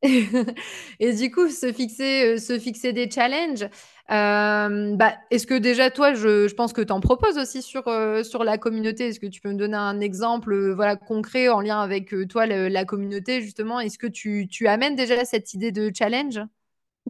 Et 0.01 1.13
du 1.13 1.31
coup, 1.31 1.49
se 1.49 1.73
fixer, 1.73 2.37
se 2.37 2.57
fixer 2.57 2.93
des 2.93 3.09
challenges, 3.09 3.67
euh, 4.11 4.95
bah, 4.95 5.13
est-ce 5.29 5.45
que 5.45 5.53
déjà, 5.53 5.91
toi, 5.91 6.13
je, 6.13 6.51
pense 6.55 6.73
que 6.73 6.81
tu 6.81 6.91
en 6.91 6.99
proposes 6.99 7.37
aussi 7.37 7.61
sur, 7.61 7.87
euh, 7.87 8.23
sur 8.23 8.43
la 8.43 8.57
communauté? 8.57 9.09
Est-ce 9.09 9.19
que 9.19 9.27
tu 9.27 9.39
peux 9.39 9.49
me 9.49 9.57
donner 9.57 9.77
un 9.77 9.99
exemple 9.99 10.53
euh, 10.53 10.73
voilà, 10.73 10.95
concret 10.95 11.47
en 11.49 11.61
lien 11.61 11.79
avec 11.79 12.13
toi, 12.27 12.47
la 12.47 12.85
communauté, 12.85 13.41
justement? 13.41 13.79
Est-ce 13.79 13.99
que 13.99 14.07
tu, 14.07 14.47
tu, 14.49 14.67
amènes 14.67 14.95
déjà 14.95 15.25
cette 15.25 15.53
idée 15.53 15.71
de 15.71 15.91
challenge? 15.95 16.39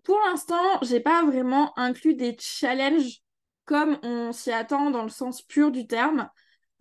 Pour 0.03 0.17
l'instant, 0.27 0.79
j'ai 0.81 0.99
pas 0.99 1.23
vraiment 1.23 1.77
inclus 1.77 2.15
des 2.15 2.35
challenges 2.39 3.21
comme 3.65 3.97
on 4.03 4.31
s'y 4.31 4.51
attend 4.51 4.89
dans 4.89 5.03
le 5.03 5.09
sens 5.09 5.41
pur 5.41 5.71
du 5.71 5.87
terme. 5.87 6.27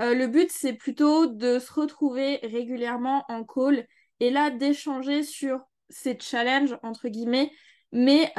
le 0.00 0.26
but, 0.26 0.50
c'est 0.50 0.72
plutôt 0.72 1.26
de 1.26 1.58
se 1.58 1.72
retrouver 1.72 2.38
régulièrement 2.42 3.24
en 3.28 3.44
call 3.44 3.86
et 4.20 4.30
là, 4.30 4.50
d'échanger 4.50 5.22
sur 5.22 5.60
ces 5.90 6.18
challenges, 6.18 6.76
entre 6.82 7.08
guillemets, 7.08 7.50
mais 7.92 8.32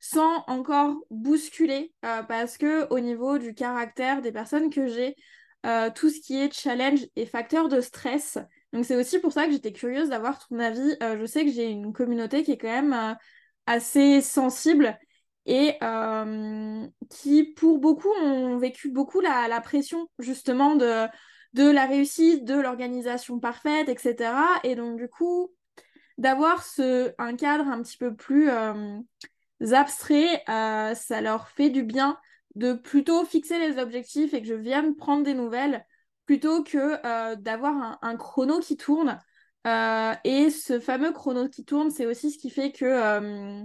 sans 0.00 0.44
encore 0.46 0.94
bousculer, 1.10 1.92
euh, 2.04 2.22
parce 2.22 2.56
que 2.56 2.88
au 2.88 3.00
niveau 3.00 3.38
du 3.38 3.54
caractère 3.54 4.22
des 4.22 4.32
personnes 4.32 4.70
que 4.70 4.86
j'ai, 4.86 5.14
euh, 5.66 5.90
tout 5.94 6.08
ce 6.08 6.20
qui 6.20 6.40
est 6.40 6.52
challenge 6.52 7.06
est 7.16 7.26
facteur 7.26 7.68
de 7.68 7.82
stress. 7.82 8.38
Donc 8.72 8.86
c'est 8.86 8.96
aussi 8.96 9.18
pour 9.18 9.32
ça 9.32 9.44
que 9.46 9.52
j'étais 9.52 9.72
curieuse 9.72 10.08
d'avoir 10.08 10.46
ton 10.48 10.58
avis. 10.58 10.96
Euh, 11.02 11.18
je 11.18 11.26
sais 11.26 11.44
que 11.44 11.52
j'ai 11.52 11.68
une 11.68 11.92
communauté 11.92 12.42
qui 12.42 12.52
est 12.52 12.58
quand 12.58 12.68
même 12.68 13.16
assez 13.66 14.22
sensible 14.22 14.98
et 15.44 15.78
qui, 17.10 17.44
pour 17.54 17.78
beaucoup, 17.78 18.10
ont 18.22 18.56
vécu 18.56 18.90
beaucoup 18.90 19.20
la, 19.20 19.48
la 19.48 19.60
pression 19.60 20.08
justement 20.18 20.76
de, 20.76 21.06
de 21.52 21.68
la 21.68 21.84
réussite, 21.86 22.44
de 22.44 22.54
l'organisation 22.54 23.38
parfaite, 23.38 23.88
etc. 23.88 24.32
Et 24.64 24.76
donc 24.76 24.96
du 24.96 25.08
coup, 25.08 25.52
d'avoir 26.20 26.62
un 27.18 27.34
cadre 27.34 27.66
un 27.66 27.82
petit 27.82 27.96
peu 27.96 28.14
plus 28.14 28.50
euh, 28.50 28.98
abstrait, 29.72 30.44
euh, 30.50 30.94
ça 30.94 31.20
leur 31.22 31.48
fait 31.48 31.70
du 31.70 31.82
bien 31.82 32.18
de 32.54 32.74
plutôt 32.74 33.24
fixer 33.24 33.58
les 33.58 33.78
objectifs 33.78 34.34
et 34.34 34.42
que 34.42 34.46
je 34.46 34.54
vienne 34.54 34.96
prendre 34.96 35.24
des 35.24 35.32
nouvelles 35.32 35.84
plutôt 36.26 36.62
que 36.62 36.98
euh, 37.06 37.36
d'avoir 37.36 37.98
un, 38.02 38.16
chrono 38.16 38.60
qui 38.60 38.76
tourne. 38.76 39.18
et 39.64 40.50
ce 40.50 40.78
fameux 40.78 41.12
chrono 41.12 41.48
qui 41.48 41.64
tourne, 41.64 41.90
c'est 41.90 42.06
aussi 42.06 42.30
ce 42.30 42.38
qui 42.38 42.50
fait 42.50 42.70
que 42.70 43.64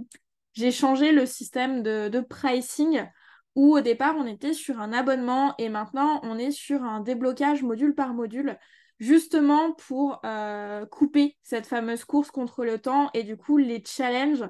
j'ai 0.54 0.72
changé 0.72 1.12
le 1.12 1.26
système 1.26 1.82
de 1.82 2.20
pricing 2.20 3.06
où 3.54 3.76
au 3.76 3.80
départ 3.80 4.14
on 4.16 4.26
était 4.26 4.54
sur 4.54 4.80
un 4.80 4.94
abonnement 4.94 5.54
et 5.58 5.68
maintenant 5.68 6.20
on 6.22 6.38
est 6.38 6.52
sur 6.52 6.84
un 6.84 7.00
déblocage 7.00 7.62
module 7.62 7.94
par 7.94 8.14
module 8.14 8.58
justement 8.98 9.72
pour 9.72 10.20
euh, 10.24 10.86
couper 10.86 11.36
cette 11.42 11.66
fameuse 11.66 12.04
course 12.04 12.30
contre 12.30 12.64
le 12.64 12.78
temps 12.78 13.10
et 13.14 13.22
du 13.22 13.36
coup 13.36 13.58
les 13.58 13.82
challenges. 13.84 14.44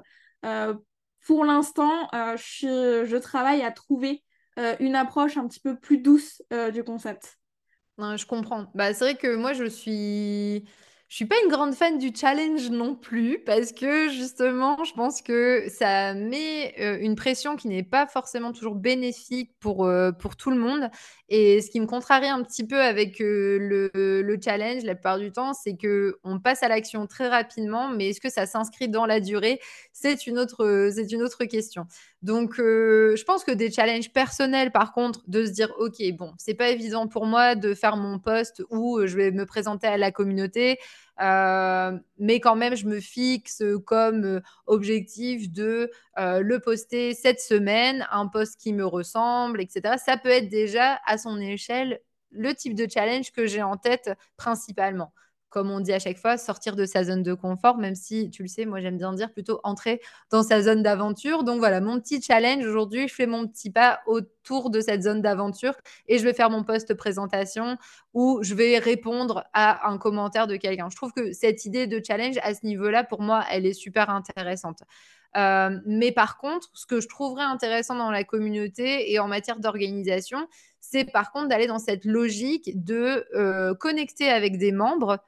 Euh, 0.45 0.73
pour 1.25 1.43
l'instant, 1.43 2.07
euh, 2.13 2.37
je, 2.37 3.17
travaille 3.17 3.61
à 3.61 3.71
trouver 3.71 4.23
une 4.79 4.95
approche 4.95 5.37
un 5.37 5.47
petit 5.47 5.59
peu 5.59 5.77
plus 5.77 5.99
douce 5.99 6.41
du 6.73 6.83
concept. 6.83 7.37
Je 7.99 8.25
comprends. 8.25 8.71
Bah, 8.73 8.91
c'est 8.93 9.03
vrai 9.03 9.15
que 9.15 9.35
moi, 9.35 9.53
je 9.53 9.65
suis 9.65 10.63
je 11.09 11.15
suis 11.15 11.25
pas 11.25 11.37
une 11.41 11.49
grande 11.49 11.73
fan 11.73 11.97
du 11.97 12.11
challenge 12.13 12.69
non 12.69 12.93
plus 12.93 13.39
parce 13.45 13.71
que 13.71 14.09
justement, 14.09 14.83
je 14.83 14.91
pense 14.91 15.21
que 15.21 15.63
ça 15.69 16.13
met 16.13 16.75
euh, 16.81 16.97
une 16.99 17.15
pression 17.15 17.55
qui 17.55 17.69
n'est 17.69 17.83
pas 17.83 18.07
forcément 18.07 18.51
toujours 18.51 18.75
bénéfique 18.75 19.51
pour, 19.61 19.85
euh, 19.85 20.11
pour 20.11 20.35
tout 20.35 20.51
le 20.51 20.57
monde. 20.57 20.89
Et 21.29 21.61
ce 21.61 21.69
qui 21.69 21.79
me 21.79 21.85
contrarie 21.85 22.27
un 22.27 22.43
petit 22.43 22.67
peu 22.67 22.81
avec 22.81 23.21
euh, 23.21 23.57
le, 23.57 24.21
le, 24.21 24.37
challenge 24.43 24.83
la 24.83 24.95
plupart 24.95 25.17
du 25.17 25.31
temps, 25.31 25.53
c'est 25.53 25.77
que 25.77 26.19
on 26.25 26.39
passe 26.39 26.61
à 26.61 26.67
l'action 26.67 27.07
très 27.07 27.29
rapidement, 27.29 27.89
mais 27.89 28.09
est-ce 28.09 28.19
que 28.19 28.29
ça 28.29 28.45
s'inscrit 28.45 28.89
dans 28.89 29.05
la 29.05 29.21
durée? 29.21 29.61
C'est 29.93 30.27
une 30.27 30.45
c'est 30.91 31.11
une 31.11 31.23
autre 31.23 31.45
question. 31.45 31.85
Donc, 32.23 32.55
je 32.57 33.23
pense 33.23 33.43
que 33.43 33.51
des 33.51 33.71
challenges 33.71 34.11
personnels, 34.11 34.71
par 34.71 34.91
contre, 34.91 35.21
de 35.27 35.45
se 35.45 35.51
dire, 35.51 35.71
ok, 35.77 35.97
bon, 36.13 36.33
c'est 36.37 36.55
pas 36.55 36.69
évident 36.69 37.07
pour 37.07 37.25
moi 37.25 37.55
de 37.55 37.73
faire 37.73 37.95
mon 37.95 38.19
poste 38.19 38.63
où 38.69 39.05
je 39.05 39.15
vais 39.15 39.31
me 39.31 39.45
présenter 39.45 39.87
à 39.87 39.97
la 39.97 40.11
communauté. 40.11 40.79
Euh, 41.21 41.97
mais 42.19 42.39
quand 42.39 42.55
même, 42.55 42.75
je 42.75 42.85
me 42.85 42.99
fixe 42.99 43.63
comme 43.85 44.23
euh, 44.25 44.41
objectif 44.67 45.51
de 45.51 45.91
euh, 46.19 46.41
le 46.41 46.59
poster 46.59 47.13
cette 47.13 47.39
semaine, 47.39 48.07
un 48.11 48.27
post 48.27 48.59
qui 48.59 48.73
me 48.73 48.85
ressemble, 48.85 49.61
etc. 49.61 49.95
Ça 50.03 50.17
peut 50.17 50.29
être 50.29 50.49
déjà 50.49 50.99
à 51.05 51.17
son 51.17 51.39
échelle 51.39 52.01
le 52.31 52.53
type 52.53 52.75
de 52.75 52.87
challenge 52.91 53.31
que 53.31 53.47
j'ai 53.47 53.63
en 53.63 53.77
tête 53.77 54.11
principalement 54.35 55.11
comme 55.49 55.71
on 55.71 55.79
dit 55.79 55.93
à 55.93 55.99
chaque 55.99 56.17
fois, 56.17 56.37
sortir 56.37 56.75
de 56.75 56.85
sa 56.85 57.03
zone 57.03 57.23
de 57.23 57.33
confort, 57.33 57.77
même 57.77 57.95
si, 57.95 58.29
tu 58.29 58.41
le 58.43 58.47
sais, 58.47 58.65
moi 58.65 58.81
j'aime 58.81 58.97
bien 58.97 59.13
dire 59.13 59.31
plutôt 59.31 59.59
entrer 59.63 60.01
dans 60.29 60.43
sa 60.43 60.61
zone 60.61 60.83
d'aventure. 60.83 61.43
Donc 61.43 61.59
voilà, 61.59 61.81
mon 61.81 61.99
petit 61.99 62.21
challenge 62.21 62.65
aujourd'hui, 62.65 63.07
je 63.07 63.13
fais 63.13 63.27
mon 63.27 63.47
petit 63.47 63.71
pas 63.71 64.01
autour 64.07 64.69
de 64.69 64.81
cette 64.81 65.03
zone 65.03 65.21
d'aventure 65.21 65.73
et 66.07 66.17
je 66.17 66.23
vais 66.23 66.33
faire 66.33 66.49
mon 66.49 66.63
post 66.63 66.93
présentation 66.93 67.77
où 68.13 68.39
je 68.41 68.53
vais 68.55 68.77
répondre 68.77 69.45
à 69.53 69.89
un 69.89 69.97
commentaire 69.97 70.47
de 70.47 70.55
quelqu'un. 70.57 70.89
Je 70.89 70.95
trouve 70.95 71.13
que 71.13 71.31
cette 71.31 71.65
idée 71.65 71.87
de 71.87 72.01
challenge 72.05 72.37
à 72.43 72.53
ce 72.53 72.65
niveau-là, 72.65 73.03
pour 73.03 73.21
moi, 73.21 73.45
elle 73.49 73.65
est 73.65 73.73
super 73.73 74.09
intéressante. 74.09 74.83
Euh, 75.35 75.79
mais 75.85 76.11
par 76.11 76.37
contre, 76.37 76.69
ce 76.73 76.85
que 76.85 76.99
je 76.99 77.07
trouverais 77.07 77.43
intéressant 77.43 77.95
dans 77.95 78.11
la 78.11 78.23
communauté 78.23 79.11
et 79.11 79.19
en 79.19 79.27
matière 79.27 79.59
d'organisation, 79.59 80.47
c'est 80.79 81.05
par 81.05 81.31
contre 81.31 81.49
d'aller 81.49 81.67
dans 81.67 81.79
cette 81.79 82.05
logique 82.05 82.83
de 82.83 83.25
euh, 83.35 83.75
connecter 83.75 84.29
avec 84.29 84.57
des 84.57 84.71
membres 84.71 85.19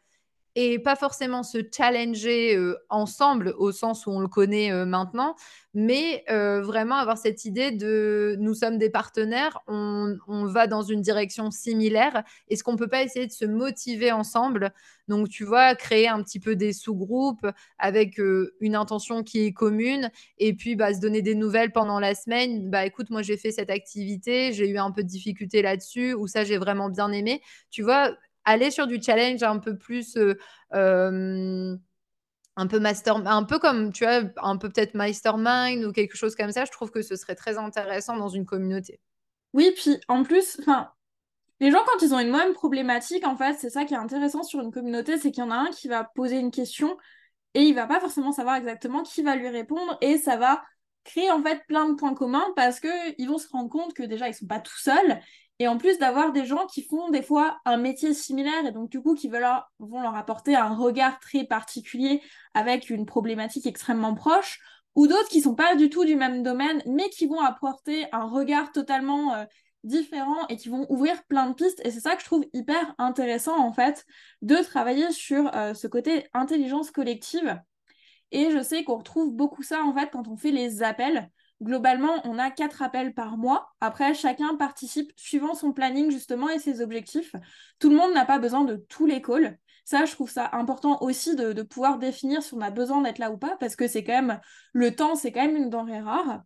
et 0.56 0.80
pas 0.80 0.96
forcément 0.96 1.44
se 1.44 1.60
challenger 1.76 2.56
euh, 2.56 2.76
ensemble 2.90 3.54
au 3.58 3.72
sens 3.72 4.06
où 4.06 4.12
on 4.12 4.20
le 4.20 4.28
connaît 4.28 4.72
euh, 4.72 4.86
maintenant, 4.86 5.36
mais 5.74 6.24
euh, 6.30 6.62
vraiment 6.62 6.96
avoir 6.96 7.18
cette 7.18 7.46
idée 7.46 7.72
de 7.72 8.36
nous 8.40 8.54
sommes 8.54 8.78
des 8.78 8.90
partenaires, 8.90 9.60
on, 9.68 10.18
on 10.28 10.46
va 10.46 10.68
dans 10.68 10.82
une 10.82 11.02
direction 11.02 11.52
similaire. 11.52 12.24
Est-ce 12.50 12.64
qu'on 12.64 12.76
peut 12.76 12.88
pas 12.88 13.04
essayer 13.04 13.28
de 13.28 13.32
se 13.32 13.46
motiver 13.46 14.12
ensemble? 14.12 14.74
Donc, 15.08 15.30
tu 15.30 15.44
vois, 15.44 15.76
créer 15.76 16.08
un 16.08 16.22
petit 16.22 16.40
peu 16.40 16.56
des 16.56 16.74
sous-groupes 16.74 17.46
avec 17.80 18.20
une 18.60 18.76
intention 18.76 19.24
qui 19.24 19.46
est 19.46 19.54
commune 19.54 20.12
et 20.38 20.54
puis 20.54 20.76
bah, 20.76 20.94
se 20.94 21.00
donner 21.00 21.22
des 21.22 21.36
nouvelles 21.36 21.72
pendant 21.72 22.00
la 22.00 22.16
semaine. 22.16 22.70
Bah, 22.70 22.86
écoute, 22.86 23.10
moi 23.10 23.22
j'ai 23.22 23.38
fait 23.38 23.52
cette 23.52 23.70
activité, 23.70 24.52
j'ai 24.54 24.68
eu 24.70 24.78
un 24.78 24.92
peu 24.92 25.04
de 25.04 25.08
difficulté 25.08 25.62
là-dessus, 25.62 26.14
ou 26.14 26.28
ça 26.28 26.44
j'ai 26.44 26.58
vraiment 26.58 26.90
bien 26.90 27.12
aimé. 27.12 27.42
Tu 27.72 27.82
vois, 27.82 28.16
aller 28.46 28.72
sur 28.72 28.88
du 28.88 29.02
challenge 29.02 29.44
un 29.44 29.60
peu 29.60 29.78
plus 29.78 30.18
euh, 30.18 30.38
euh, 30.74 31.76
un 32.56 32.68
peu 32.68 32.80
master 32.80 33.16
un 33.28 33.44
peu 33.44 33.60
comme 33.60 33.92
tu 33.92 34.06
vois 34.06 34.22
un 34.38 34.58
peu 34.58 34.70
peut-être 34.70 34.94
mastermind 34.94 35.84
ou 35.86 35.92
quelque 35.92 36.16
chose 36.16 36.36
comme 36.36 36.52
ça 36.52 36.66
je 36.66 36.72
trouve 36.72 36.92
que 36.92 37.02
ce 37.02 37.16
serait 37.16 37.36
très 37.36 37.58
intéressant 37.58 38.18
dans 38.18 38.30
une 38.30 38.46
communauté. 38.46 39.00
Oui 39.54 39.74
puis 39.76 40.00
en 40.08 40.24
plus 40.24 40.58
enfin 40.62 40.92
les 41.60 41.72
gens 41.72 41.84
quand 41.86 42.06
ils 42.06 42.14
ont 42.14 42.20
une 42.20 42.32
même 42.32 42.54
problématique 42.54 43.26
en 43.26 43.36
fait 43.36 43.56
c'est 43.60 43.70
ça 43.70 43.86
qui 43.86 43.94
est 43.94 43.98
intéressant 43.98 44.44
sur 44.44 44.62
une 44.62 44.72
communauté 44.72 45.18
c'est 45.18 45.32
qu'il 45.32 45.44
y 45.44 45.48
en 45.48 45.52
a 45.52 45.56
un 45.56 45.70
qui 45.70 45.88
va 45.88 46.04
poser 46.04 46.38
une 46.38 46.52
question 46.52 46.98
et 47.54 47.62
il 47.62 47.74
va 47.74 47.88
pas 47.88 48.00
forcément 48.00 48.32
savoir 48.32 48.56
exactement 48.56 49.04
qui 49.04 49.22
va 49.22 49.36
lui 49.36 49.50
répondre 49.50 49.98
et 50.02 50.18
ça 50.18 50.38
va 50.38 50.64
créer 51.04 51.32
en 51.32 51.42
fait 51.42 51.66
plein 51.68 51.90
de 51.90 51.96
points 51.96 52.14
communs 52.14 52.46
parce 52.56 52.80
que 52.80 52.90
ils 53.18 53.28
vont 53.28 53.38
se 53.38 53.48
rendre 53.50 53.70
compte 53.70 53.94
que 53.94 54.04
déjà 54.04 54.28
ils 54.28 54.34
sont 54.34 54.48
pas 54.48 54.60
tout 54.60 54.78
seuls 54.78 55.20
et 55.60 55.68
en 55.68 55.78
plus 55.78 55.98
d'avoir 55.98 56.32
des 56.32 56.46
gens 56.46 56.66
qui 56.68 56.84
font 56.84 57.10
des 57.10 57.22
fois 57.22 57.60
un 57.66 57.78
métier 57.78 58.14
similaire 58.14 58.66
et 58.66 58.72
donc 58.72 58.90
du 58.90 59.02
coup 59.02 59.14
qui 59.14 59.30
vont 59.30 60.02
leur 60.02 60.16
apporter 60.16 60.56
un 60.56 60.74
regard 60.74 61.20
très 61.20 61.44
particulier 61.44 62.22
avec 62.54 62.90
une 62.90 63.06
problématique 63.06 63.68
extrêmement 63.68 64.16
proche, 64.16 64.60
ou 64.96 65.08
d'autres 65.08 65.30
qui 65.30 65.42
sont 65.42 65.56
pas 65.56 65.76
du 65.76 65.90
tout 65.90 66.06
du 66.06 66.16
même 66.16 66.44
domaine, 66.44 66.82
mais 66.86 67.10
qui 67.10 67.28
vont 67.28 67.42
apporter 67.42 68.08
un 68.12 68.26
regard 68.26 68.72
totalement 68.72 69.34
euh, 69.34 69.46
différent 69.84 70.48
et 70.48 70.58
qui 70.58 70.70
vont 70.70 70.86
ouvrir 70.90 71.24
plein 71.26 71.50
de 71.50 71.54
pistes. 71.54 71.82
Et 71.86 71.92
c'est 71.92 72.00
ça 72.00 72.16
que 72.16 72.22
je 72.22 72.26
trouve 72.26 72.46
hyper 72.54 72.96
intéressant 72.98 73.58
en 73.58 73.72
fait, 73.72 74.06
de 74.42 74.56
travailler 74.58 75.12
sur 75.12 75.56
euh, 75.56 75.74
ce 75.74 75.88
côté 75.88 76.28
intelligence 76.34 76.92
collective. 76.92 77.60
Et 78.32 78.52
je 78.52 78.62
sais 78.62 78.84
qu'on 78.84 78.98
retrouve 78.98 79.34
beaucoup 79.34 79.64
ça 79.64 79.84
en 79.84 79.94
fait 79.94 80.10
quand 80.12 80.28
on 80.28 80.38
fait 80.38 80.52
les 80.52 80.84
appels. 80.84 81.30
Globalement, 81.62 82.22
on 82.24 82.40
a 82.40 82.52
quatre 82.52 82.82
appels 82.82 83.14
par 83.14 83.38
mois. 83.38 83.74
Après, 83.82 84.14
chacun 84.14 84.56
participe 84.56 85.12
suivant 85.18 85.54
son 85.54 85.74
planning 85.74 86.10
justement 86.10 86.50
et 86.50 86.58
ses 86.58 86.82
objectifs. 86.82 87.36
Tout 87.80 87.90
le 87.90 87.98
monde 87.98 88.14
n'a 88.14 88.26
pas 88.26 88.40
besoin 88.40 88.64
de 88.64 88.78
tous 88.88 89.06
les 89.06 89.22
calls. 89.22 89.58
Ça, 89.84 90.06
je 90.06 90.12
trouve 90.14 90.30
ça 90.30 90.50
important 90.54 91.02
aussi 91.02 91.36
de, 91.36 91.62
pouvoir 91.64 91.98
définir 91.98 92.44
si 92.44 92.54
on 92.54 92.62
a 92.62 92.70
besoin 92.70 93.02
d'être 93.02 93.18
là 93.18 93.32
ou 93.32 93.38
pas, 93.38 93.58
parce 93.60 93.76
que 93.76 93.88
c'est 93.88 94.04
quand 94.04 94.14
même 94.14 94.40
le 94.72 94.96
temps, 94.96 95.16
c'est 95.16 95.32
quand 95.32 95.42
même 95.42 95.58
une 95.58 95.70
denrée 95.70 96.00
rare. 96.00 96.44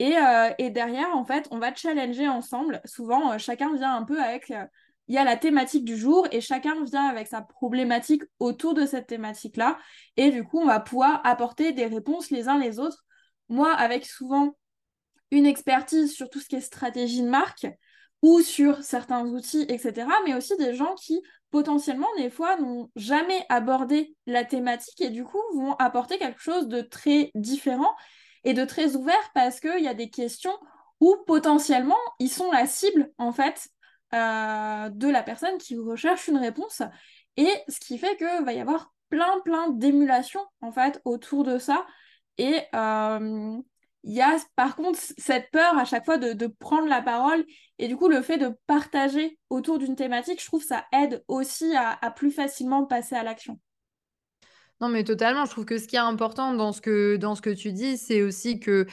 Et, 0.00 0.16
euh, 0.16 0.70
derrière, 0.70 1.16
en 1.16 1.24
fait, 1.24 1.46
on 1.52 1.58
va 1.58 1.72
challenger 1.74 2.26
ensemble. 2.26 2.80
Souvent, 2.84 3.32
euh, 3.32 3.38
chacun 3.38 3.74
vient 3.74 3.94
un 3.94 4.02
peu 4.02 4.20
avec. 4.20 4.50
Euh, 4.50 4.64
il 5.06 5.14
y 5.14 5.18
a 5.18 5.24
la 5.24 5.36
thématique 5.36 5.84
du 5.84 5.96
jour 5.98 6.26
et 6.32 6.40
chacun 6.40 6.82
vient 6.84 7.06
avec 7.06 7.26
sa 7.28 7.42
problématique 7.42 8.22
autour 8.38 8.72
de 8.72 8.86
cette 8.86 9.06
thématique-là. 9.06 9.78
Et 10.16 10.30
du 10.30 10.44
coup, 10.44 10.58
on 10.58 10.66
va 10.66 10.80
pouvoir 10.80 11.20
apporter 11.24 11.72
des 11.72 11.86
réponses 11.86 12.30
les 12.30 12.48
uns 12.48 12.58
les 12.58 12.78
autres 12.80 13.04
moi, 13.48 13.72
avec 13.72 14.06
souvent 14.06 14.56
une 15.30 15.46
expertise 15.46 16.14
sur 16.14 16.30
tout 16.30 16.40
ce 16.40 16.48
qui 16.48 16.56
est 16.56 16.60
stratégie 16.60 17.22
de 17.22 17.28
marque 17.28 17.66
ou 18.22 18.40
sur 18.40 18.82
certains 18.82 19.26
outils, 19.26 19.66
etc., 19.68 20.06
mais 20.26 20.34
aussi 20.34 20.56
des 20.56 20.74
gens 20.74 20.94
qui 20.94 21.20
potentiellement, 21.50 22.08
des 22.16 22.30
fois, 22.30 22.56
n'ont 22.56 22.90
jamais 22.96 23.46
abordé 23.48 24.16
la 24.26 24.44
thématique 24.44 25.00
et 25.00 25.10
du 25.10 25.24
coup 25.24 25.40
vont 25.54 25.74
apporter 25.74 26.18
quelque 26.18 26.40
chose 26.40 26.66
de 26.66 26.80
très 26.80 27.30
différent 27.34 27.94
et 28.44 28.54
de 28.54 28.64
très 28.64 28.96
ouvert 28.96 29.30
parce 29.34 29.60
qu'il 29.60 29.84
y 29.84 29.88
a 29.88 29.94
des 29.94 30.10
questions 30.10 30.56
où 31.00 31.16
potentiellement 31.26 31.98
ils 32.18 32.30
sont 32.30 32.50
la 32.50 32.66
cible 32.66 33.12
en 33.18 33.32
fait 33.32 33.68
euh, 34.14 34.88
de 34.88 35.08
la 35.08 35.22
personne 35.22 35.58
qui 35.58 35.76
recherche 35.76 36.28
une 36.28 36.38
réponse 36.38 36.82
et 37.36 37.50
ce 37.68 37.78
qui 37.78 37.98
fait 37.98 38.16
que 38.16 38.42
va 38.42 38.52
y 38.52 38.60
avoir 38.60 38.92
plein 39.08 39.40
plein 39.44 39.70
d'émulation 39.70 40.40
en 40.60 40.72
fait 40.72 41.00
autour 41.04 41.44
de 41.44 41.58
ça 41.58 41.86
et 42.38 42.60
euh, 42.74 43.58
il 44.04 44.12
y 44.12 44.20
a 44.20 44.36
par 44.54 44.76
contre 44.76 44.98
cette 45.18 45.50
peur 45.50 45.76
à 45.78 45.84
chaque 45.84 46.04
fois 46.04 46.18
de, 46.18 46.46
prendre 46.46 46.88
la 46.88 47.00
parole 47.00 47.44
et 47.78 47.88
du 47.88 47.96
coup 47.96 48.08
le 48.08 48.22
fait 48.22 48.38
de 48.38 48.50
partager 48.66 49.38
autour 49.50 49.78
d'une 49.78 49.96
thématique, 49.96 50.40
je 50.40 50.46
trouve 50.46 50.62
ça 50.62 50.84
aide 50.92 51.24
aussi 51.26 51.74
à, 51.74 52.10
plus 52.10 52.30
facilement 52.30 52.84
passer 52.84 53.14
à 53.14 53.22
l'action. 53.22 53.58
Non 54.80 54.88
mais 54.88 55.04
totalement, 55.04 55.46
je 55.46 55.50
trouve 55.52 55.64
que 55.64 55.78
ce 55.78 55.86
qui 55.86 55.96
est 55.96 56.00
important 56.00 56.52
dans 56.52 56.72
ce 56.72 56.80
que, 56.80 57.16
dans 57.16 57.34
ce 57.34 57.40
que 57.40 57.50
tu 57.50 57.72
dis, 57.72 57.96
c'est 57.96 58.22
aussi 58.22 58.60
que 58.60 58.86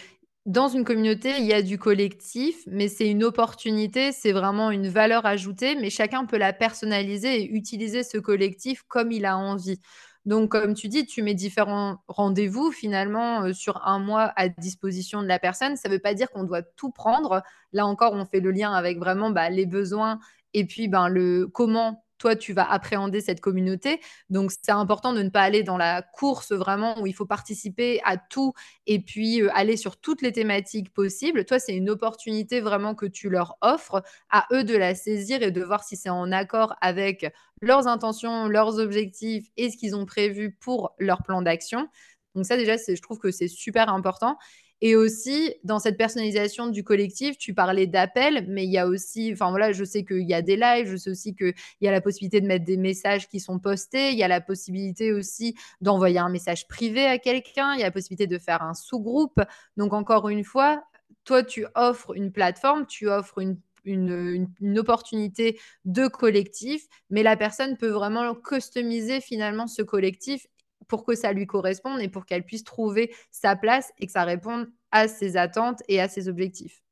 dans 0.46 0.70
une 0.70 0.84
communauté, 0.84 1.38
il 1.38 1.46
y 1.46 1.54
a 1.54 1.62
du 1.62 1.78
collectif, 1.78 2.64
mais 2.66 2.88
c'est 2.88 3.08
une 3.08 3.24
opportunité, 3.24 4.12
c'est 4.12 4.32
vraiment 4.32 4.72
une 4.72 4.88
valeur 4.88 5.26
ajoutée, 5.26 5.76
mais 5.76 5.90
chacun 5.90 6.26
peut 6.26 6.38
la 6.38 6.54
personnaliser 6.54 7.42
et 7.42 7.52
utiliser 7.52 8.04
ce 8.04 8.18
collectif 8.18 8.84
comme 8.88 9.12
il 9.12 9.26
a 9.26 9.38
envie. 9.38 9.80
Donc, 10.26 10.52
comme 10.52 10.76
tu 10.76 10.88
dis, 10.88 11.06
tu 11.06 11.24
mets 11.24 11.34
différents 11.34 11.98
rendez-vous 12.08 12.72
finalement 12.72 13.44
euh, 13.44 13.54
sur 13.54 13.86
un 13.88 14.00
mois 14.00 14.32
à 14.36 14.50
disposition 14.50 15.24
de 15.24 15.28
la 15.28 15.40
personne. 15.40 15.76
Ça 15.76 15.90
ne 15.90 15.94
veut 15.96 16.00
pas 16.00 16.14
dire 16.14 16.30
qu'on 16.30 16.44
doit 16.44 16.62
tout 16.62 16.92
prendre. 16.92 17.42
Là 17.74 17.86
encore, 17.88 18.14
on 18.14 18.26
fait 18.26 18.40
le 18.40 18.52
lien 18.52 18.72
avec 18.74 19.00
vraiment 19.00 19.32
bah, 19.32 19.50
les 19.50 19.66
besoins 19.66 20.20
et 20.54 20.66
puis 20.66 20.88
ben, 20.88 21.08
le 21.08 21.48
comment 21.48 22.04
toi, 22.22 22.36
tu 22.36 22.54
vas 22.54 22.70
appréhender 22.72 23.20
cette 23.20 23.42
communauté. 23.42 24.00
Donc, 24.30 24.52
c'est 24.52 24.72
important 24.72 25.12
de 25.12 25.24
ne 25.24 25.30
pas 25.30 25.42
aller 25.42 25.64
dans 25.64 25.78
la 25.78 26.04
course 26.04 26.52
vraiment 26.52 27.02
où 27.02 27.08
il 27.08 27.14
faut 27.16 27.26
participer 27.26 28.00
à 28.06 28.16
tout 28.18 28.54
et 28.86 29.00
puis 29.00 29.42
euh, 29.42 29.50
aller 29.56 29.76
sur 29.76 29.98
toutes 30.00 30.22
les 30.22 30.32
thématiques 30.32 30.94
possibles. 30.94 31.46
Toi, 31.46 31.58
c'est 31.58 31.76
une 31.76 31.90
opportunité 31.90 32.62
vraiment 32.62 32.94
que 32.94 33.08
tu 33.08 33.28
leur 33.30 33.58
offres 33.62 34.04
à 34.30 34.46
eux 34.54 34.64
de 34.64 34.78
la 34.78 34.94
saisir 34.94 35.42
et 35.42 35.50
de 35.50 35.64
voir 35.64 35.84
si 35.84 35.98
c'est 35.98 36.10
en 36.10 36.32
accord 36.32 36.76
avec 36.80 37.26
leurs 37.60 37.88
intentions, 37.88 38.48
leurs 38.48 38.78
objectifs 38.78 39.48
et 39.58 39.72
ce 39.72 39.78
qu'ils 39.78 39.96
ont 39.96 40.06
prévu 40.06 40.52
pour 40.52 40.94
leur 41.00 41.24
plan 41.24 41.42
d'action. 41.42 41.88
Donc 42.36 42.46
ça, 42.46 42.56
déjà, 42.56 42.76
je 42.78 43.02
trouve 43.02 43.18
que 43.18 43.32
c'est 43.32 43.48
super 43.48 43.90
important. 43.90 44.38
Et 44.82 44.96
aussi, 44.96 45.54
dans 45.64 45.78
cette 45.78 45.98
personnalisation 45.98 46.68
du 46.68 46.84
collectif, 46.84 47.38
tu 47.38 47.54
parlais 47.54 47.86
d'appels, 47.86 48.46
mais 48.48 48.66
il 48.66 48.72
y 48.72 48.80
a 48.80 48.88
aussi, 48.88 49.32
enfin 49.32 49.52
voilà, 49.52 49.72
je 49.72 49.84
sais 49.84 50.04
qu'il 50.04 50.28
y 50.28 50.34
a 50.34 50.42
des 50.42 50.56
lives, 50.56 50.88
je 50.88 50.98
sais 50.98 51.12
aussi 51.12 51.36
qu'il 51.36 51.54
y 51.82 51.88
a 51.88 51.92
la 51.92 52.02
possibilité 52.02 52.42
de 52.42 52.48
mettre 52.48 52.66
des 52.66 52.78
messages 52.78 53.28
qui 53.28 53.40
sont 53.40 53.60
postés, 53.60 54.12
il 54.12 54.18
y 54.18 54.24
a 54.24 54.28
la 54.28 54.42
possibilité 54.42 55.14
aussi 55.14 55.56
d'envoyer 55.82 56.18
un 56.18 56.30
message 56.30 56.68
privé 56.68 57.06
à 57.06 57.20
quelqu'un, 57.20 57.74
il 57.76 57.80
y 57.80 57.84
a 57.84 57.88
la 57.88 57.92
possibilité 57.92 58.26
de 58.26 58.40
faire 58.40 58.64
un 58.64 58.74
sous-groupe. 58.74 59.40
Donc 59.78 59.94
encore 59.94 60.30
une 60.30 60.44
fois, 60.44 60.84
toi, 61.26 61.44
tu 61.44 61.66
offres 61.76 62.16
une 62.16 62.32
plateforme, 62.32 62.88
tu 62.88 63.08
offres 63.08 63.40
une 63.40 63.58
une, 63.84 64.48
une, 64.60 64.80
opportunité 64.80 65.60
de 65.86 66.08
collectif, 66.08 66.86
mais 67.10 67.24
la 67.24 67.36
personne 67.36 67.78
peut 67.78 67.90
vraiment 67.90 68.36
customiser 68.36 69.22
finalement 69.22 69.66
ce 69.66 69.82
collectif 69.82 70.46
pour 70.92 71.06
que 71.06 71.16
ça 71.16 71.32
lui 71.32 71.48
corresponde 71.48 72.02
et 72.02 72.10
pour 72.10 72.26
qu'elle 72.26 72.44
puisse 72.44 72.66
trouver 72.66 73.16
sa 73.32 73.56
place 73.56 73.94
et 73.98 74.08
que 74.08 74.12
ça 74.12 74.26
réponde 74.26 74.70
à 74.92 75.08
ses 75.08 75.38
attentes 75.38 75.82
et 75.88 76.02
à 76.02 76.10
ses 76.10 76.28
objectifs. 76.28 76.84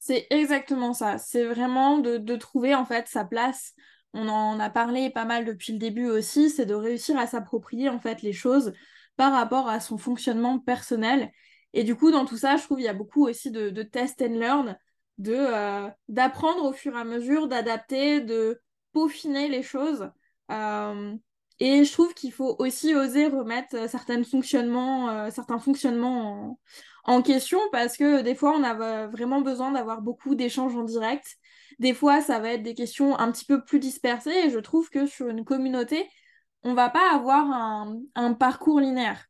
C'est 0.00 0.26
exactement 0.30 0.94
ça. 0.94 1.16
C'est 1.18 1.44
vraiment 1.44 1.98
de, 1.98 2.36
trouver 2.36 2.74
en 2.74 2.84
fait 2.84 3.06
sa 3.06 3.24
place. 3.24 3.72
On 4.14 4.28
en 4.28 4.58
a 4.58 4.68
parlé 4.68 5.10
pas 5.10 5.24
mal 5.24 5.44
depuis 5.44 5.72
le 5.72 5.78
début 5.78 6.08
aussi, 6.08 6.50
c'est 6.50 6.66
de 6.66 6.74
réussir 6.74 7.16
à 7.16 7.28
s'approprier 7.28 7.88
en 7.88 8.00
fait 8.00 8.20
les 8.22 8.32
choses 8.32 8.72
par 9.16 9.32
rapport 9.32 9.68
à 9.68 9.78
son 9.78 9.96
fonctionnement 9.96 10.58
personnel. 10.58 11.30
Et 11.72 11.84
du 11.84 11.94
coup, 11.94 12.10
dans 12.10 12.24
tout 12.24 12.36
ça, 12.36 12.56
je 12.56 12.64
trouve 12.64 12.78
qu'il 12.78 12.86
y 12.86 12.88
a 12.88 12.94
beaucoup 12.94 13.28
aussi 13.28 13.52
de, 13.52 13.70
de 13.70 13.82
test 13.84 14.20
and 14.22 14.40
learn, 14.40 14.76
de 15.18 15.36
euh, 15.36 15.88
d'apprendre 16.08 16.64
au 16.64 16.72
fur 16.72 16.96
et 16.96 17.00
à 17.00 17.04
mesure, 17.04 17.46
d'adapter, 17.46 18.20
de 18.20 18.60
peaufiner 18.92 19.46
les 19.46 19.62
choses. 19.62 20.10
Euh, 20.50 21.14
et 21.60 21.84
je 21.84 21.92
trouve 21.92 22.14
qu'il 22.14 22.32
faut 22.32 22.56
aussi 22.58 22.94
oser 22.94 23.26
remettre 23.26 23.76
euh, 23.76 23.86
certains 23.86 24.24
fonctionnements, 24.24 25.10
euh, 25.10 25.30
certains 25.30 25.58
fonctionnements 25.58 26.58
en, 27.04 27.22
question 27.22 27.60
parce 27.70 27.98
que 27.98 28.22
des 28.22 28.34
fois, 28.34 28.54
on 28.56 28.64
a 28.64 29.06
vraiment 29.08 29.42
besoin 29.42 29.70
d'avoir 29.70 30.00
beaucoup 30.00 30.34
d'échanges 30.34 30.74
en 30.74 30.84
direct. 30.84 31.36
Des 31.78 31.92
fois, 31.92 32.22
ça 32.22 32.38
va 32.38 32.52
être 32.52 32.62
des 32.62 32.74
questions 32.74 33.18
un 33.18 33.30
petit 33.30 33.44
peu 33.44 33.62
plus 33.62 33.78
dispersées 33.78 34.32
et 34.46 34.50
je 34.50 34.58
trouve 34.58 34.88
que 34.88 35.06
sur 35.06 35.28
une 35.28 35.44
communauté, 35.44 36.08
on 36.62 36.74
va 36.74 36.88
pas 36.88 37.14
avoir 37.14 37.46
un, 38.14 38.32
parcours 38.34 38.80
linéaire. 38.80 39.26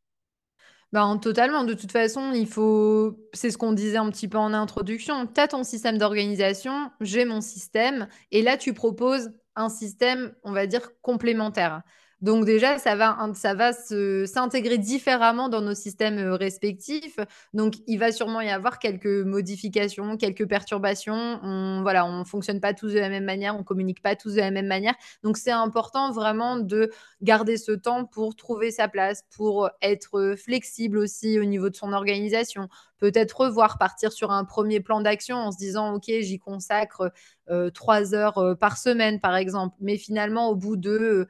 Ben, 0.93 1.17
totalement. 1.17 1.63
De 1.63 1.73
toute 1.73 1.91
façon, 1.91 2.33
il 2.33 2.47
faut. 2.47 3.17
C'est 3.33 3.49
ce 3.49 3.57
qu'on 3.57 3.71
disait 3.71 3.97
un 3.97 4.09
petit 4.09 4.27
peu 4.27 4.37
en 4.37 4.53
introduction. 4.53 5.27
Tu 5.27 5.39
as 5.39 5.47
ton 5.47 5.63
système 5.63 5.97
d'organisation, 5.97 6.91
j'ai 6.99 7.23
mon 7.23 7.39
système, 7.39 8.09
et 8.31 8.41
là, 8.41 8.57
tu 8.57 8.73
proposes 8.73 9.31
un 9.55 9.69
système, 9.69 10.33
on 10.43 10.51
va 10.51 10.67
dire, 10.67 10.89
complémentaire. 11.01 11.81
Donc 12.21 12.45
déjà, 12.45 12.77
ça 12.77 12.95
va, 12.95 13.17
ça 13.33 13.55
va 13.55 13.73
s'intégrer 13.73 14.77
différemment 14.77 15.49
dans 15.49 15.61
nos 15.61 15.73
systèmes 15.73 16.19
euh, 16.19 16.35
respectifs. 16.35 17.17
Donc 17.53 17.75
il 17.87 17.97
va 17.97 18.11
sûrement 18.11 18.41
y 18.41 18.49
avoir 18.49 18.77
quelques 18.77 19.07
modifications, 19.07 20.17
quelques 20.17 20.47
perturbations. 20.47 21.39
On 21.41 21.81
voilà, 21.81 22.05
on 22.05 22.23
fonctionne 22.23 22.59
pas 22.59 22.75
tous 22.75 22.93
de 22.93 22.99
la 22.99 23.09
même 23.09 23.25
manière, 23.25 23.57
on 23.57 23.63
communique 23.63 24.03
pas 24.03 24.15
tous 24.15 24.35
de 24.35 24.39
la 24.39 24.51
même 24.51 24.67
manière. 24.67 24.93
Donc 25.23 25.37
c'est 25.37 25.51
important 25.51 26.11
vraiment 26.11 26.57
de 26.57 26.91
garder 27.23 27.57
ce 27.57 27.71
temps 27.71 28.05
pour 28.05 28.35
trouver 28.35 28.69
sa 28.69 28.87
place, 28.87 29.23
pour 29.35 29.69
être 29.81 30.35
flexible 30.37 30.99
aussi 30.99 31.39
au 31.39 31.45
niveau 31.45 31.69
de 31.69 31.75
son 31.75 31.91
organisation. 31.91 32.69
Peut-être 32.99 33.41
revoir, 33.41 33.79
partir 33.79 34.11
sur 34.11 34.29
un 34.29 34.45
premier 34.45 34.79
plan 34.79 35.01
d'action 35.01 35.37
en 35.37 35.51
se 35.51 35.57
disant 35.57 35.95
ok, 35.95 36.05
j'y 36.05 36.37
consacre 36.37 37.11
euh, 37.49 37.71
trois 37.71 38.13
heures 38.13 38.37
euh, 38.37 38.53
par 38.53 38.77
semaine 38.77 39.19
par 39.19 39.35
exemple. 39.35 39.75
Mais 39.79 39.97
finalement, 39.97 40.49
au 40.49 40.55
bout 40.55 40.77
de 40.77 41.27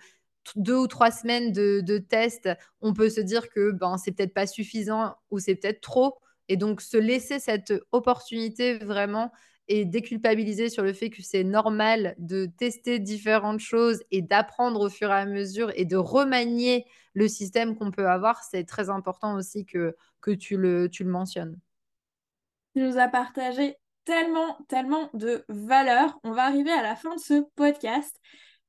deux 0.55 0.75
ou 0.75 0.87
trois 0.87 1.11
semaines 1.11 1.51
de, 1.51 1.81
de 1.81 1.97
test, 1.97 2.49
on 2.81 2.93
peut 2.93 3.09
se 3.09 3.21
dire 3.21 3.49
que 3.49 3.71
ben, 3.71 3.97
c'est 3.97 4.11
peut-être 4.11 4.33
pas 4.33 4.47
suffisant 4.47 5.15
ou 5.29 5.39
c'est 5.39 5.55
peut-être 5.55 5.81
trop. 5.81 6.19
Et 6.49 6.57
donc, 6.57 6.81
se 6.81 6.97
laisser 6.97 7.39
cette 7.39 7.73
opportunité 7.91 8.77
vraiment 8.79 9.31
et 9.67 9.85
déculpabiliser 9.85 10.69
sur 10.69 10.83
le 10.83 10.91
fait 10.91 11.09
que 11.09 11.21
c'est 11.21 11.43
normal 11.43 12.15
de 12.17 12.45
tester 12.57 12.99
différentes 12.99 13.59
choses 13.59 14.03
et 14.11 14.21
d'apprendre 14.21 14.81
au 14.81 14.89
fur 14.89 15.09
et 15.09 15.13
à 15.13 15.25
mesure 15.25 15.71
et 15.75 15.85
de 15.85 15.95
remanier 15.95 16.85
le 17.13 17.27
système 17.27 17.77
qu'on 17.77 17.91
peut 17.91 18.07
avoir, 18.07 18.43
c'est 18.43 18.65
très 18.65 18.89
important 18.89 19.35
aussi 19.35 19.65
que, 19.65 19.95
que 20.19 20.31
tu, 20.31 20.57
le, 20.57 20.89
tu 20.89 21.03
le 21.03 21.09
mentionnes. 21.09 21.57
Tu 22.75 22.81
nous 22.81 22.97
as 22.97 23.07
partagé 23.07 23.77
tellement, 24.05 24.57
tellement 24.67 25.09
de 25.13 25.45
valeurs. 25.49 26.19
On 26.23 26.31
va 26.31 26.43
arriver 26.43 26.71
à 26.71 26.81
la 26.81 26.95
fin 26.95 27.15
de 27.15 27.19
ce 27.19 27.41
podcast. 27.55 28.19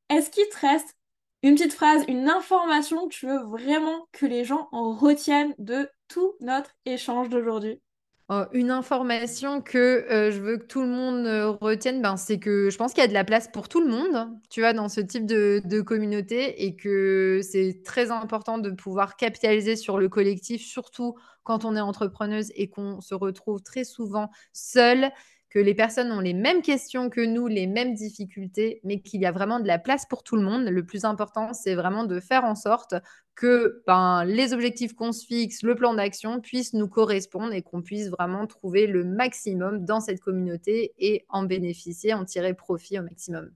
Est-ce 0.09 0.31
qu'il 0.31 0.49
te 0.49 0.59
reste 0.59 0.97
une 1.43 1.55
petite 1.55 1.73
phrase, 1.73 2.05
une 2.09 2.29
information 2.29 3.09
que 3.09 3.15
tu 3.15 3.27
veux 3.27 3.43
vraiment 3.45 4.07
que 4.13 4.27
les 4.27 4.45
gens 4.45 4.69
en 4.73 4.95
retiennent 4.95 5.55
de 5.59 5.89
tout 6.09 6.35
notre 6.41 6.71
échange 6.85 7.29
d'aujourd'hui. 7.29 7.81
Oh, 8.29 8.45
une 8.53 8.71
information 8.71 9.61
que 9.61 10.07
euh, 10.11 10.31
je 10.31 10.41
veux 10.41 10.57
que 10.57 10.65
tout 10.65 10.81
le 10.81 10.89
monde 10.89 11.27
euh, 11.27 11.51
retienne, 11.51 12.01
ben, 12.01 12.17
c'est 12.17 12.39
que 12.39 12.71
je 12.71 12.79
pense 12.79 12.93
qu'il 12.93 13.03
y 13.03 13.05
a 13.05 13.09
de 13.09 13.13
la 13.13 13.25
place 13.25 13.49
pour 13.53 13.69
tout 13.69 13.81
le 13.81 13.91
monde, 13.91 14.29
tu 14.49 14.61
vois, 14.61 14.73
dans 14.73 14.89
ce 14.89 15.01
type 15.01 15.27
de, 15.27 15.61
de 15.65 15.81
communauté 15.81 16.65
et 16.65 16.77
que 16.77 17.41
c'est 17.43 17.83
très 17.85 18.11
important 18.11 18.59
de 18.59 18.71
pouvoir 18.71 19.17
capitaliser 19.17 19.77
sur 19.77 19.99
le 19.99 20.09
collectif, 20.09 20.65
surtout 20.65 21.17
quand 21.43 21.65
on 21.65 21.75
est 21.77 21.81
entrepreneuse 21.81 22.53
et 22.55 22.71
qu'on 22.71 23.01
se 23.01 23.15
retrouve 23.15 23.61
très 23.61 23.85
souvent 23.85 24.31
seul 24.53 25.11
que 25.53 25.59
les 25.59 25.75
personnes 25.75 26.11
ont 26.13 26.21
les 26.21 26.33
mêmes 26.33 26.63
questions 26.63 27.11
que 27.11 27.21
nous, 27.21 27.47
les 27.47 27.67
mêmes 27.67 27.93
difficultés, 27.93 28.81
mais 28.85 29.03
qu'il 29.03 29.21
y 29.21 29.27
a 29.27 29.33
vraiment 29.33 29.61
de 29.61 29.67
la 29.67 29.79
place 29.79 30.07
pour 30.07 30.23
tout 30.23 30.37
le 30.37 30.43
monde. 30.43 30.65
Le 30.65 30.87
plus 30.87 31.05
important, 31.05 31.53
c'est 31.53 31.75
vraiment 31.75 32.05
de 32.05 32.21
faire 32.21 32.45
en 32.45 32.55
sorte 32.55 32.95
que 33.35 33.83
ben, 33.87 34.25
les 34.25 34.55
objectifs 34.55 34.95
qu'on 34.95 35.13
se 35.13 35.27
fixe, 35.27 35.63
le 35.63 35.75
plan 35.75 35.93
d'action 35.93 36.41
puissent 36.41 36.73
nous 36.73 36.89
correspondre 36.89 37.53
et 37.53 37.61
qu'on 37.61 37.83
puisse 37.83 38.09
vraiment 38.09 38.47
trouver 38.47 38.87
le 38.87 39.05
maximum 39.05 39.85
dans 39.85 40.01
cette 40.01 40.21
communauté 40.21 40.95
et 40.97 41.27
en 41.29 41.43
bénéficier, 41.43 42.15
en 42.15 42.25
tirer 42.25 42.55
profit 42.55 42.99
au 42.99 43.03
maximum. 43.03 43.53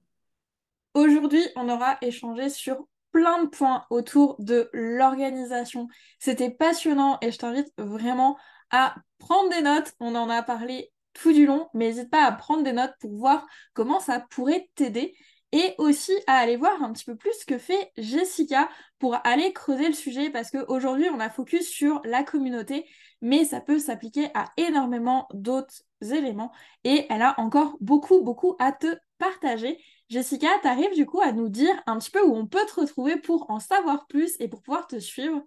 Aujourd'hui, 0.92 1.47
on 1.57 1.66
aura 1.70 1.97
échangé 2.03 2.51
sur 2.51 2.86
plein 3.11 3.44
de 3.44 3.49
points 3.49 3.86
autour 3.88 4.36
de 4.38 4.68
l'organisation. 4.74 5.88
C'était 6.18 6.51
passionnant 6.51 7.16
et 7.22 7.32
je 7.32 7.38
t'invite 7.38 7.72
vraiment 7.78 8.36
à 8.70 8.97
prendre 9.18 9.49
des 9.49 9.62
notes. 9.62 9.94
On 9.99 10.14
en 10.14 10.28
a 10.28 10.42
parlé 10.42 10.92
tout 11.21 11.33
du 11.33 11.47
long, 11.47 11.69
mais 11.75 11.87
n'hésite 11.87 12.11
pas 12.11 12.25
à 12.25 12.33
prendre 12.33 12.62
des 12.62 12.73
notes 12.73 12.95
pour 13.01 13.14
voir 13.17 13.47
comment 13.75 14.01
ça 14.01 14.21
pourrait 14.31 14.69
t'aider 14.75 15.14
et 15.53 15.75
aussi 15.79 16.12
à 16.27 16.35
aller 16.35 16.57
voir 16.57 16.83
un 16.83 16.93
petit 16.93 17.05
peu 17.05 17.17
plus 17.17 17.33
ce 17.41 17.47
que 17.47 17.59
fait 17.59 17.91
Jessica 17.97 18.69
pour 18.99 19.17
aller 19.25 19.53
creuser 19.53 19.87
le 19.89 19.95
sujet 19.95 20.31
parce 20.31 20.51
qu'aujourd'hui 20.51 21.09
on 21.11 21.21
a 21.21 21.31
focus 21.31 21.69
sur 21.69 22.01
la 22.05 22.25
communauté, 22.25 22.87
mais 23.23 23.45
ça 23.45 23.61
peut 23.61 23.79
s'appliquer 23.79 24.29
à 24.35 24.47
énormément 24.57 25.29
d'autres 25.33 25.83
éléments 26.01 26.53
et 26.85 27.07
elle 27.11 27.23
a 27.23 27.39
encore 27.41 27.77
beaucoup 27.81 28.23
beaucoup 28.23 28.57
à 28.59 28.73
te 28.73 28.99
partager. 29.19 29.79
Jessica, 30.09 30.49
tu 30.62 30.69
arrives 30.69 30.95
du 30.95 31.07
coup 31.07 31.21
à 31.21 31.33
nous 31.33 31.49
dire 31.49 31.75
un 31.87 31.99
petit 31.99 32.11
peu 32.11 32.23
où 32.23 32.35
on 32.35 32.47
peut 32.47 32.64
te 32.67 32.81
retrouver 32.81 33.17
pour 33.17 33.51
en 33.51 33.61
savoir 33.61 34.07
plus 34.07 34.37
et 34.41 34.49
pour 34.49 34.62
pouvoir 34.62 34.87
te 34.87 34.99
suivre? 34.99 35.43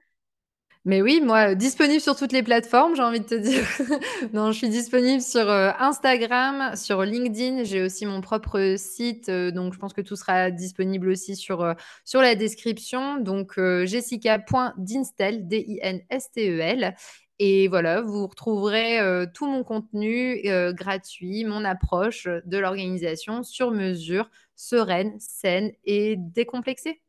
Mais 0.86 1.02
oui, 1.02 1.20
moi, 1.22 1.56
disponible 1.56 2.00
sur 2.00 2.16
toutes 2.16 2.32
les 2.32 2.42
plateformes, 2.42 2.96
j'ai 2.96 3.02
envie 3.04 3.20
de 3.20 3.26
te 3.26 3.36
dire. 3.36 3.66
non, 4.34 4.54
je 4.54 4.58
suis 4.60 4.70
disponible 4.70 5.22
sur 5.22 5.50
euh, 5.50 5.72
Instagram, 5.78 6.76
sur 6.78 7.04
LinkedIn. 7.04 7.66
J'ai 7.66 7.82
aussi 7.84 8.06
mon 8.06 8.22
propre 8.22 8.76
site, 8.78 9.28
euh, 9.28 9.52
donc 9.52 9.74
je 9.74 9.80
pense 9.80 9.92
que 9.92 10.00
tout 10.00 10.16
sera 10.16 10.52
disponible 10.52 11.10
aussi 11.10 11.36
sur, 11.36 11.62
euh, 11.62 11.74
sur 12.06 12.22
la 12.22 12.36
description. 12.36 13.18
Donc, 13.18 13.60
jessica.dinstel, 13.60 15.48
D-I-N-S-T-E-L. 15.50 16.96
Et 17.40 17.68
voilà, 17.68 18.02
vous 18.02 18.28
retrouverez 18.28 19.00
tout 19.34 19.48
mon 19.48 19.64
contenu 19.64 20.42
gratuit, 20.74 21.46
mon 21.46 21.64
approche 21.64 22.28
de 22.28 22.58
l'organisation 22.58 23.44
sur 23.44 23.72
mesure, 23.72 24.30
sereine, 24.58 25.16
saine 25.20 25.72
et 25.86 26.16
décomplexée. 26.18 27.02